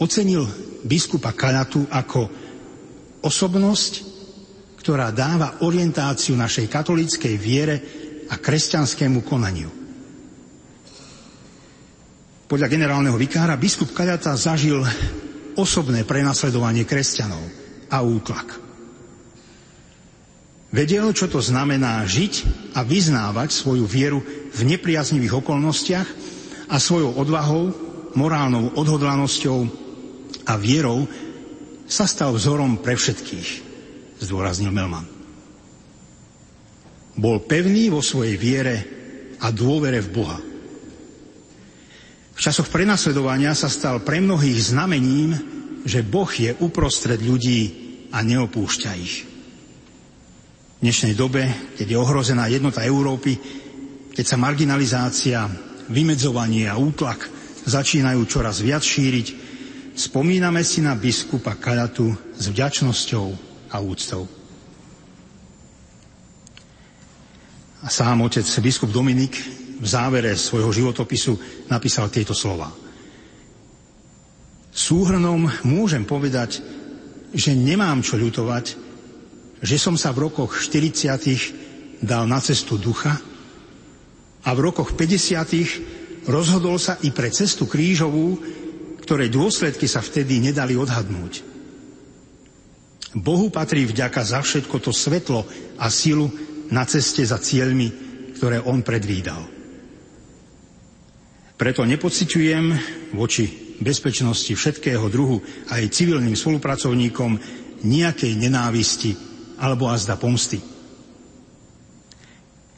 ocenil 0.00 0.48
biskupa 0.80 1.36
Kalatu 1.36 1.84
ako 1.92 2.30
osobnosť, 3.20 4.09
ktorá 4.80 5.12
dáva 5.12 5.60
orientáciu 5.60 6.34
našej 6.40 6.66
katolíckej 6.72 7.34
viere 7.36 7.76
a 8.32 8.40
kresťanskému 8.40 9.20
konaniu. 9.20 9.68
Podľa 12.50 12.66
generálneho 12.66 13.14
vikára 13.14 13.54
biskup 13.54 13.94
Kaľata 13.94 14.34
zažil 14.34 14.82
osobné 15.54 16.02
prenasledovanie 16.02 16.82
kresťanov 16.82 17.44
a 17.92 18.02
útlak. 18.02 18.58
Vedel, 20.70 21.10
čo 21.14 21.26
to 21.26 21.42
znamená 21.42 22.02
žiť 22.06 22.34
a 22.78 22.86
vyznávať 22.86 23.50
svoju 23.50 23.86
vieru 23.86 24.22
v 24.50 24.60
nepriaznivých 24.66 25.42
okolnostiach 25.42 26.08
a 26.70 26.76
svojou 26.78 27.18
odvahou, 27.18 27.74
morálnou 28.14 28.74
odhodlanosťou 28.78 29.58
a 30.46 30.54
vierou 30.58 31.06
sa 31.90 32.06
stal 32.06 32.34
vzorom 32.34 32.78
pre 32.82 32.94
všetkých, 32.94 33.69
zdôraznil 34.20 34.70
Melman. 34.70 35.08
Bol 37.16 37.42
pevný 37.44 37.90
vo 37.90 38.00
svojej 38.04 38.36
viere 38.38 38.76
a 39.40 39.48
dôvere 39.50 40.00
v 40.04 40.08
Boha. 40.12 40.38
V 42.32 42.38
časoch 42.40 42.72
prenasledovania 42.72 43.52
sa 43.52 43.68
stal 43.68 44.00
pre 44.00 44.20
mnohých 44.20 44.72
znamením, 44.72 45.36
že 45.84 46.00
Boh 46.04 46.28
je 46.28 46.56
uprostred 46.60 47.20
ľudí 47.20 47.60
a 48.12 48.24
neopúšťa 48.24 48.90
ich. 48.96 49.28
V 50.80 50.88
dnešnej 50.88 51.12
dobe, 51.12 51.44
keď 51.76 51.86
je 51.92 51.98
ohrozená 52.00 52.48
jednota 52.48 52.80
Európy, 52.80 53.36
keď 54.16 54.24
sa 54.24 54.40
marginalizácia, 54.40 55.44
vymedzovanie 55.92 56.64
a 56.70 56.80
útlak 56.80 57.28
začínajú 57.68 58.24
čoraz 58.24 58.64
viac 58.64 58.80
šíriť, 58.80 59.26
spomíname 59.92 60.64
si 60.64 60.80
na 60.80 60.96
biskupa 60.96 61.60
Kalatu 61.60 62.16
s 62.32 62.48
vďačnosťou 62.48 63.49
a 63.70 63.78
úctou. 63.78 64.26
A 67.80 67.88
sám 67.88 68.20
otec 68.28 68.44
biskup 68.60 68.92
Dominik 68.92 69.40
v 69.80 69.86
závere 69.88 70.36
svojho 70.36 70.68
životopisu 70.68 71.64
napísal 71.72 72.12
tieto 72.12 72.36
slova. 72.36 72.68
Súhrnom 74.70 75.48
môžem 75.64 76.04
povedať, 76.04 76.60
že 77.32 77.56
nemám 77.56 78.04
čo 78.04 78.20
ľutovať, 78.20 78.76
že 79.64 79.76
som 79.80 79.96
sa 79.96 80.12
v 80.12 80.28
rokoch 80.28 80.60
40. 80.60 82.04
dal 82.04 82.28
na 82.28 82.38
cestu 82.44 82.76
ducha 82.76 83.16
a 84.44 84.48
v 84.52 84.60
rokoch 84.60 84.92
50. 84.92 86.28
rozhodol 86.28 86.76
sa 86.76 87.00
i 87.00 87.12
pre 87.12 87.32
cestu 87.32 87.64
krížovú, 87.64 88.40
ktorej 89.04 89.32
dôsledky 89.32 89.88
sa 89.88 90.04
vtedy 90.04 90.38
nedali 90.38 90.76
odhadnúť. 90.76 91.49
Bohu 93.16 93.50
patrí 93.50 93.86
vďaka 93.90 94.22
za 94.22 94.38
všetko 94.38 94.76
to 94.78 94.94
svetlo 94.94 95.42
a 95.82 95.86
silu 95.90 96.30
na 96.70 96.86
ceste 96.86 97.26
za 97.26 97.42
cieľmi, 97.42 97.90
ktoré 98.38 98.62
on 98.62 98.86
predvídal. 98.86 99.42
Preto 101.58 101.82
nepociťujem 101.84 102.64
voči 103.12 103.76
bezpečnosti 103.82 104.48
všetkého 104.54 105.10
druhu 105.12 105.42
aj 105.68 105.92
civilným 105.92 106.32
spolupracovníkom 106.38 107.36
nejakej 107.84 108.32
nenávisti 108.38 109.12
alebo 109.60 109.90
azda 109.90 110.16
pomsty. 110.16 110.56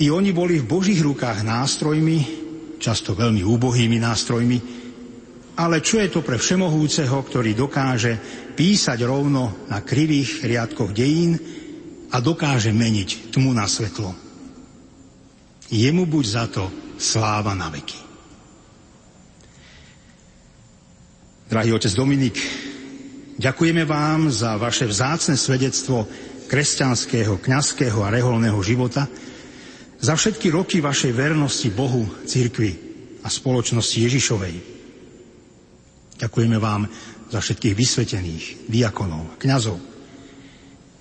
I 0.03 0.11
oni 0.11 0.35
boli 0.35 0.59
v 0.59 0.67
Božích 0.67 0.99
rukách 0.99 1.47
nástrojmi, 1.47 2.19
často 2.83 3.15
veľmi 3.15 3.47
úbohými 3.47 4.03
nástrojmi, 4.03 4.59
ale 5.63 5.79
čo 5.79 6.03
je 6.03 6.09
to 6.11 6.27
pre 6.27 6.41
všemohúceho, 6.41 7.15
ktorý 7.23 7.55
dokáže 7.55 8.19
písať 8.63 9.03
rovno 9.03 9.67
na 9.67 9.83
krivých 9.83 10.47
riadkoch 10.47 10.95
dejín 10.95 11.35
a 12.15 12.23
dokáže 12.23 12.71
meniť 12.71 13.35
tmu 13.35 13.51
na 13.51 13.67
svetlo. 13.67 14.15
Jemu 15.67 16.07
buď 16.07 16.25
za 16.31 16.47
to 16.47 16.71
sláva 16.95 17.59
na 17.59 17.75
veky. 17.75 17.99
Drahý 21.51 21.75
otec 21.75 21.91
Dominik, 21.91 22.39
ďakujeme 23.43 23.83
vám 23.83 24.31
za 24.31 24.55
vaše 24.55 24.87
vzácne 24.87 25.35
svedectvo 25.35 26.07
kresťanského, 26.47 27.43
kňazského 27.43 27.99
a 27.99 28.15
reholného 28.15 28.63
života, 28.63 29.11
za 29.99 30.15
všetky 30.15 30.55
roky 30.55 30.79
vašej 30.79 31.11
vernosti 31.11 31.67
Bohu, 31.67 32.07
církvi 32.31 32.79
a 33.27 33.29
spoločnosti 33.29 33.99
Ježišovej. 33.99 34.55
Ďakujeme 36.23 36.59
vám 36.63 36.87
za 37.33 37.41
všetkých 37.41 37.73
vysvetených, 37.73 38.45
diakonov, 38.69 39.41
kňazov. 39.41 39.81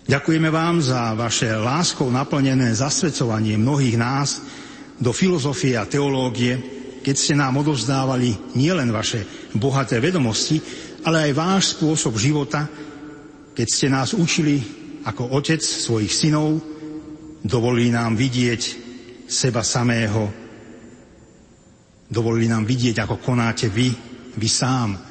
Ďakujeme 0.08 0.48
vám 0.48 0.80
za 0.80 1.12
vaše 1.12 1.52
láskou 1.52 2.08
naplnené 2.08 2.72
zasvedcovanie 2.72 3.60
mnohých 3.60 4.00
nás 4.00 4.40
do 4.96 5.12
filozofie 5.12 5.76
a 5.76 5.84
teológie, 5.84 6.56
keď 7.04 7.16
ste 7.20 7.36
nám 7.36 7.60
odovzdávali 7.60 8.56
nielen 8.56 8.96
vaše 8.96 9.52
bohaté 9.60 10.00
vedomosti, 10.00 10.64
ale 11.04 11.30
aj 11.30 11.32
váš 11.36 11.64
spôsob 11.76 12.16
života, 12.16 12.64
keď 13.52 13.68
ste 13.68 13.88
nás 13.92 14.16
učili 14.16 14.64
ako 15.04 15.36
otec 15.36 15.60
svojich 15.60 16.14
synov, 16.16 16.64
dovolili 17.44 17.92
nám 17.92 18.16
vidieť 18.16 18.62
seba 19.28 19.66
samého, 19.68 20.32
dovolili 22.08 22.48
nám 22.48 22.64
vidieť, 22.64 23.04
ako 23.04 23.20
konáte 23.20 23.68
vy, 23.68 23.92
vy 24.38 24.48
sám 24.48 25.11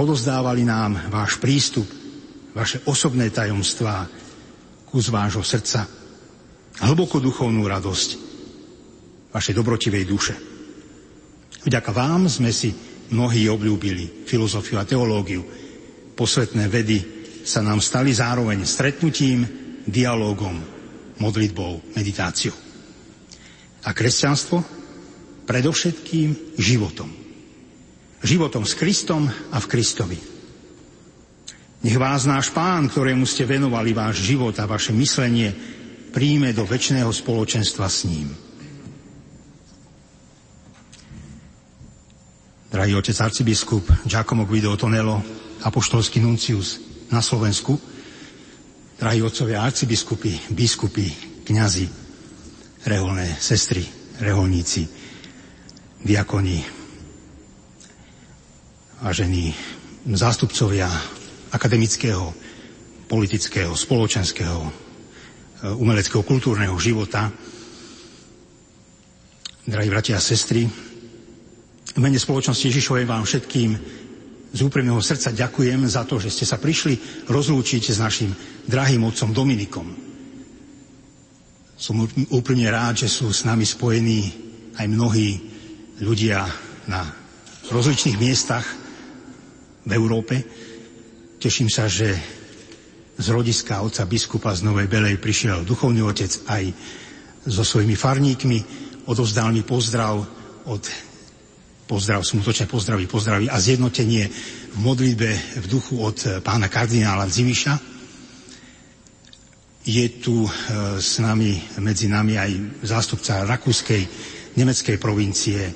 a 0.00 0.08
odozdávali 0.08 0.64
nám 0.64 1.12
váš 1.12 1.36
prístup, 1.36 1.84
vaše 2.56 2.80
osobné 2.88 3.28
tajomstvá, 3.28 4.08
kus 4.88 5.12
vášho 5.12 5.44
srdca, 5.44 5.84
hlboko 6.80 7.20
duchovnú 7.20 7.68
radosť 7.68 8.10
vašej 9.28 9.52
dobrotivej 9.52 10.04
duše. 10.08 10.32
Vďaka 11.68 11.92
vám 11.92 12.32
sme 12.32 12.48
si 12.48 12.72
mnohí 13.12 13.44
obľúbili 13.52 14.24
filozofiu 14.24 14.80
a 14.80 14.88
teológiu. 14.88 15.44
Posvetné 16.16 16.64
vedy 16.72 16.98
sa 17.44 17.60
nám 17.60 17.84
stali 17.84 18.16
zároveň 18.16 18.64
stretnutím, 18.64 19.44
dialogom, 19.84 20.64
modlitbou, 21.20 21.92
meditáciou. 21.92 22.56
A 23.84 23.92
kresťanstvo 23.92 24.64
predovšetkým 25.44 26.56
životom. 26.56 27.19
Životom 28.20 28.68
s 28.68 28.76
Kristom 28.76 29.24
a 29.28 29.56
v 29.56 29.66
Kristovi. 29.70 30.18
Nech 31.80 31.96
vás 31.96 32.28
náš 32.28 32.52
Pán, 32.52 32.92
ktorému 32.92 33.24
ste 33.24 33.48
venovali 33.48 33.96
váš 33.96 34.20
život 34.20 34.52
a 34.60 34.68
vaše 34.68 34.92
myslenie, 34.92 35.56
príjme 36.12 36.52
do 36.52 36.68
väčšného 36.68 37.08
spoločenstva 37.08 37.88
s 37.88 38.04
ním. 38.04 38.28
Drahý 42.68 42.92
otec 42.94 43.16
arcibiskup 43.16 43.88
Giacomo 44.04 44.44
Guido 44.44 44.76
Tonello, 44.76 45.24
apoštolský 45.64 46.20
nuncius 46.20 46.78
na 47.08 47.24
Slovensku, 47.24 47.80
drahí 49.00 49.24
otcovia 49.24 49.64
arcibiskupy, 49.64 50.52
biskupy, 50.52 51.08
kňazi, 51.48 51.88
reholné 52.84 53.32
sestry, 53.40 53.82
reholníci, 54.20 54.84
diakoni, 56.04 56.79
vážení 59.00 59.56
zástupcovia 60.12 60.92
akademického, 61.56 62.36
politického, 63.08 63.72
spoločenského, 63.72 64.60
e, 64.60 64.70
umeleckého, 65.72 66.20
kultúrneho 66.20 66.76
života. 66.76 67.32
Drahí 69.64 69.88
bratia 69.88 70.20
a 70.20 70.22
sestry, 70.22 70.68
v 71.90 71.98
mene 71.98 72.20
spoločnosti 72.20 72.70
Ježišovej 72.70 73.08
vám 73.08 73.24
všetkým 73.26 73.70
z 74.50 74.60
úprimného 74.62 75.00
srdca 75.02 75.34
ďakujem 75.34 75.80
za 75.88 76.06
to, 76.06 76.22
že 76.22 76.30
ste 76.30 76.44
sa 76.46 76.60
prišli 76.60 77.26
rozlúčiť 77.26 77.82
s 77.90 77.98
našim 77.98 78.30
drahým 78.68 79.02
otcom 79.08 79.34
Dominikom. 79.34 79.86
Som 81.80 82.04
úprimne 82.30 82.68
rád, 82.68 83.06
že 83.06 83.08
sú 83.08 83.32
s 83.32 83.48
nami 83.48 83.64
spojení 83.64 84.20
aj 84.76 84.86
mnohí 84.86 85.40
ľudia 85.98 86.44
na 86.86 87.10
rozličných 87.72 88.20
miestach 88.20 88.79
v 89.84 89.92
Európe, 89.92 90.44
Teším 91.40 91.72
sa, 91.72 91.88
že 91.88 92.12
z 93.16 93.26
rodiska 93.32 93.80
otca 93.80 94.04
biskupa 94.04 94.52
z 94.52 94.60
Novej 94.60 94.92
Belej 94.92 95.16
prišiel 95.16 95.64
duchovný 95.64 96.04
otec 96.04 96.28
aj 96.52 96.68
so 97.48 97.64
svojimi 97.64 97.96
farníkmi, 97.96 98.58
odovzdal 99.08 99.48
mi 99.48 99.64
pozdrav 99.64 100.20
od 100.68 100.84
pozdrav, 101.88 102.20
smutočné 102.28 102.68
pozdravy, 102.68 103.08
pozdravy 103.08 103.48
a 103.48 103.56
zjednotenie 103.56 104.28
v 104.76 104.78
modlitbe 104.84 105.30
v 105.64 105.66
duchu 105.66 105.96
od 105.96 106.44
pána 106.44 106.68
kardinála 106.68 107.24
Zimiša. 107.24 107.72
Je 109.88 110.04
tu 110.20 110.44
e, 110.44 110.50
s 111.00 111.16
nami, 111.24 111.56
medzi 111.80 112.04
nami 112.04 112.36
aj 112.36 112.84
zástupca 112.84 113.48
rakúskej, 113.48 114.04
nemeckej 114.60 115.00
provincie 115.00 115.72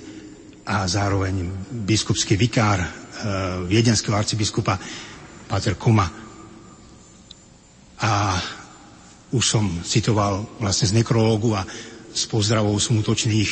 a 0.68 0.84
zároveň 0.84 1.48
biskupský 1.88 2.36
vikár 2.36 3.03
viedenského 3.64 4.12
arcibiskupa 4.12 4.76
Pater 5.48 5.74
Koma. 5.74 6.06
A 8.04 8.12
už 9.32 9.44
som 9.44 9.64
citoval 9.82 10.44
vlastne 10.60 10.92
z 10.92 10.96
nekrológu 11.00 11.56
a 11.56 11.64
z 12.14 12.22
pozdravov 12.30 12.78
smutočných 12.78 13.50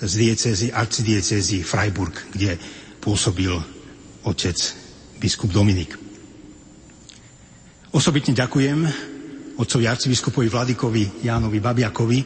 z 0.00 0.12
diecezy, 0.16 0.72
arcidiecezy 0.72 1.60
Freiburg, 1.60 2.16
kde 2.32 2.56
pôsobil 3.04 3.52
otec 4.24 4.56
biskup 5.20 5.52
Dominik. 5.52 5.92
Osobitne 7.92 8.32
ďakujem 8.32 8.86
otcovi 9.60 9.84
arcibiskupovi 9.84 10.48
Vladikovi 10.48 11.04
Jánovi 11.20 11.60
Babiakovi 11.60 12.20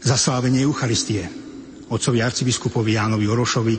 za 0.00 0.16
slávenie 0.16 0.64
Eucharistie, 0.64 1.28
otcovi 1.92 2.24
arcibiskupovi 2.24 2.96
Jánovi 2.96 3.26
Orošovi 3.28 3.76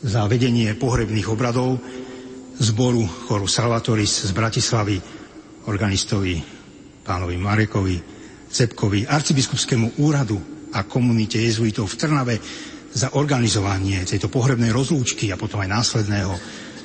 za 0.00 0.24
vedenie 0.24 0.72
pohrebných 0.76 1.28
obradov 1.28 1.76
zboru 2.60 3.04
choru 3.28 3.44
Salvatoris 3.48 4.28
z 4.28 4.32
Bratislavy, 4.32 4.96
organistovi 5.68 6.40
pánovi 7.04 7.36
Marekovi, 7.36 7.96
Cepkovi, 8.50 9.06
arcibiskupskému 9.06 10.00
úradu 10.02 10.36
a 10.74 10.84
komunite 10.84 11.38
jezuitov 11.38 11.86
v 11.94 11.98
Trnave 11.98 12.36
za 12.90 13.14
organizovanie 13.14 14.02
tejto 14.02 14.26
pohrebnej 14.26 14.74
rozlúčky 14.74 15.30
a 15.30 15.38
potom 15.38 15.62
aj 15.62 15.70
následného 15.70 16.34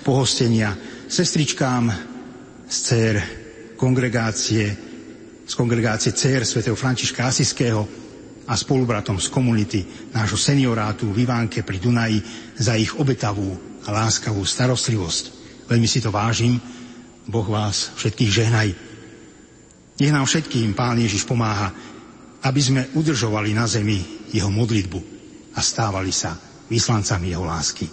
pohostenia 0.06 0.78
sestričkám 1.10 1.90
z 2.70 2.78
CR 2.78 3.18
kongregácie, 3.74 4.66
z 5.46 5.54
kongregácie 5.58 6.14
CR 6.14 6.46
svätého 6.46 6.78
Františka 6.78 7.26
Asiského 7.26 8.05
a 8.46 8.54
spolubratom 8.54 9.18
z 9.18 9.28
komunity 9.34 9.82
nášho 10.14 10.38
seniorátu 10.38 11.10
v 11.10 11.26
Ivánke 11.26 11.66
pri 11.66 11.82
Dunaji 11.82 12.20
za 12.58 12.78
ich 12.78 12.94
obetavú 12.94 13.58
a 13.86 13.90
láskavú 13.90 14.46
starostlivosť. 14.46 15.24
Veľmi 15.66 15.90
si 15.90 16.02
to 16.02 16.14
vážim. 16.14 16.62
Boh 17.26 17.48
vás 17.50 17.90
všetkých 17.98 18.32
žehnaj. 18.32 18.70
Nech 19.98 20.14
nám 20.14 20.30
všetkým 20.30 20.78
Pán 20.78 21.02
Ježiš 21.02 21.26
pomáha, 21.26 21.74
aby 22.46 22.62
sme 22.62 22.82
udržovali 22.94 23.58
na 23.58 23.66
zemi 23.66 24.30
jeho 24.30 24.54
modlitbu 24.54 25.00
a 25.58 25.60
stávali 25.64 26.14
sa 26.14 26.38
vyslancami 26.70 27.34
jeho 27.34 27.46
lásky. 27.48 27.90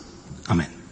Amen. 0.53 0.83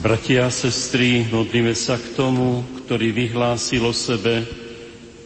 Bratia 0.00 0.48
a 0.48 0.52
sestry, 0.52 1.28
modlíme 1.28 1.76
sa 1.76 2.00
k 2.00 2.16
tomu, 2.16 2.64
ktorý 2.84 3.12
vyhlásil 3.12 3.84
o 3.84 3.92
sebe 3.92 4.48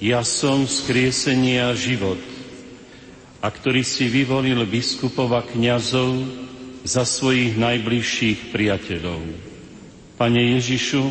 Ja 0.03 0.27
som 0.27 0.67
skriesenie 0.67 1.63
a 1.63 1.79
život 1.79 2.19
a 3.39 3.47
ktorý 3.55 3.87
si 3.87 4.11
vyvolil 4.11 4.59
biskupov 4.67 5.31
a 5.31 5.47
kniazov 5.47 6.27
za 6.83 7.07
svojich 7.07 7.55
najbližších 7.55 8.51
priateľov. 8.51 9.23
Pane 10.19 10.43
Ježišu, 10.59 11.03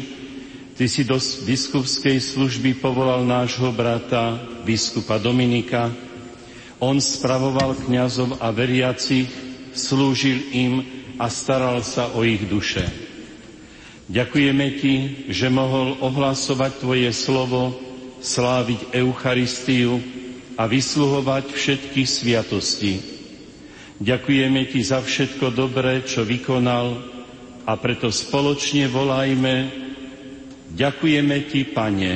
Ty 0.73 0.89
si 0.89 1.05
do 1.05 1.21
biskupskej 1.21 2.17
služby 2.17 2.81
povolal 2.81 3.21
nášho 3.29 3.69
brata, 3.69 4.41
biskupa 4.65 5.21
Dominika. 5.21 5.93
On 6.81 6.97
spravoval 6.97 7.77
kňazov 7.85 8.41
a 8.41 8.49
veriacich, 8.49 9.29
slúžil 9.77 10.41
im 10.49 10.81
a 11.21 11.29
staral 11.29 11.85
sa 11.85 12.09
o 12.17 12.25
ich 12.25 12.41
duše. 12.49 13.02
Ďakujeme 14.11 14.67
Ti, 14.83 14.95
že 15.31 15.47
mohol 15.47 15.95
ohlasovať 16.03 16.71
Tvoje 16.83 17.09
slovo, 17.15 17.71
sláviť 18.19 18.91
Eucharistiu 18.91 19.99
a 20.59 20.67
vysluhovať 20.67 21.55
všetky 21.55 22.03
sviatosti. 22.03 22.99
Ďakujeme 24.03 24.67
Ti 24.67 24.79
za 24.83 24.99
všetko 24.99 25.55
dobré, 25.55 26.03
čo 26.03 26.27
vykonal 26.27 26.99
a 27.63 27.71
preto 27.79 28.11
spoločne 28.11 28.91
volajme 28.91 29.83
Ďakujeme 30.73 31.37
Ti, 31.53 31.61
Pane. 31.69 32.13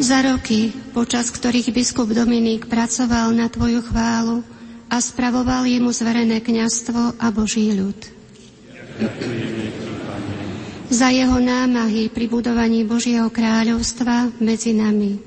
Za 0.00 0.24
roky, 0.24 0.72
počas 0.96 1.28
ktorých 1.28 1.68
biskup 1.76 2.08
Dominik 2.16 2.64
pracoval 2.64 3.36
na 3.36 3.52
Tvoju 3.52 3.84
chválu 3.84 4.40
a 4.88 4.96
spravoval 5.04 5.68
jemu 5.68 5.92
zverené 5.92 6.40
kňastvo 6.40 7.20
a 7.20 7.26
Boží 7.28 7.68
ľud. 7.76 8.17
Za 10.88 11.12
jeho 11.12 11.38
námahy 11.38 12.10
pri 12.10 12.26
budovaní 12.26 12.82
Božieho 12.82 13.30
kráľovstva 13.30 14.34
medzi 14.42 14.74
nami. 14.74 15.20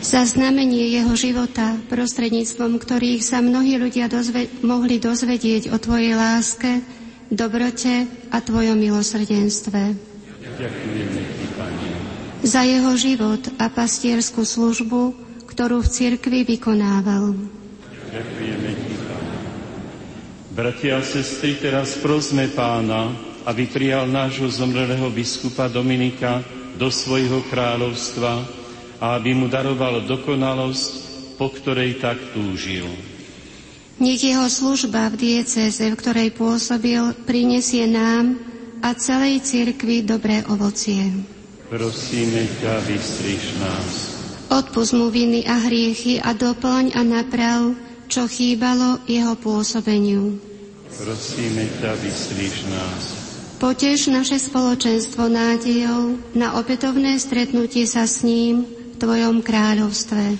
za 0.00 0.24
znamenie 0.24 0.96
jeho 0.96 1.12
života, 1.12 1.76
prostredníctvom 1.92 2.80
ktorých 2.80 3.20
sa 3.20 3.44
mnohí 3.44 3.76
ľudia 3.76 4.08
dozve- 4.08 4.48
mohli 4.64 4.96
dozvedieť 4.96 5.70
o 5.70 5.76
Tvojej 5.76 6.16
láske, 6.16 6.80
dobrote 7.28 8.08
a 8.32 8.36
Tvojom 8.40 8.80
milosrdenstve. 8.80 9.82
Za 12.40 12.62
jeho 12.64 12.92
život 12.96 13.42
a 13.60 13.68
pastierskú 13.68 14.48
službu, 14.48 15.12
ktorú 15.46 15.84
v 15.84 15.92
cirkvi 15.92 16.40
vykonával. 16.48 17.59
Bratia 20.50 20.98
a 20.98 21.02
sestry, 21.06 21.54
teraz 21.62 21.94
prosme 22.02 22.50
Pána, 22.50 23.14
aby 23.46 23.70
prijal 23.70 24.10
nášho 24.10 24.50
zomrelého 24.50 25.06
biskupa 25.14 25.70
Dominika 25.70 26.42
do 26.74 26.90
svojho 26.90 27.46
kráľovstva, 27.46 28.60
a 29.00 29.16
aby 29.16 29.32
mu 29.32 29.48
daroval 29.48 30.04
dokonalosť, 30.04 30.90
po 31.40 31.48
ktorej 31.48 31.96
tak 32.02 32.20
túžil. 32.36 32.84
Nech 33.96 34.20
jeho 34.20 34.44
služba 34.48 35.08
v 35.12 35.16
dieceze, 35.16 35.88
v 35.88 35.96
ktorej 35.96 36.36
pôsobil, 36.36 37.00
prinesie 37.24 37.88
nám 37.88 38.36
a 38.84 38.92
celej 38.96 39.44
cirkvi 39.44 40.04
dobré 40.04 40.44
ovocie. 40.48 41.04
Prosíme 41.68 42.44
ťa, 42.60 42.74
vystriš 42.84 43.44
nás. 43.60 43.92
Odpust 44.50 44.92
mu 44.96 45.08
viny 45.12 45.46
a 45.46 45.62
hriechy 45.62 46.18
a 46.18 46.34
doplň 46.34 46.96
a 46.96 47.00
naprav, 47.04 47.72
čo 48.10 48.26
chýbalo 48.26 48.98
jeho 49.06 49.38
pôsobeniu. 49.38 50.34
Prosíme 50.90 51.70
ťa, 51.78 51.94
vystriš 52.02 52.66
nás. 52.66 53.02
Potež 53.62 54.10
naše 54.10 54.42
spoločenstvo 54.42 55.30
nádejou 55.30 56.18
na 56.34 56.58
opätovné 56.58 57.22
stretnutie 57.22 57.86
sa 57.86 58.04
s 58.04 58.26
ním, 58.26 58.66
Tvojom 59.00 59.40
kráľovstve. 59.40 60.36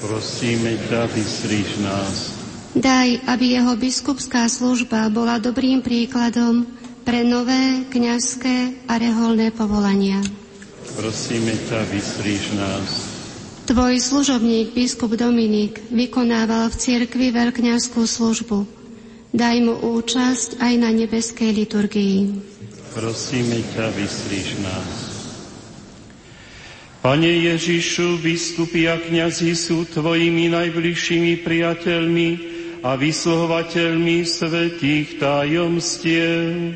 Prosíme 0.00 0.80
ťa, 0.88 1.12
vysríš 1.12 1.76
nás. 1.84 2.32
Daj, 2.72 3.20
aby 3.28 3.60
jeho 3.60 3.76
biskupská 3.76 4.48
služba 4.48 5.12
bola 5.12 5.36
dobrým 5.36 5.84
príkladom 5.84 6.64
pre 7.04 7.20
nové 7.20 7.84
kňazské 7.92 8.86
a 8.88 8.96
reholné 8.96 9.52
povolania. 9.52 10.24
Prosíme 10.96 11.52
ťa, 11.68 11.84
vysríš 11.92 12.56
nás. 12.56 13.17
Tvoj 13.68 14.00
služobník, 14.00 14.72
biskup 14.72 15.12
Dominik, 15.12 15.76
vykonával 15.92 16.72
v 16.72 16.78
cirkvi 16.80 17.28
veľkňazskú 17.28 18.00
službu. 18.00 18.64
Daj 19.36 19.56
mu 19.60 19.76
účasť 19.92 20.56
aj 20.56 20.72
na 20.80 20.88
nebeskej 20.88 21.52
liturgii. 21.52 22.32
Prosíme 22.96 23.60
ťa, 23.76 23.92
vysríš 23.92 24.56
nás. 24.64 24.96
Pane 27.04 27.28
Ježišu, 27.28 28.24
biskupy 28.24 28.88
a 28.88 28.96
kniazy 28.96 29.52
sú 29.52 29.84
Tvojimi 29.84 30.48
najbližšími 30.48 31.44
priateľmi 31.44 32.28
a 32.80 32.96
vysluhovateľmi 32.96 34.24
svetých 34.24 35.20
tajomstiev. 35.20 36.72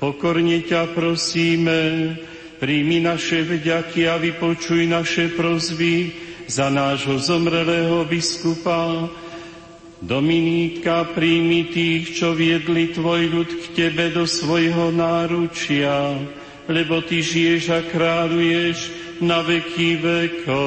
Pokorne 0.00 0.64
ťa 0.64 0.88
prosíme, 0.96 2.16
príjmi 2.56 3.04
naše 3.04 3.44
vďaky 3.44 4.08
a 4.08 4.16
vypočuj 4.16 4.88
naše 4.88 5.36
prozby 5.36 6.29
za 6.50 6.66
nášho 6.66 7.14
zomrelého 7.22 8.02
biskupa. 8.10 9.06
Dominíka, 10.02 11.06
príjmi 11.14 11.70
tých, 11.70 12.18
čo 12.18 12.34
viedli 12.34 12.90
Tvoj 12.90 13.22
ľud 13.30 13.50
k 13.54 13.64
Tebe 13.76 14.10
do 14.10 14.26
svojho 14.26 14.90
náručia, 14.90 16.18
lebo 16.66 16.98
Ty 17.06 17.22
žiješ 17.22 17.64
a 17.70 17.80
kráľuješ 17.86 18.78
na 19.22 19.46
veky 19.46 19.90
vekov. 20.02 20.66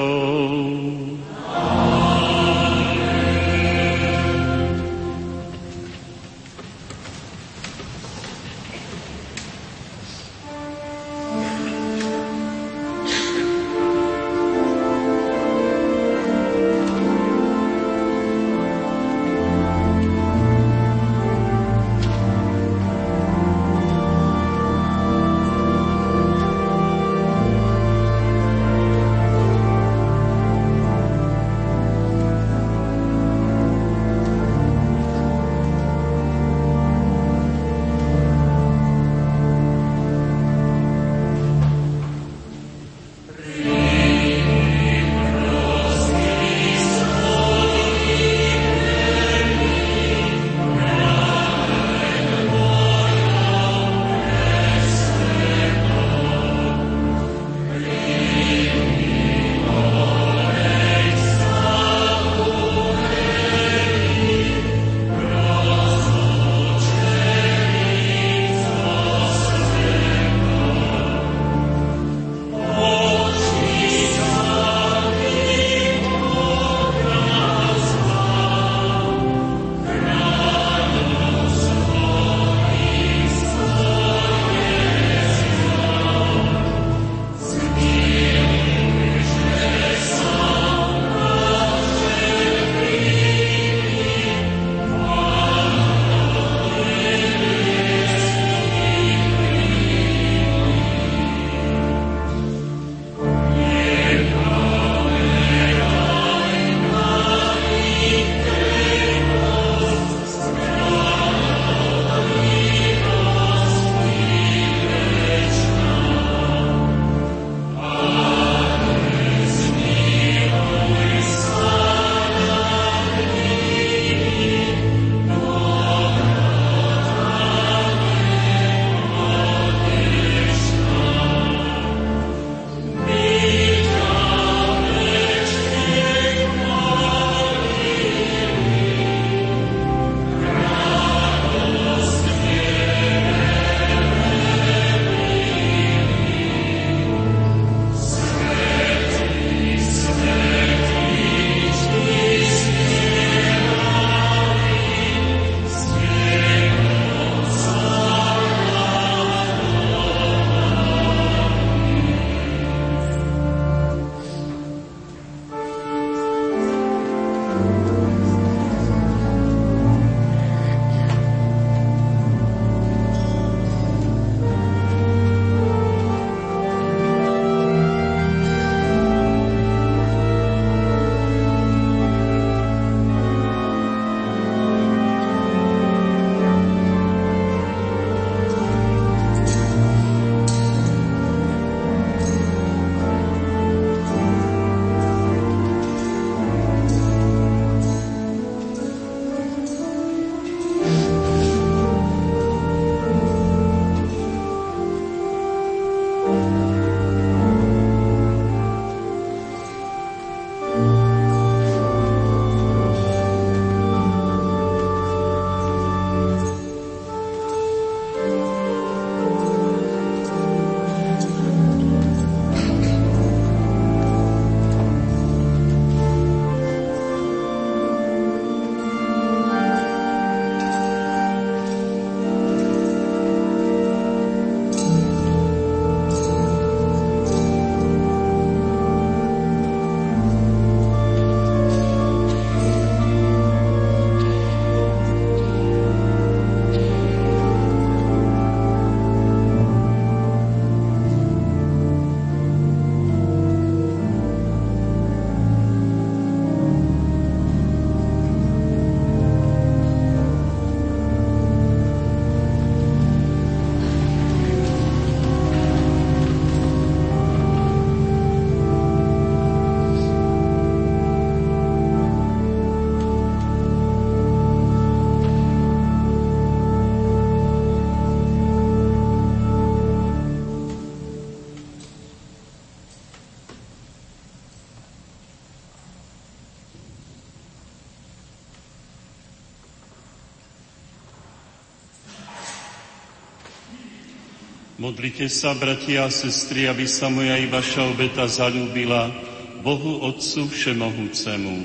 Modlite 294.83 295.31
sa, 295.31 295.55
bratia 295.55 296.03
a 296.03 296.11
sestry, 296.11 296.67
aby 296.67 296.83
sa 296.83 297.07
moja 297.07 297.39
i 297.39 297.47
vaša 297.47 297.87
obeta 297.87 298.27
zalúbila 298.27 299.15
Bohu 299.63 300.03
Otcu 300.03 300.43
Všemohúcemu. 300.51 301.63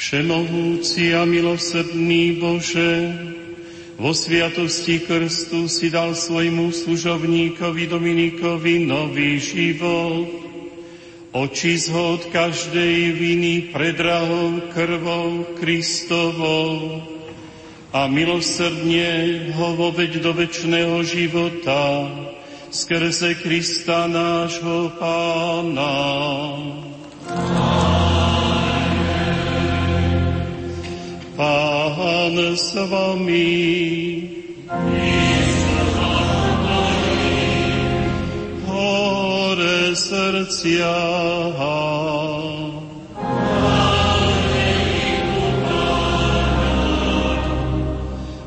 Všemohúci 0.00 1.12
a 1.12 1.28
milosrdný 1.28 2.40
Bože, 2.40 3.12
vo 4.00 4.16
sviatosti 4.16 5.04
krstu 5.04 5.68
si 5.68 5.92
dal 5.92 6.16
svojmu 6.16 6.72
služovníkovi 6.72 7.92
Dominikovi 7.92 8.88
nový 8.88 9.36
život. 9.36 10.45
Očist 11.36 11.92
ho 11.92 12.16
od 12.16 12.32
každej 12.32 13.12
viny 13.12 13.68
predrahol 13.68 14.72
krvou 14.72 15.44
Kristovou 15.60 17.04
a 17.92 18.08
milosrdne 18.08 19.44
ho 19.52 19.76
voveď 19.76 20.24
do 20.24 20.32
večného 20.32 21.04
života 21.04 22.08
skrze 22.72 23.36
Krista 23.36 24.08
nášho 24.08 24.96
Pána. 24.96 25.96
Pán 31.36 32.36
s 32.56 32.72
vami. 32.72 33.52
Hore 34.72 35.45
srdcia. 39.96 40.92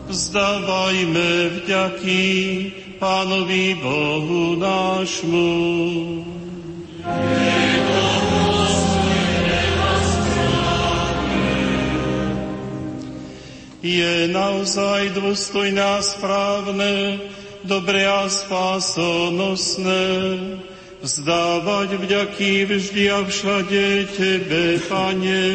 Vzdávajme 0.06 1.30
vďaky 1.58 2.24
Pánovi 3.02 3.74
Bohu 3.82 4.56
nášmu. 4.62 5.50
je 13.80 14.28
naozaj 14.30 15.16
dôstojné 15.18 15.82
a 15.82 16.04
správne, 16.04 17.18
dobre 17.66 18.06
a 18.06 18.30
spásonosné, 18.30 20.04
vzdávať 21.00 21.90
vďaky 21.96 22.66
vždy 22.66 23.04
a 23.12 23.24
všade 23.24 23.86
Tebe, 24.20 24.80
Pane, 24.88 25.48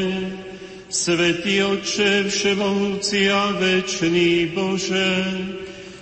Svetý 0.89 1.61
Oče, 1.65 2.29
Všemohúci 2.29 3.29
a 3.29 3.53
Večný 3.53 4.47
Bože, 4.57 5.25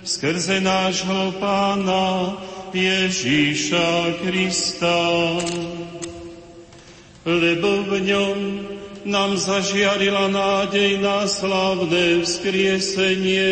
skrze 0.03 0.63
nášho 0.63 1.35
Pána 1.43 2.39
Ježíša 2.73 4.17
Krista. 4.23 4.99
Lebo 7.23 7.69
v 7.87 7.91
ňom 8.03 8.37
nám 9.03 9.35
zažiarila 9.35 10.31
nádej 10.31 10.99
na 10.99 11.27
slavné 11.27 12.23
vzkriesenie 12.23 13.51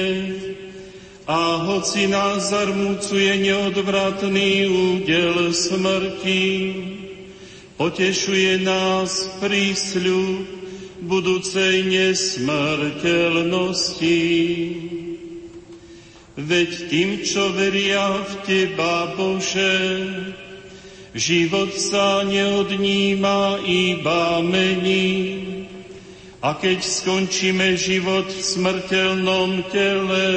a 1.27 1.55
hoci 1.61 2.07
nás 2.07 2.49
zarmúcuje 2.49 3.37
neodvratný 3.45 4.65
údel 4.69 5.53
smrti, 5.53 6.75
potešuje 7.77 8.57
nás 8.65 9.29
prísľub 9.37 10.45
budúcej 11.05 11.85
nesmrteľnosti. 11.85 14.21
Veď 16.41 16.89
tým, 16.89 17.21
čo 17.27 17.51
veria 17.53 18.17
v 18.23 18.31
Teba, 18.47 19.11
Bože, 19.13 19.77
Život 21.11 21.75
sa 21.75 22.23
neodníma, 22.23 23.67
iba 23.67 24.39
mení. 24.39 25.19
A 26.39 26.55
keď 26.55 26.79
skončíme 26.79 27.75
život 27.75 28.31
v 28.31 28.39
smrteľnom 28.39 29.67
tele, 29.75 30.27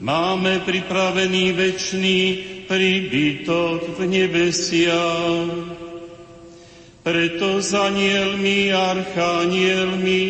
máme 0.00 0.62
pripravený 0.62 1.52
večný 1.52 2.20
príbytok 2.66 3.98
v 3.98 4.00
nebesiach. 4.06 5.50
Preto 7.02 7.62
s 7.64 7.72
anielmi, 7.72 8.74
archanielmi 8.74 10.26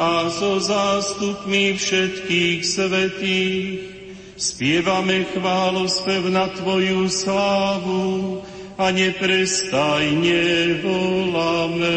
a 0.00 0.28
so 0.32 0.56
zástupmi 0.56 1.76
všetkých 1.76 2.60
svetých 2.64 3.96
Spievame 4.36 5.24
chválospev 5.32 6.28
na 6.28 6.52
Tvoju 6.52 7.08
slávu 7.08 8.44
a 8.76 8.92
neprestajne 8.92 10.76
voláme. 10.84 11.96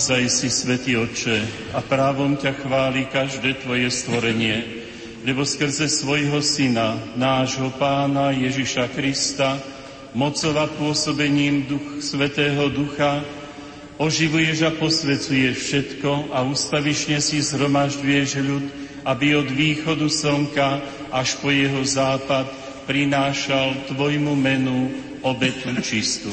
Naozaj 0.00 0.32
si, 0.32 0.48
Svetý 0.48 0.96
Oče, 0.96 1.44
a 1.76 1.84
právom 1.84 2.32
ťa 2.32 2.56
chváli 2.64 3.04
každé 3.12 3.60
Tvoje 3.60 3.92
stvorenie, 3.92 4.64
lebo 5.28 5.44
skrze 5.44 5.92
svojho 5.92 6.40
Syna, 6.40 6.96
nášho 7.20 7.68
Pána 7.76 8.32
Ježiša 8.32 8.96
Krista, 8.96 9.60
mocov 10.16 10.56
a 10.56 10.72
pôsobením 10.72 11.68
Duch, 11.68 12.00
Svetého 12.00 12.72
Ducha, 12.72 13.20
oživuješ 14.00 14.58
a 14.64 14.70
posvecuješ 14.72 15.68
všetko 15.68 16.32
a 16.32 16.48
ustavišne 16.48 17.20
si 17.20 17.44
zhromažďuješ 17.44 18.30
ľud, 18.40 18.64
aby 19.04 19.36
od 19.36 19.52
východu 19.52 20.08
slnka 20.08 20.80
až 21.12 21.36
po 21.44 21.52
jeho 21.52 21.84
západ 21.84 22.48
prinášal 22.88 23.84
Tvojmu 23.92 24.32
menu 24.32 24.96
obetu 25.20 25.76
čistú. 25.84 26.32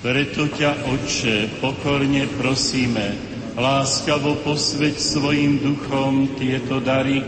Preto 0.00 0.48
ťa, 0.48 0.88
Otče, 0.88 1.60
pokorne 1.60 2.24
prosíme, 2.40 3.12
láskavo 3.52 4.40
posveď 4.40 4.96
svojim 4.96 5.60
duchom 5.60 6.40
tieto 6.40 6.80
dary, 6.80 7.20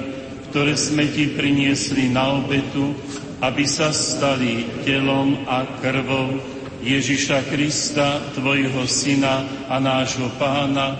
ktoré 0.48 0.72
sme 0.72 1.04
Ti 1.04 1.36
priniesli 1.36 2.08
na 2.08 2.32
obetu, 2.40 2.96
aby 3.44 3.68
sa 3.68 3.92
stali 3.92 4.64
telom 4.88 5.44
a 5.44 5.68
krvou 5.84 6.40
Ježiša 6.80 7.52
Krista, 7.52 8.24
Tvojho 8.40 8.88
Syna 8.88 9.68
a 9.68 9.76
nášho 9.76 10.32
Pána, 10.40 10.96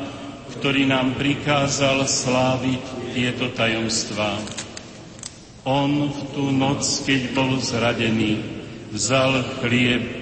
ktorý 0.53 0.85
nám 0.85 1.17
prikázal 1.17 2.05
sláviť 2.05 3.17
tieto 3.17 3.49
tajomstvá. 3.49 4.37
On 5.65 6.13
v 6.13 6.21
tú 6.37 6.53
noc, 6.53 6.85
keď 7.09 7.33
bol 7.33 7.57
zradený, 7.57 8.45
vzal 8.93 9.41
chlieb, 9.65 10.22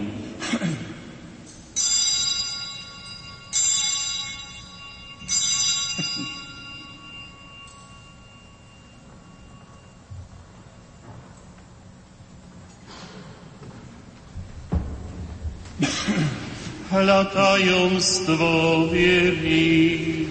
Hľa 17.01 17.33
tajomstvo 17.33 18.85
viery. 18.93 20.21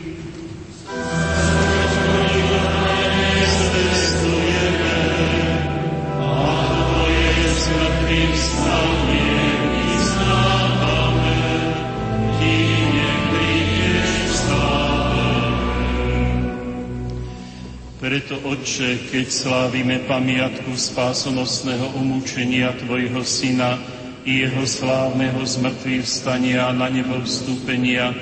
Preto, 17.98 18.38
Otče, 18.46 19.10
keď 19.10 19.26
slávime 19.26 20.06
pamiatku 20.06 20.78
spásonosného 20.78 21.98
umúčenia 21.98 22.70
Tvojho 22.78 23.26
Syna 23.26 23.99
i 24.30 24.46
Jeho 24.46 24.62
slávneho 24.62 25.42
zmrtvých 25.42 26.06
vstania 26.06 26.70
na 26.70 26.86
nebo 26.86 27.18
vstúpenia, 27.18 28.14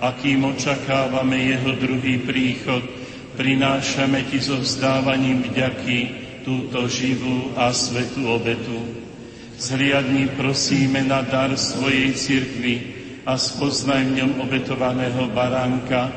akým 0.00 0.48
očakávame 0.48 1.36
Jeho 1.52 1.76
druhý 1.76 2.16
príchod, 2.24 2.80
prinášame 3.36 4.24
Ti 4.32 4.40
so 4.40 4.56
vzdávaním 4.56 5.44
vďaky 5.44 5.98
túto 6.48 6.88
živú 6.88 7.52
a 7.60 7.68
svetú 7.76 8.32
obetu. 8.32 8.80
Zhliadni 9.60 10.32
prosíme 10.40 11.04
na 11.04 11.20
dar 11.20 11.52
svojej 11.52 12.16
cirkvi 12.16 12.76
a 13.28 13.36
spoznaj 13.36 14.08
v 14.08 14.16
ňom 14.16 14.32
obetovaného 14.40 15.28
baránka, 15.36 16.08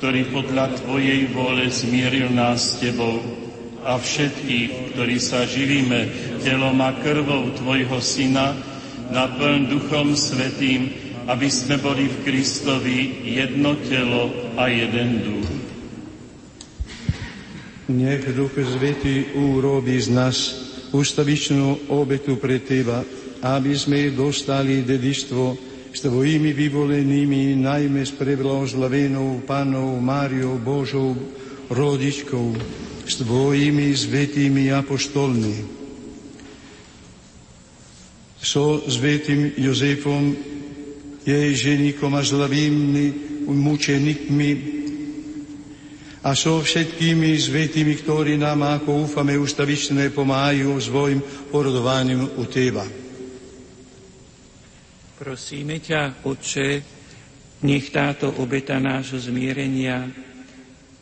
ktorý 0.00 0.32
podľa 0.32 0.72
Tvojej 0.80 1.28
vôle 1.36 1.68
zmieril 1.68 2.32
nás 2.32 2.64
s 2.64 2.80
Tebou 2.80 3.20
a 3.84 4.00
všetkých, 4.00 4.96
ktorí 4.96 5.16
sa 5.20 5.44
živíme 5.44 6.08
telom 6.40 6.80
a 6.80 6.96
krvou 6.96 7.52
Tvojho 7.52 8.00
Syna, 8.00 8.75
naplň 9.10 9.70
Duchom 9.70 10.16
Svetým, 10.16 10.90
aby 11.26 11.50
sme 11.50 11.78
boli 11.82 12.06
v 12.06 12.16
Kristovi 12.22 12.98
jedno 13.26 13.74
telo 13.82 14.30
a 14.54 14.70
jeden 14.70 15.10
duch. 15.22 15.48
Nech 17.86 18.26
Duch 18.34 18.54
Svetý 18.54 19.34
urobí 19.38 19.94
z 19.98 20.10
nás 20.10 20.36
ustavičnú 20.90 21.90
obetu 21.90 22.38
pre 22.38 22.58
Teba, 22.62 23.02
aby 23.42 23.74
sme 23.78 24.10
dostali 24.10 24.82
dedičstvo 24.82 25.44
s 25.94 25.98
Tvojimi 26.02 26.50
vyvolenými, 26.50 27.56
najmä 27.62 28.02
s 28.02 28.12
preblahoslavenou 28.14 29.46
Panou 29.46 29.96
Máriou 30.02 30.58
Božou 30.58 31.14
rodičkou, 31.70 32.58
s 33.06 33.22
Tvojimi 33.22 33.94
svetými 33.94 34.74
apoštolmi, 34.74 35.75
so 38.40 38.84
svetým 38.86 39.56
Jozefom, 39.56 40.36
jej 41.26 41.50
ženikom 41.54 42.14
a 42.14 42.22
zlavými 42.22 43.06
mučenikmi 43.50 44.50
a 46.26 46.34
so 46.34 46.58
všetkými 46.58 47.38
svetými, 47.38 47.94
ktorí 48.02 48.34
nám, 48.34 48.82
ako 48.82 49.06
úfame, 49.06 49.38
ustavičné 49.38 50.10
pomáhajú 50.10 50.74
svojim 50.82 51.22
porodovaním 51.54 52.26
u 52.34 52.44
Teba. 52.50 52.82
Prosíme 55.16 55.78
ťa, 55.78 56.26
Otče, 56.26 56.68
nech 57.62 57.88
táto 57.94 58.42
obeta 58.42 58.76
nášho 58.82 59.22
zmierenia 59.22 60.10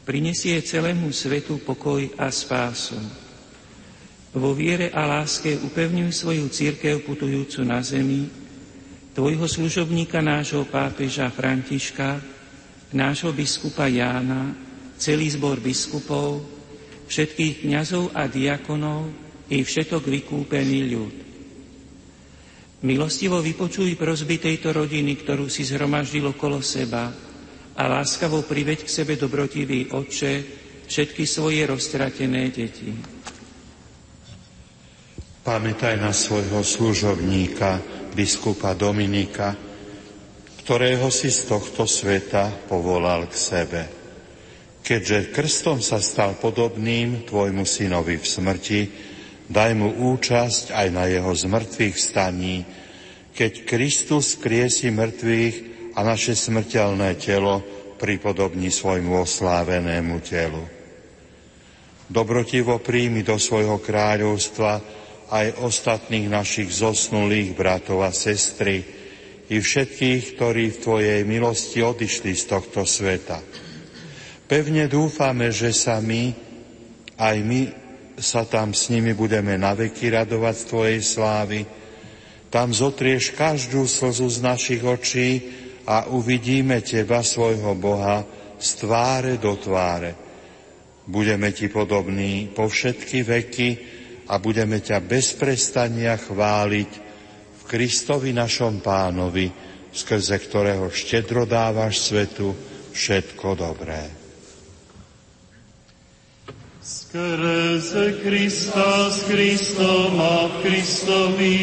prinesie 0.04 0.60
celému 0.60 1.08
svetu 1.08 1.56
pokoj 1.64 2.04
a 2.20 2.28
spásu. 2.28 3.23
Vo 4.34 4.50
viere 4.50 4.90
a 4.90 5.06
láske 5.06 5.54
upevňuj 5.62 6.10
svoju 6.10 6.50
církev 6.50 7.06
putujúcu 7.06 7.62
na 7.62 7.78
zemi, 7.86 8.26
tvojho 9.14 9.46
služobníka 9.46 10.18
nášho 10.18 10.66
pápeža 10.66 11.30
Františka, 11.30 12.18
nášho 12.90 13.30
biskupa 13.30 13.86
Jána, 13.86 14.50
celý 14.98 15.30
zbor 15.30 15.62
biskupov, 15.62 16.42
všetkých 17.06 17.62
kňazov 17.62 18.10
a 18.10 18.26
diakonov 18.26 19.06
i 19.54 19.62
všetok 19.62 20.02
vykúpený 20.02 20.80
ľud. 20.90 21.14
Milostivo 22.84 23.38
vypočuj 23.38 23.96
prozby 23.96 24.42
tejto 24.42 24.74
rodiny, 24.74 25.14
ktorú 25.22 25.46
si 25.46 25.62
zhromaždil 25.62 26.34
okolo 26.34 26.58
seba 26.58 27.08
a 27.78 27.82
láskavo 27.86 28.44
priveď 28.44 28.82
k 28.82 28.92
sebe 28.92 29.14
dobrotivý 29.14 29.94
Otče 29.94 30.32
všetky 30.90 31.24
svoje 31.24 31.64
roztratené 31.64 32.52
deti. 32.52 32.92
Pamätaj 35.44 36.00
na 36.00 36.08
svojho 36.16 36.64
služobníka, 36.64 37.76
biskupa 38.16 38.72
Dominika, 38.72 39.52
ktorého 40.64 41.12
si 41.12 41.28
z 41.28 41.52
tohto 41.52 41.84
sveta 41.84 42.48
povolal 42.64 43.28
k 43.28 43.34
sebe. 43.36 43.82
Keďže 44.80 45.36
krstom 45.36 45.84
sa 45.84 46.00
stal 46.00 46.40
podobným 46.40 47.28
tvojmu 47.28 47.68
synovi 47.68 48.16
v 48.16 48.24
smrti, 48.24 48.80
Daj 49.44 49.76
mu 49.76 50.16
účasť 50.16 50.72
aj 50.72 50.88
na 50.88 51.04
jeho 51.04 51.28
zmrtvých 51.28 51.96
staní, 52.00 52.64
keď 53.36 53.68
Kristus 53.68 54.40
kriesi 54.40 54.88
mŕtvych 54.88 55.56
a 55.92 56.00
naše 56.00 56.32
smrteľné 56.32 57.20
telo 57.20 57.60
pripodobní 58.00 58.72
svojmu 58.72 59.20
oslávenému 59.20 60.16
telu. 60.24 60.64
Dobrotivo 62.08 62.80
príjmi 62.80 63.20
do 63.20 63.36
svojho 63.36 63.76
kráľovstva 63.84 65.03
aj 65.30 65.60
ostatných 65.60 66.28
našich 66.28 66.68
zosnulých 66.68 67.56
bratov 67.56 68.04
a 68.04 68.10
sestry 68.12 68.84
i 69.48 69.56
všetkých, 69.60 70.36
ktorí 70.36 70.64
v 70.72 70.80
Tvojej 70.80 71.20
milosti 71.28 71.84
odišli 71.84 72.32
z 72.32 72.44
tohto 72.48 72.88
sveta. 72.88 73.40
Pevne 74.44 74.88
dúfame, 74.88 75.52
že 75.52 75.72
sa 75.72 76.00
my, 76.00 76.32
aj 77.16 77.36
my 77.40 77.60
sa 78.20 78.46
tam 78.46 78.72
s 78.72 78.88
nimi 78.92 79.12
budeme 79.12 79.56
naveky 79.58 80.12
radovať 80.12 80.54
z 80.54 80.64
Tvojej 80.68 81.00
slávy. 81.02 81.60
Tam 82.48 82.70
zotrieš 82.70 83.34
každú 83.34 83.88
slzu 83.88 84.30
z 84.30 84.38
našich 84.44 84.82
očí 84.84 85.30
a 85.84 86.08
uvidíme 86.08 86.80
Teba, 86.80 87.20
svojho 87.20 87.74
Boha, 87.74 88.24
z 88.56 88.68
tváre 88.80 89.36
do 89.36 89.58
tváre. 89.58 90.14
Budeme 91.04 91.52
Ti 91.52 91.68
podobní 91.68 92.48
po 92.48 92.70
všetky 92.70 93.18
veky 93.26 93.68
a 94.28 94.34
budeme 94.40 94.80
ťa 94.80 95.04
bez 95.04 95.36
prestania 95.36 96.16
chváliť 96.16 96.90
v 97.60 97.62
Kristovi 97.68 98.32
našom 98.32 98.80
pánovi, 98.80 99.52
skrze 99.92 100.36
ktorého 100.40 100.88
štedro 100.88 101.44
dávaš 101.44 102.10
svetu 102.10 102.56
všetko 102.92 103.48
dobré. 103.54 104.24
Skrze 106.84 108.20
Krista 108.20 109.08
s 109.08 109.24
Kristom 109.24 110.20
a 110.20 110.50
v 110.50 110.54
Kristovi 110.66 111.58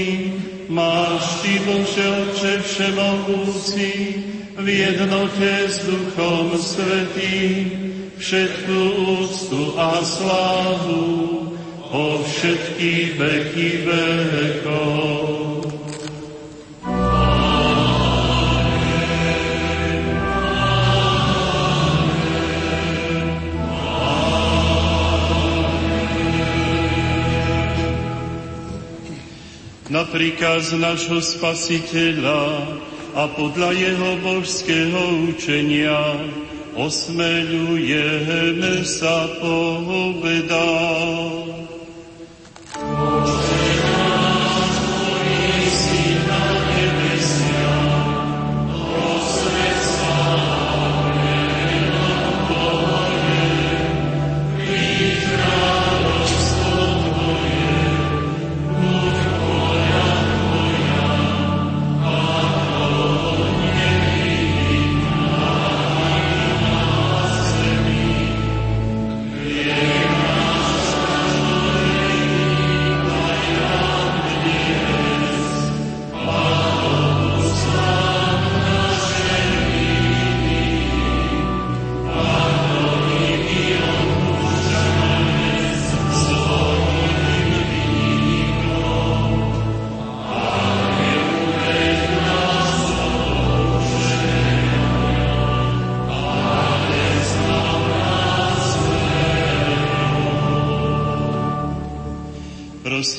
máš 0.71 1.45
Ty, 1.45 1.53
Bože 1.67 2.07
Otče 2.07 2.53
Všemohúci, 2.65 3.91
v 4.57 4.67
jednote 4.67 5.51
s 5.69 5.85
Duchom 5.85 6.57
Svetým, 6.57 7.67
všetku 8.17 8.77
úctu 9.19 9.75
a 9.75 10.01
slávu 10.01 11.50
po 11.91 12.23
všetky 12.23 13.19
veky 13.19 13.83
vekov. 13.83 15.67
na 29.91 30.07
príkaz 30.07 30.71
nášho 30.71 31.19
spasiteľa 31.19 32.63
a 33.11 33.27
podľa 33.35 33.75
jeho 33.75 34.23
božského 34.23 35.27
učenia 35.27 36.31
osmeľujeme 36.79 38.87
sa 38.87 39.27
povedať. 39.43 41.70
Lord. 42.81 43.10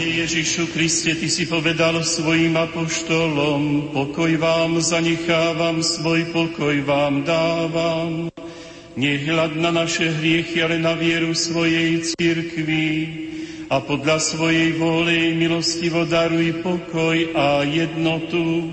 Pane 0.00 0.16
Ježišu 0.16 0.72
Kriste, 0.72 1.12
Ty 1.12 1.28
si 1.28 1.44
povedal 1.44 2.00
svojim 2.00 2.56
apoštolom, 2.56 3.92
pokoj 3.92 4.32
vám 4.40 4.80
zanechávam, 4.80 5.84
svoj 5.84 6.24
pokoj 6.32 6.72
vám 6.88 7.20
dávam. 7.20 8.32
Nehľad 8.96 9.60
na 9.60 9.68
naše 9.68 10.08
hriechy, 10.08 10.64
ale 10.64 10.80
na 10.80 10.96
vieru 10.96 11.36
svojej 11.36 12.00
cirkvi 12.16 12.88
a 13.68 13.84
podľa 13.84 14.24
svojej 14.24 14.72
vôle 14.80 15.36
milostivo 15.36 16.08
daruj 16.08 16.64
pokoj 16.64 17.36
a 17.36 17.60
jednotu, 17.68 18.72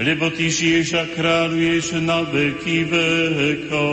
lebo 0.00 0.32
Ty 0.32 0.48
žiješ 0.48 0.88
a 0.96 1.04
kráľuješ 1.04 2.00
na 2.00 2.24
veky 2.24 2.88
vekov. 2.88 3.92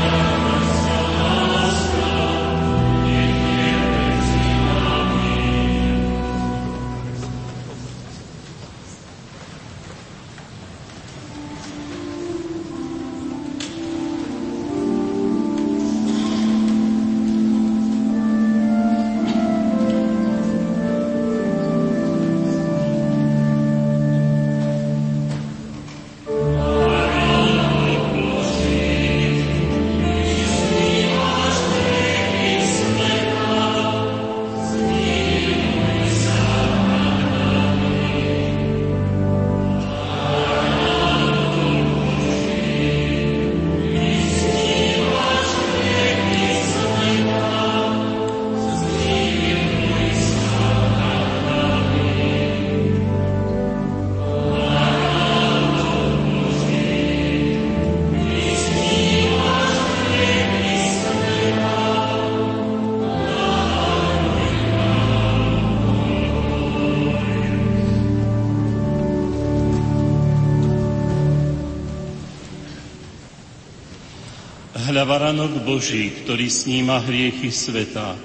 Boží, 75.61 76.11
ktorý 76.23 76.49
sníma 76.49 77.01
hriechy 77.05 77.53
sveta. 77.53 78.17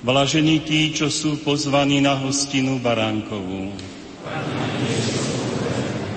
Blažení 0.00 0.64
tí, 0.64 0.90
čo 0.90 1.12
sú 1.12 1.38
pozvaní 1.40 2.00
na 2.00 2.16
hostinu 2.18 2.80
Baránkovú. 2.80 3.72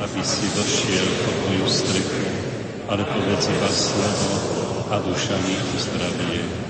Aby 0.04 0.22
si 0.22 0.46
došiel 0.56 1.08
pod 1.24 1.36
moju 1.48 1.68
strechu, 1.68 2.26
ale 2.88 3.04
povedz 3.06 3.46
iba 3.52 3.72
slovo 3.72 4.32
a 4.92 4.96
duša 5.04 5.36
mi 5.48 5.56
uzdravie. 5.76 6.63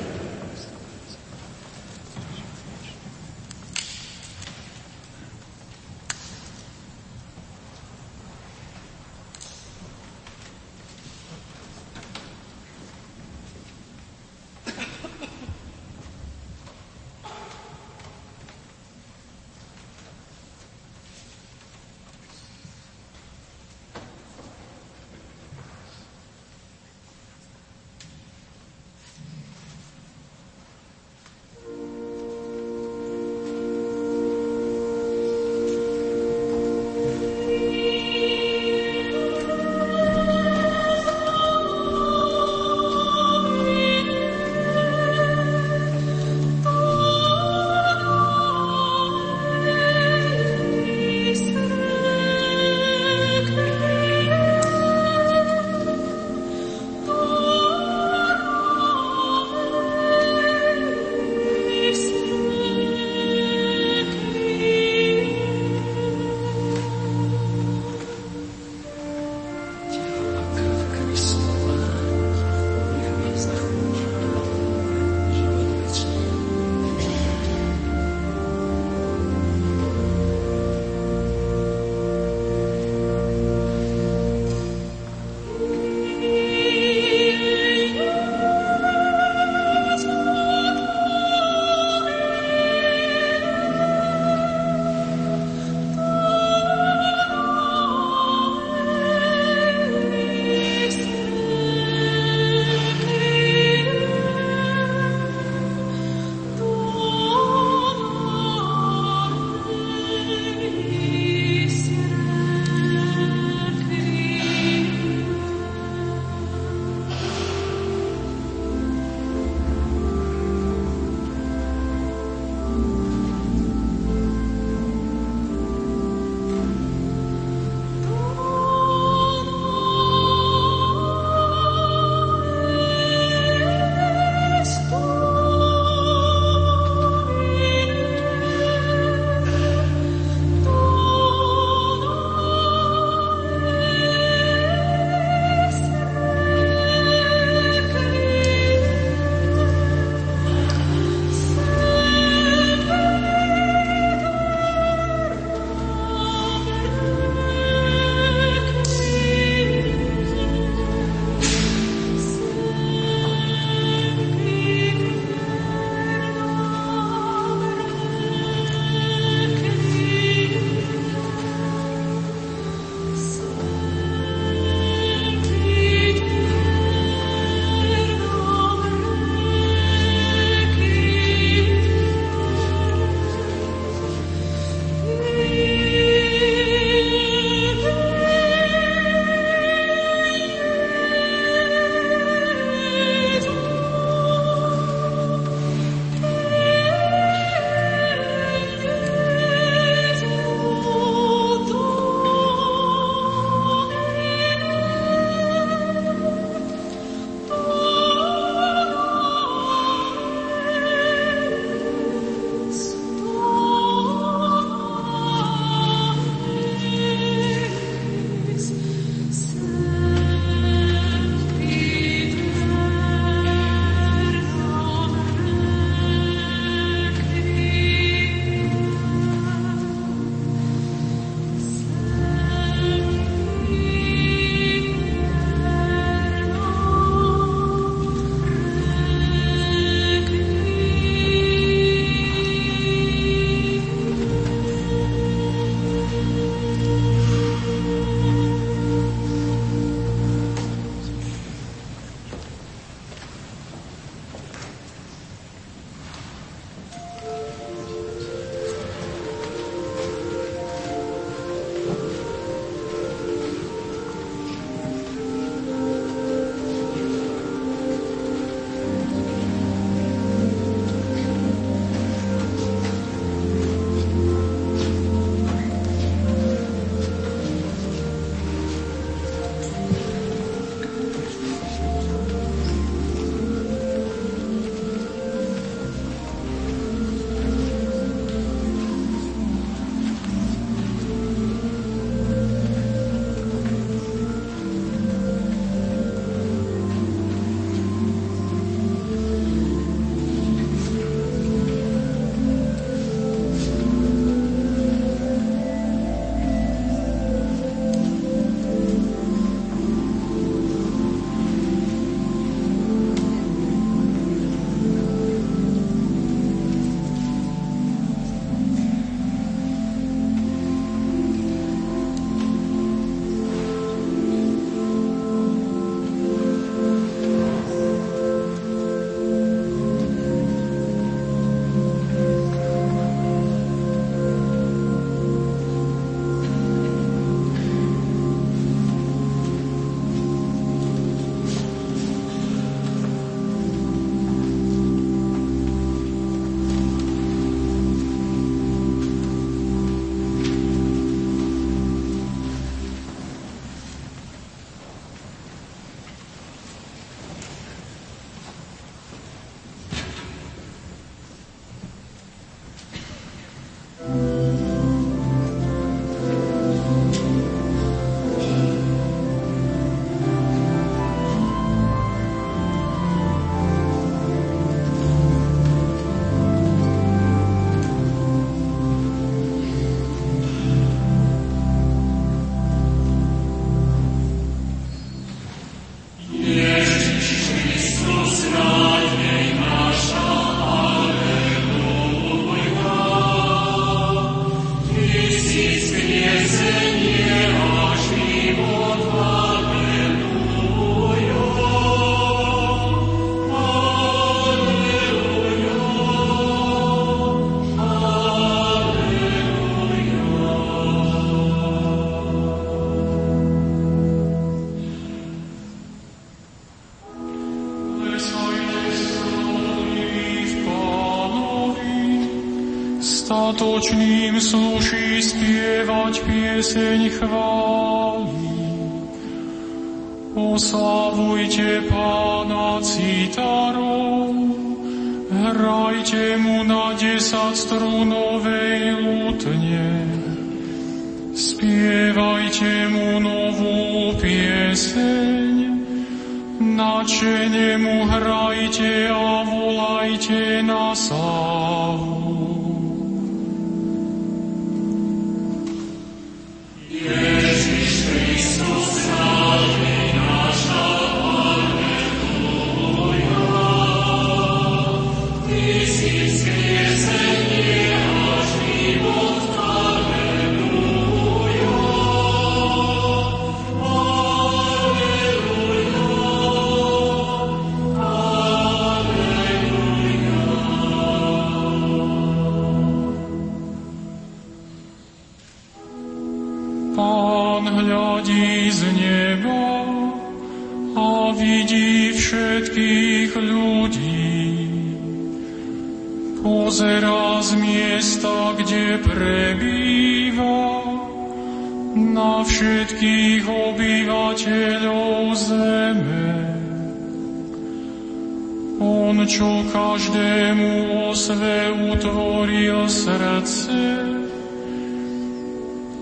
dostatočným 423.54 424.42
sluší 424.42 425.03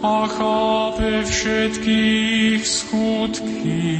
a 0.01 0.27
chápe 0.27 1.23
všetkých 1.25 2.61
skutky. 2.67 3.97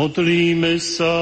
Modlíme 0.00 0.80
sa. 0.80 1.12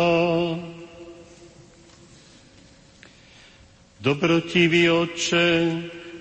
Dobrotivý 3.98 4.86
Otče, 4.86 5.50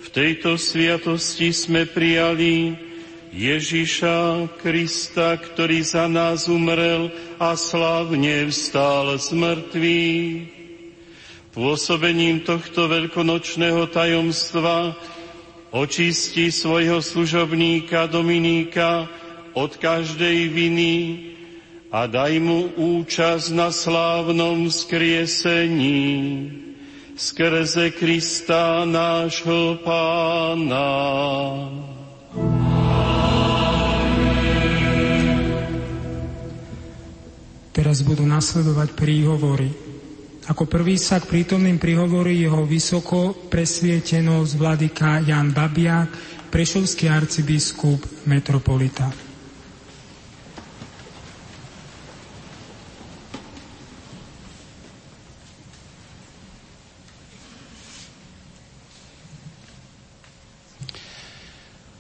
v 0.02 0.08
tejto 0.10 0.58
sviatosti 0.58 1.54
sme 1.54 1.86
prijali 1.86 2.74
Ježiša 3.30 4.50
Krista, 4.58 5.38
ktorý 5.38 5.86
za 5.86 6.10
nás 6.10 6.50
umrel 6.50 7.14
a 7.38 7.54
slavne 7.54 8.50
vstal 8.50 9.22
z 9.22 9.38
mŕtvych. 9.38 10.50
Pôsobením 11.54 12.42
tohto 12.42 12.90
veľkonočného 12.90 13.86
tajomstva 13.94 14.98
očistí 15.70 16.50
svojho 16.50 17.06
služobníka 17.06 18.10
Dominíka 18.10 19.06
od 19.54 19.78
každej 19.78 20.50
viny 20.50 20.94
a 21.88 22.04
daj 22.04 22.36
mu 22.44 22.68
účasť 22.76 23.48
na 23.56 23.72
slávnom 23.72 24.68
skriesení 24.68 26.52
skrze 27.16 27.96
Krista 27.96 28.84
nášho 28.84 29.80
Pána. 29.88 30.92
Teraz 37.72 38.04
budú 38.04 38.28
nasledovať 38.28 38.92
príhovory. 38.98 39.70
Ako 40.48 40.68
prvý 40.68 41.00
sa 41.00 41.24
k 41.24 41.30
prítomným 41.30 41.80
prihovorí 41.80 42.40
jeho 42.44 42.68
vysoko 42.68 43.36
presvietenosť 43.48 44.52
vladyka 44.60 45.24
Jan 45.24 45.56
Babiak, 45.56 46.10
prešovský 46.52 47.12
arcibiskup 47.12 48.28
metropolita. 48.28 49.27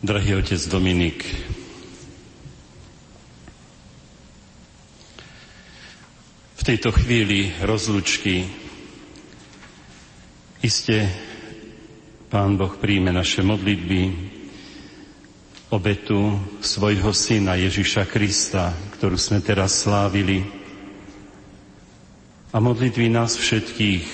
Drahý 0.07 0.39
otec 0.39 0.61
Dominik, 0.71 1.19
tejto 6.63 6.95
chvíli 6.95 7.51
rozlučky 7.59 8.47
iste 10.63 11.11
Pán 12.31 12.55
Boh 12.55 12.71
príjme 12.79 13.11
naše 13.11 13.43
modlitby, 13.43 14.15
obetu 15.75 16.39
svojho 16.63 17.11
Syna 17.11 17.59
Ježiša 17.59 18.07
Krista, 18.07 18.71
ktorú 18.95 19.19
sme 19.19 19.43
teraz 19.43 19.84
slávili, 19.84 20.47
a 22.55 22.63
modlitby 22.63 23.11
nás 23.11 23.35
všetkých, 23.35 24.07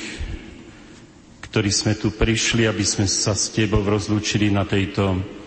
ktorí 1.53 1.69
sme 1.69 1.93
tu 1.93 2.09
prišli, 2.09 2.65
aby 2.65 2.81
sme 2.81 3.05
sa 3.05 3.37
s 3.37 3.53
Tebou 3.53 3.85
rozlúčili 3.85 4.49
na 4.49 4.65
tejto 4.65 5.42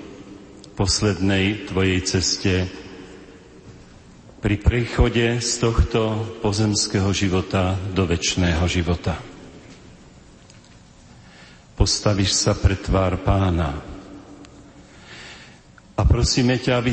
poslednej 0.77 1.73
Tvojej 1.73 2.01
ceste 2.05 2.55
pri 4.44 4.61
prechode 4.61 5.40
z 5.40 5.53
tohto 5.57 6.36
pozemského 6.44 7.09
života 7.16 7.81
do 7.97 8.05
väčšného 8.05 8.62
života. 8.69 9.16
Postavíš 11.81 12.36
sa 12.36 12.53
pre 12.53 12.77
tvár 12.77 13.24
pána 13.24 13.73
a 15.97 16.03
prosíme 16.05 16.61
ťa, 16.61 16.73
aby 16.77 16.93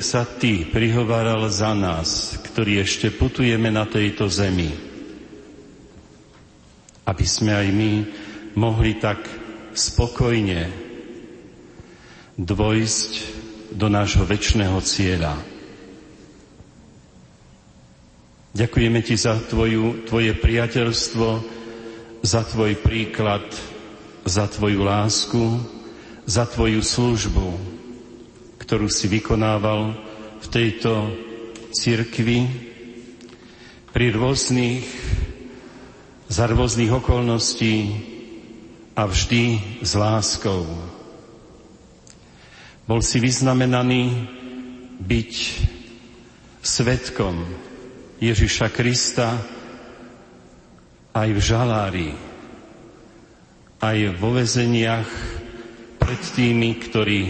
sa 0.00 0.24
ty 0.40 0.64
prihováral 0.64 1.44
za 1.52 1.76
nás, 1.76 2.40
ktorí 2.48 2.80
ešte 2.80 3.12
putujeme 3.12 3.68
na 3.68 3.84
tejto 3.84 4.24
zemi. 4.32 4.72
Aby 7.04 7.24
sme 7.28 7.52
aj 7.52 7.68
my 7.76 7.92
mohli 8.56 8.96
tak 8.96 9.20
spokojne 9.76 10.87
dvojsť 12.38 13.12
do 13.74 13.90
nášho 13.90 14.22
väčšného 14.22 14.78
cieľa. 14.86 15.34
Ďakujeme 18.54 19.02
Ti 19.02 19.14
za 19.18 19.36
tvoju, 19.42 20.06
Tvoje 20.06 20.32
priateľstvo, 20.38 21.28
za 22.22 22.42
Tvoj 22.46 22.78
príklad, 22.78 23.44
za 24.22 24.46
Tvoju 24.46 24.80
lásku, 24.86 25.44
za 26.24 26.46
Tvoju 26.46 26.78
službu, 26.78 27.48
ktorú 28.62 28.86
si 28.86 29.10
vykonával 29.10 29.98
v 30.38 30.46
tejto 30.46 31.10
cirkvi 31.74 32.46
pri 33.90 34.14
rôznych, 34.14 34.86
za 36.30 36.46
rôznych 36.46 36.92
okolností 36.92 37.98
a 38.94 39.06
vždy 39.06 39.58
s 39.82 39.92
láskou. 39.98 40.97
Bol 42.88 43.04
si 43.04 43.20
vyznamenaný 43.20 44.04
byť 45.04 45.32
svetkom 46.64 47.44
Ježiša 48.16 48.72
Krista 48.72 49.36
aj 51.12 51.28
v 51.28 51.36
žalári, 51.36 52.10
aj 53.84 53.98
vo 54.16 54.32
vezeniach 54.32 55.04
pred 56.00 56.22
tými, 56.32 56.80
ktorí 56.80 57.20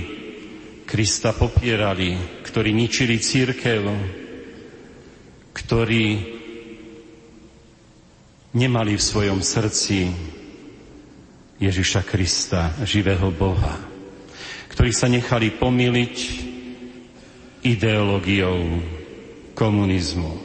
Krista 0.87 1.35
popierali, 1.35 2.15
ktorí 2.47 2.71
ničili 2.71 3.19
církev, 3.19 3.83
ktorí 5.59 6.07
nemali 8.55 8.95
v 8.95 9.03
svojom 9.03 9.43
srdci 9.43 10.07
Ježiša 11.59 12.07
Krista, 12.07 12.79
živého 12.87 13.35
Boha, 13.35 13.88
ktorí 14.79 14.95
sa 14.95 15.11
nechali 15.11 15.51
pomýliť 15.59 16.17
ideológiou 17.67 18.79
komunizmu. 19.59 20.39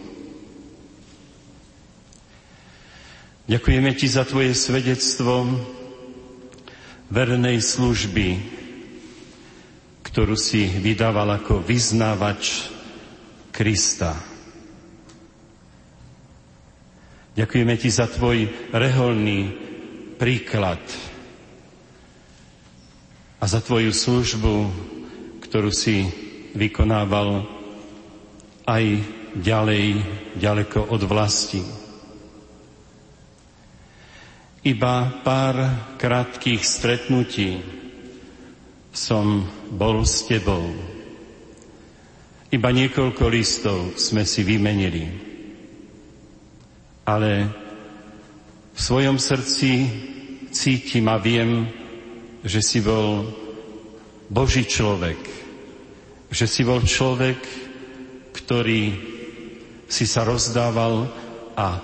Ďakujeme 3.46 3.94
Ti 3.94 4.08
za 4.10 4.26
Tvoje 4.26 4.58
svedectvo 4.58 5.54
vernej 7.14 7.62
služby, 7.62 8.42
ktorú 10.02 10.34
si 10.34 10.66
vydával 10.82 11.38
ako 11.38 11.62
vyznávač 11.62 12.74
Krista. 13.54 14.18
Ďakujeme 17.38 17.78
Ti 17.78 17.90
za 17.94 18.10
Tvoj 18.10 18.50
reholný 18.74 19.54
príklad 20.18 21.13
a 23.44 23.48
za 23.48 23.60
Tvoju 23.60 23.92
službu, 23.92 24.72
ktorú 25.44 25.68
si 25.68 26.08
vykonával 26.56 27.44
aj 28.64 29.04
ďalej, 29.36 30.00
ďaleko 30.40 30.88
od 30.88 31.04
vlasti. 31.04 31.60
Iba 34.64 35.20
pár 35.28 35.60
krátkých 36.00 36.64
stretnutí 36.64 37.60
som 38.96 39.44
bol 39.76 40.08
s 40.08 40.24
tebou. 40.24 40.64
Iba 42.48 42.72
niekoľko 42.72 43.28
listov 43.28 44.00
sme 44.00 44.24
si 44.24 44.48
vymenili. 44.48 45.04
Ale 47.04 47.52
v 48.72 48.80
svojom 48.80 49.20
srdci 49.20 49.92
cítim 50.56 51.12
a 51.12 51.20
viem, 51.20 51.83
že 52.44 52.60
si 52.60 52.84
bol 52.84 53.28
Boží 54.28 54.68
človek. 54.68 55.20
Že 56.28 56.46
si 56.46 56.62
bol 56.68 56.84
človek, 56.84 57.40
ktorý 58.36 58.84
si 59.88 60.04
sa 60.04 60.28
rozdával 60.28 61.08
a 61.56 61.80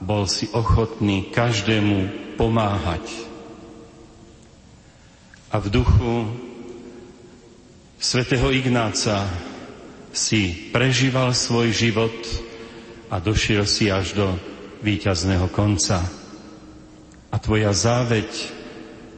bol 0.00 0.24
si 0.24 0.48
ochotný 0.50 1.28
každému 1.30 2.34
pomáhať. 2.40 3.04
A 5.52 5.60
v 5.60 5.66
duchu 5.68 6.14
svätého 8.00 8.48
Ignáca 8.48 9.28
si 10.10 10.72
prežíval 10.72 11.36
svoj 11.36 11.70
život 11.70 12.16
a 13.12 13.20
došiel 13.20 13.68
si 13.68 13.92
až 13.92 14.16
do 14.16 14.26
víťazného 14.80 15.52
konca. 15.52 16.00
A 17.30 17.36
tvoja 17.38 17.70
záveď, 17.76 18.26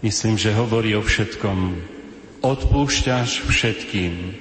myslím, 0.02 0.36
že 0.38 0.54
hovorí 0.54 0.94
o 0.98 1.02
všetkom. 1.02 1.58
Odpúšťaš 2.42 3.46
všetkým, 3.46 4.34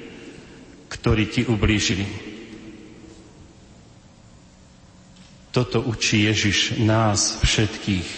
ktorí 0.90 1.24
ti 1.30 1.42
ublížili 1.46 2.32
Toto 5.52 5.84
učí 5.84 6.32
Ježiš 6.32 6.80
nás 6.80 7.44
všetkých. 7.44 8.10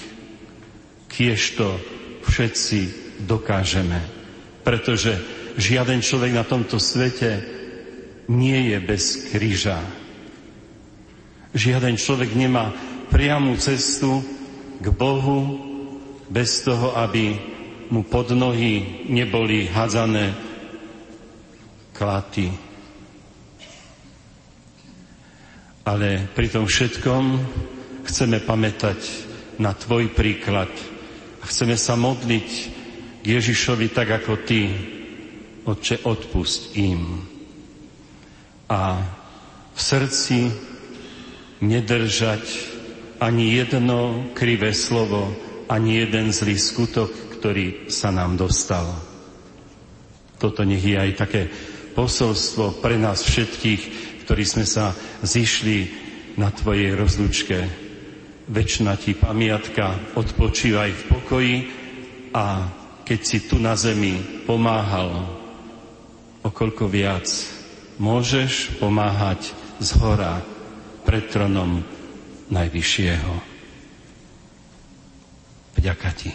Kiež 1.10 1.58
to 1.58 1.82
všetci 2.30 2.80
dokážeme. 3.26 3.98
Pretože 4.62 5.18
žiaden 5.58 6.06
človek 6.06 6.30
na 6.30 6.46
tomto 6.46 6.78
svete 6.78 7.42
nie 8.30 8.70
je 8.74 8.78
bez 8.86 9.34
kríža. 9.34 9.82
Žiaden 11.58 11.98
človek 11.98 12.38
nemá 12.38 12.70
priamu 13.10 13.58
cestu 13.58 14.22
k 14.78 14.86
Bohu 14.94 15.73
bez 16.34 16.66
toho, 16.66 16.98
aby 16.98 17.38
mu 17.94 18.02
pod 18.10 18.34
nohy 18.34 19.06
neboli 19.06 19.70
hadzané 19.70 20.34
klaty 21.94 22.74
ale 25.84 26.32
pri 26.32 26.48
tom 26.48 26.64
všetkom 26.64 27.24
chceme 28.08 28.40
pamätať 28.40 29.00
na 29.60 29.76
Tvoj 29.76 30.16
príklad 30.16 30.72
a 31.40 31.44
chceme 31.44 31.76
sa 31.76 32.00
modliť 32.00 32.50
k 33.24 33.26
Ježišovi 33.28 33.88
tak 33.92 34.24
ako 34.24 34.34
Ty, 34.48 34.62
Otče, 35.64 36.04
odpust 36.08 36.76
im. 36.76 37.24
A 38.68 39.00
v 39.76 39.80
srdci 39.80 40.52
nedržať 41.64 42.44
ani 43.24 43.56
jedno 43.56 44.28
krivé 44.36 44.76
slovo, 44.76 45.32
ani 45.70 46.04
jeden 46.04 46.32
zlý 46.36 46.60
skutok, 46.60 47.12
ktorý 47.40 47.92
sa 47.92 48.12
nám 48.12 48.40
dostal. 48.40 48.88
Toto 50.40 50.64
nech 50.68 50.84
je 50.84 50.98
aj 51.00 51.12
také 51.16 51.48
posolstvo 51.94 52.84
pre 52.84 53.00
nás 53.00 53.24
všetkých, 53.24 53.82
ktorí 54.28 54.44
sme 54.44 54.66
sa 54.68 54.92
zišli 55.24 56.04
na 56.36 56.50
Tvojej 56.50 56.98
rozlučke. 56.98 57.58
Večná 58.50 59.00
Ti 59.00 59.16
pamiatka, 59.16 60.16
odpočívaj 60.20 60.90
v 60.92 61.04
pokoji 61.08 61.56
a 62.36 62.68
keď 63.04 63.20
si 63.24 63.40
tu 63.48 63.60
na 63.60 63.76
zemi 63.76 64.44
pomáhal, 64.44 65.28
okolko 66.44 66.92
viac 66.92 67.28
môžeš 68.00 68.80
pomáhať 68.84 69.56
z 69.80 69.90
hora 70.00 70.44
pred 71.08 71.28
tronom 71.32 71.84
Najvyššieho. 72.52 73.53
Vďaka 75.84 76.12
Ti. 76.16 76.32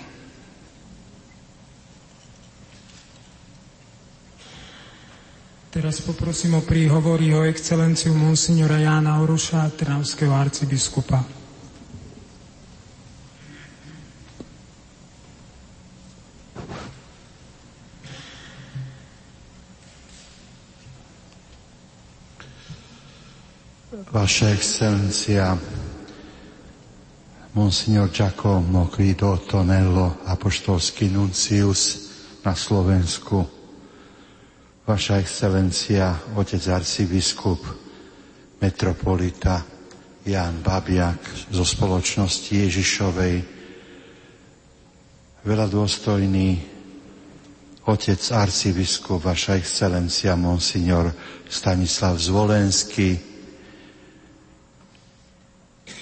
Teraz 5.72 6.04
poprosím 6.04 6.60
o 6.60 6.62
príhovor 6.64 7.16
jeho 7.16 7.48
excelenciu 7.48 8.12
monsignora 8.12 8.76
Jána 8.76 9.24
Oruša, 9.24 9.72
trnavského 9.72 10.36
arcibiskupa. 10.36 11.24
Vaša 24.12 24.52
excelencia, 24.52 25.56
monsignor 27.54 28.08
Giacomo 28.10 28.90
Guido 28.92 29.36
Tonello, 29.44 30.20
apoštolský 30.26 31.08
nuncius 31.12 32.10
na 32.44 32.52
Slovensku, 32.52 33.58
Vaša 34.88 35.20
excelencia, 35.20 36.16
otec 36.32 36.64
arcibiskup, 36.72 37.60
metropolita 38.56 39.60
Jan 40.24 40.64
Babiak 40.64 41.52
zo 41.52 41.60
spoločnosti 41.60 42.48
Ježišovej, 42.48 43.36
veľa 45.44 45.66
dôstojný 45.68 46.48
otec 47.84 48.20
arcibiskup, 48.32 49.28
vaša 49.28 49.60
excelencia, 49.60 50.32
monsignor 50.40 51.12
Stanislav 51.44 52.16
Zvolenský, 52.16 53.27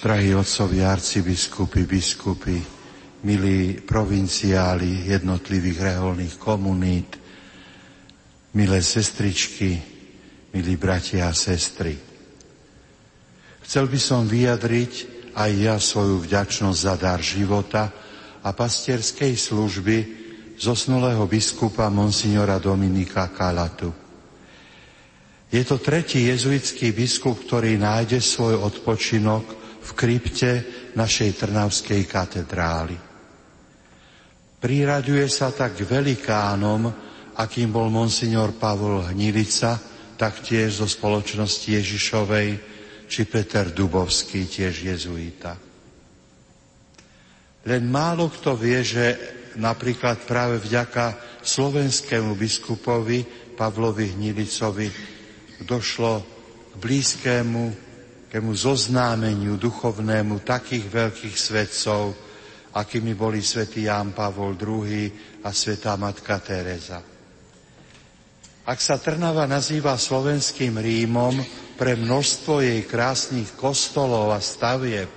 drahí 0.03 0.35
otcovi 0.35 0.83
arcibiskupy, 0.85 1.83
biskupy, 1.83 2.57
milí 3.23 3.81
provinciáli 3.81 5.09
jednotlivých 5.09 5.79
reholných 5.81 6.35
komunít, 6.37 7.17
milé 8.53 8.79
sestričky, 8.81 9.81
milí 10.53 10.77
bratia 10.77 11.27
a 11.27 11.33
sestry. 11.33 11.97
Chcel 13.67 13.91
by 13.91 13.99
som 13.99 14.23
vyjadriť 14.23 14.93
aj 15.35 15.51
ja 15.59 15.75
svoju 15.75 16.23
vďačnosť 16.23 16.79
za 16.79 16.95
dar 16.95 17.19
života 17.19 17.91
a 18.41 18.49
pastierskej 18.55 19.35
služby 19.35 19.97
zosnulého 20.55 21.27
biskupa 21.27 21.91
monsignora 21.91 22.57
Dominika 22.57 23.27
Kalatu. 23.29 23.91
Je 25.47 25.63
to 25.63 25.79
tretí 25.79 26.27
jezuitský 26.27 26.91
biskup, 26.91 27.43
ktorý 27.43 27.79
nájde 27.79 28.19
svoj 28.19 28.59
odpočinok 28.67 29.66
krypte 29.97 30.51
našej 30.93 31.41
Trnavskej 31.41 32.05
katedrály. 32.05 32.93
Priraďuje 34.61 35.25
sa 35.25 35.49
tak 35.49 35.81
velikánom, 35.81 36.85
akým 37.33 37.73
bol 37.73 37.89
monsignor 37.89 38.53
Pavol 38.53 39.01
Hnilica, 39.09 39.81
taktiež 40.13 40.81
zo 40.81 40.87
spoločnosti 40.89 41.65
Ježišovej, 41.65 42.49
či 43.09 43.21
Peter 43.25 43.73
Dubovský, 43.73 44.45
tiež 44.45 44.85
jezuita. 44.85 45.57
Len 47.67 47.83
málo 47.89 48.29
kto 48.29 48.53
vie, 48.53 48.79
že 48.85 49.05
napríklad 49.57 50.25
práve 50.29 50.61
vďaka 50.61 51.39
slovenskému 51.41 52.37
biskupovi 52.37 53.25
Pavlovi 53.57 54.13
Hnilicovi 54.13 54.87
došlo 55.65 56.13
k 56.69 56.73
blízkému 56.77 57.86
kému 58.27 58.51
zoznámeniu 58.51 59.55
duchovnému 59.55 60.43
takých 60.43 60.85
veľkých 60.91 61.37
svetcov, 61.39 62.11
akými 62.75 63.15
boli 63.15 63.39
svätý 63.39 63.87
Ján 63.87 64.11
Pavol 64.11 64.59
II 64.59 65.11
a 65.43 65.49
svätá 65.55 65.95
Matka 65.95 66.37
Teresa. 66.43 66.99
Ak 68.67 68.83
sa 68.83 68.99
Trnava 68.99 69.47
nazýva 69.47 69.95
slovenským 69.95 70.75
Rímom 70.75 71.39
pre 71.79 71.95
množstvo 71.95 72.59
jej 72.59 72.83
krásnych 72.83 73.55
kostolov 73.55 74.35
a 74.35 74.43
stavieb, 74.43 75.07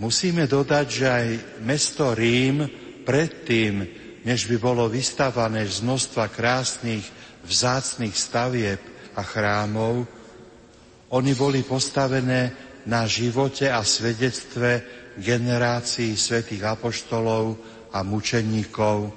musíme 0.00 0.48
dodať, 0.48 0.86
že 0.88 1.06
aj 1.06 1.26
mesto 1.60 2.16
Rím 2.16 2.64
predtým, 3.04 3.84
než 4.24 4.48
by 4.48 4.56
bolo 4.56 4.88
vystavané 4.88 5.68
z 5.68 5.84
množstva 5.84 6.32
krásnych 6.32 7.04
vzácných 7.44 8.16
stavieb 8.16 8.80
a 9.12 9.20
chrámov, 9.20 10.17
oni 11.12 11.32
boli 11.32 11.64
postavené 11.64 12.52
na 12.88 13.04
živote 13.08 13.68
a 13.68 13.84
svedectve 13.84 14.84
generácií 15.18 16.14
svätých 16.14 16.62
apoštolov 16.64 17.58
a 17.92 18.04
mučeníkov, 18.04 19.12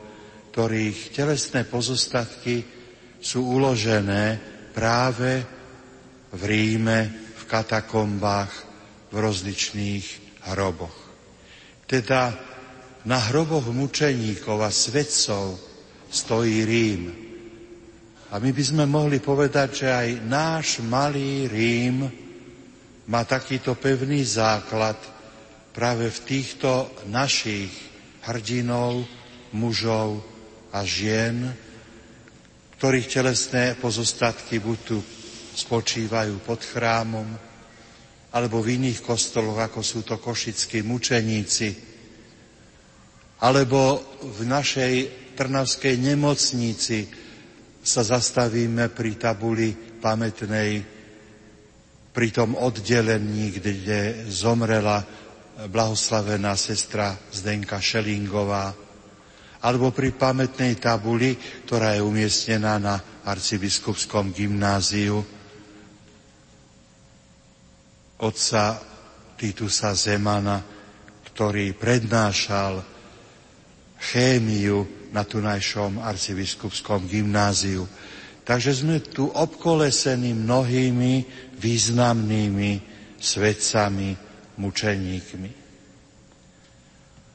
ktorých 0.51 1.13
telesné 1.13 1.63
pozostatky 1.67 2.63
sú 3.21 3.45
uložené 3.59 4.39
práve 4.73 5.45
v 6.31 6.41
Ríme, 6.47 6.99
v 7.37 7.43
katakombách, 7.45 8.51
v 9.11 9.15
rozličných 9.19 10.05
hroboch. 10.51 10.95
Teda 11.85 12.33
na 13.03 13.19
hroboch 13.29 13.67
mučeníkov 13.69 14.57
a 14.63 14.71
svedcov 14.71 15.59
stojí 16.07 16.65
Rím. 16.65 17.20
A 18.31 18.39
my 18.39 18.55
by 18.55 18.63
sme 18.63 18.87
mohli 18.87 19.19
povedať, 19.19 19.83
že 19.83 19.87
aj 19.91 20.09
náš 20.23 20.79
malý 20.87 21.51
Rím 21.51 22.07
má 23.11 23.27
takýto 23.27 23.75
pevný 23.75 24.23
základ 24.23 24.95
práve 25.75 26.07
v 26.07 26.19
týchto 26.23 26.95
našich 27.11 27.67
hrdinov, 28.23 29.03
mužov 29.51 30.23
a 30.71 30.79
žien, 30.87 31.51
ktorých 32.79 33.11
telesné 33.11 33.75
pozostatky 33.75 34.63
buď 34.63 34.79
tu 34.79 35.03
spočívajú 35.51 36.39
pod 36.47 36.63
chrámom, 36.63 37.27
alebo 38.31 38.63
v 38.63 38.79
iných 38.79 39.03
kostoloch, 39.03 39.59
ako 39.59 39.83
sú 39.83 40.07
to 40.07 40.15
košickí 40.15 40.87
mučeníci, 40.87 41.75
alebo 43.43 43.99
v 44.23 44.39
našej 44.47 44.93
trnavskej 45.35 45.99
nemocnici 45.99 47.11
sa 47.81 48.05
zastavíme 48.05 48.93
pri 48.93 49.17
tabuli 49.17 49.73
pamätnej, 49.73 50.71
pri 52.13 52.27
tom 52.29 52.53
oddelení, 52.53 53.57
kde 53.57 54.29
zomrela 54.29 55.01
blahoslavená 55.65 56.53
sestra 56.57 57.17
Zdenka 57.33 57.81
Šelingová, 57.81 58.73
alebo 59.61 59.93
pri 59.93 60.13
pamätnej 60.13 60.77
tabuli, 60.77 61.37
ktorá 61.65 61.97
je 61.97 62.01
umiestnená 62.01 62.81
na 62.81 62.95
arcibiskupskom 63.25 64.33
gymnáziu. 64.33 65.21
Otca 68.21 68.77
Titusa 69.37 69.93
Zemana, 69.97 70.61
ktorý 71.29 71.73
prednášal 71.73 72.85
chémiu 73.97 75.00
na 75.11 75.27
tunajšom 75.27 75.99
arcibiskupskom 75.99 77.07
gymnáziu. 77.07 77.87
Takže 78.41 78.71
sme 78.73 78.97
tu 79.03 79.29
obkolesení 79.29 80.33
mnohými 80.33 81.13
významnými 81.61 82.71
svedcami, 83.21 84.17
mučeníkmi. 84.57 85.49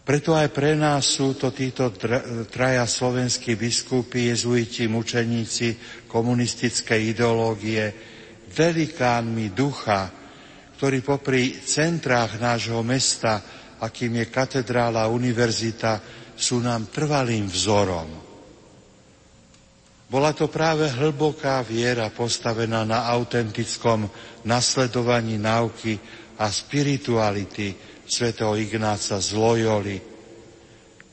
Preto 0.06 0.38
aj 0.38 0.54
pre 0.54 0.78
nás 0.78 1.18
sú 1.18 1.34
to 1.34 1.50
títo 1.50 1.90
traja 2.46 2.86
slovenskí 2.86 3.58
biskupy, 3.58 4.30
jezuiti, 4.30 4.86
mučeníci 4.86 5.74
komunistickej 6.06 7.10
ideológie, 7.10 7.84
velikánmi 8.54 9.50
ducha, 9.50 10.06
ktorí 10.78 11.02
popri 11.02 11.58
centrách 11.58 12.38
nášho 12.38 12.86
mesta, 12.86 13.42
akým 13.82 14.22
je 14.22 14.26
katedrála 14.30 15.10
univerzita, 15.10 16.15
sú 16.36 16.60
nám 16.60 16.92
trvalým 16.92 17.48
vzorom. 17.48 18.26
Bola 20.06 20.30
to 20.30 20.46
práve 20.46 20.86
hlboká 20.86 21.66
viera 21.66 22.06
postavená 22.14 22.86
na 22.86 23.10
autentickom 23.10 24.06
nasledovaní 24.46 25.34
náuky 25.34 25.98
a 26.38 26.46
spirituality, 26.46 27.74
svätého 28.06 28.54
Ignáca 28.54 29.18
z 29.18 29.34
Loyoli, 29.34 29.98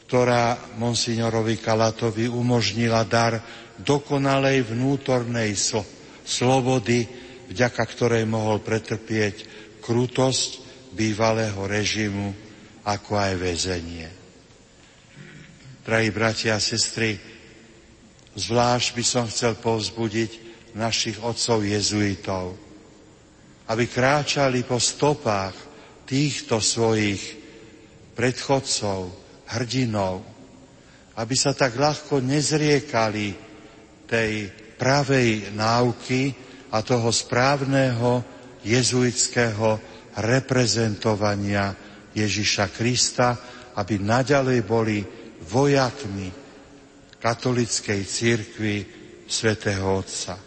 ktorá 0.06 0.78
monsignorovi 0.78 1.58
Kalatovi 1.58 2.30
umožnila 2.30 3.02
dar 3.02 3.42
dokonalej 3.82 4.70
vnútornej 4.70 5.58
sl- 5.58 5.82
slobody, 6.22 7.10
vďaka 7.50 7.82
ktorej 7.82 8.30
mohol 8.30 8.62
pretrpieť 8.62 9.50
krutosť 9.82 10.62
bývalého 10.94 11.66
režimu, 11.66 12.30
ako 12.86 13.12
aj 13.18 13.34
väzenie. 13.42 14.23
Drahí 15.84 16.16
bratia 16.16 16.56
a 16.56 16.64
sestry, 16.64 17.20
zvlášť 18.40 18.96
by 18.96 19.04
som 19.04 19.28
chcel 19.28 19.60
povzbudiť 19.60 20.32
našich 20.80 21.20
otcov 21.20 21.60
jezuitov, 21.60 22.56
aby 23.68 23.84
kráčali 23.92 24.64
po 24.64 24.80
stopách 24.80 25.52
týchto 26.08 26.64
svojich 26.64 27.20
predchodcov, 28.16 29.12
hrdinov, 29.52 30.24
aby 31.20 31.36
sa 31.36 31.52
tak 31.52 31.76
ľahko 31.76 32.24
nezriekali 32.24 33.36
tej 34.08 34.48
pravej 34.80 35.52
náuky 35.52 36.32
a 36.72 36.80
toho 36.80 37.12
správneho 37.12 38.24
jezuitského 38.64 39.84
reprezentovania 40.16 41.76
Ježiša 42.16 42.72
Krista, 42.72 43.36
aby 43.76 44.00
naďalej 44.00 44.60
boli 44.64 45.23
vojakmi 45.54 46.34
katolickej 47.22 48.02
církvy 48.02 48.76
svätého 49.30 49.86
Otca. 49.86 50.42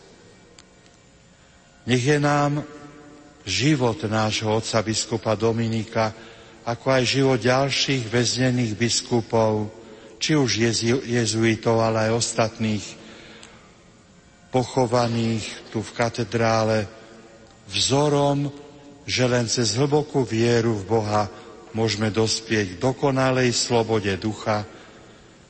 Nech 1.87 2.03
je 2.03 2.19
nám 2.19 2.67
život 3.47 4.03
nášho 4.11 4.51
otca 4.51 4.83
biskupa 4.83 5.39
Dominika, 5.39 6.11
ako 6.67 6.87
aj 6.91 7.03
život 7.07 7.39
ďalších 7.39 8.11
väznených 8.11 8.75
biskupov, 8.75 9.71
či 10.19 10.35
už 10.35 10.67
jezuitov, 11.07 11.79
ale 11.79 12.11
aj 12.11 12.19
ostatných 12.19 12.85
pochovaných 14.51 15.71
tu 15.71 15.79
v 15.79 15.95
katedrále, 15.95 16.91
vzorom, 17.71 18.51
že 19.07 19.23
len 19.31 19.47
cez 19.47 19.79
hlbokú 19.79 20.27
vieru 20.27 20.75
v 20.83 20.85
Boha 20.91 21.31
môžeme 21.71 22.11
dospieť 22.11 22.83
dokonalej 22.83 23.55
slobode 23.55 24.11
ducha, 24.19 24.67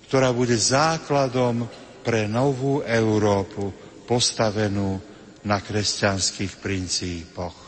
ktorá 0.06 0.30
bude 0.30 0.54
základom 0.54 1.66
pre 2.00 2.30
novú 2.30 2.80
Európu 2.80 3.74
postavenú 4.06 5.02
na 5.42 5.58
kresťanských 5.58 6.62
princípoch. 6.62 7.65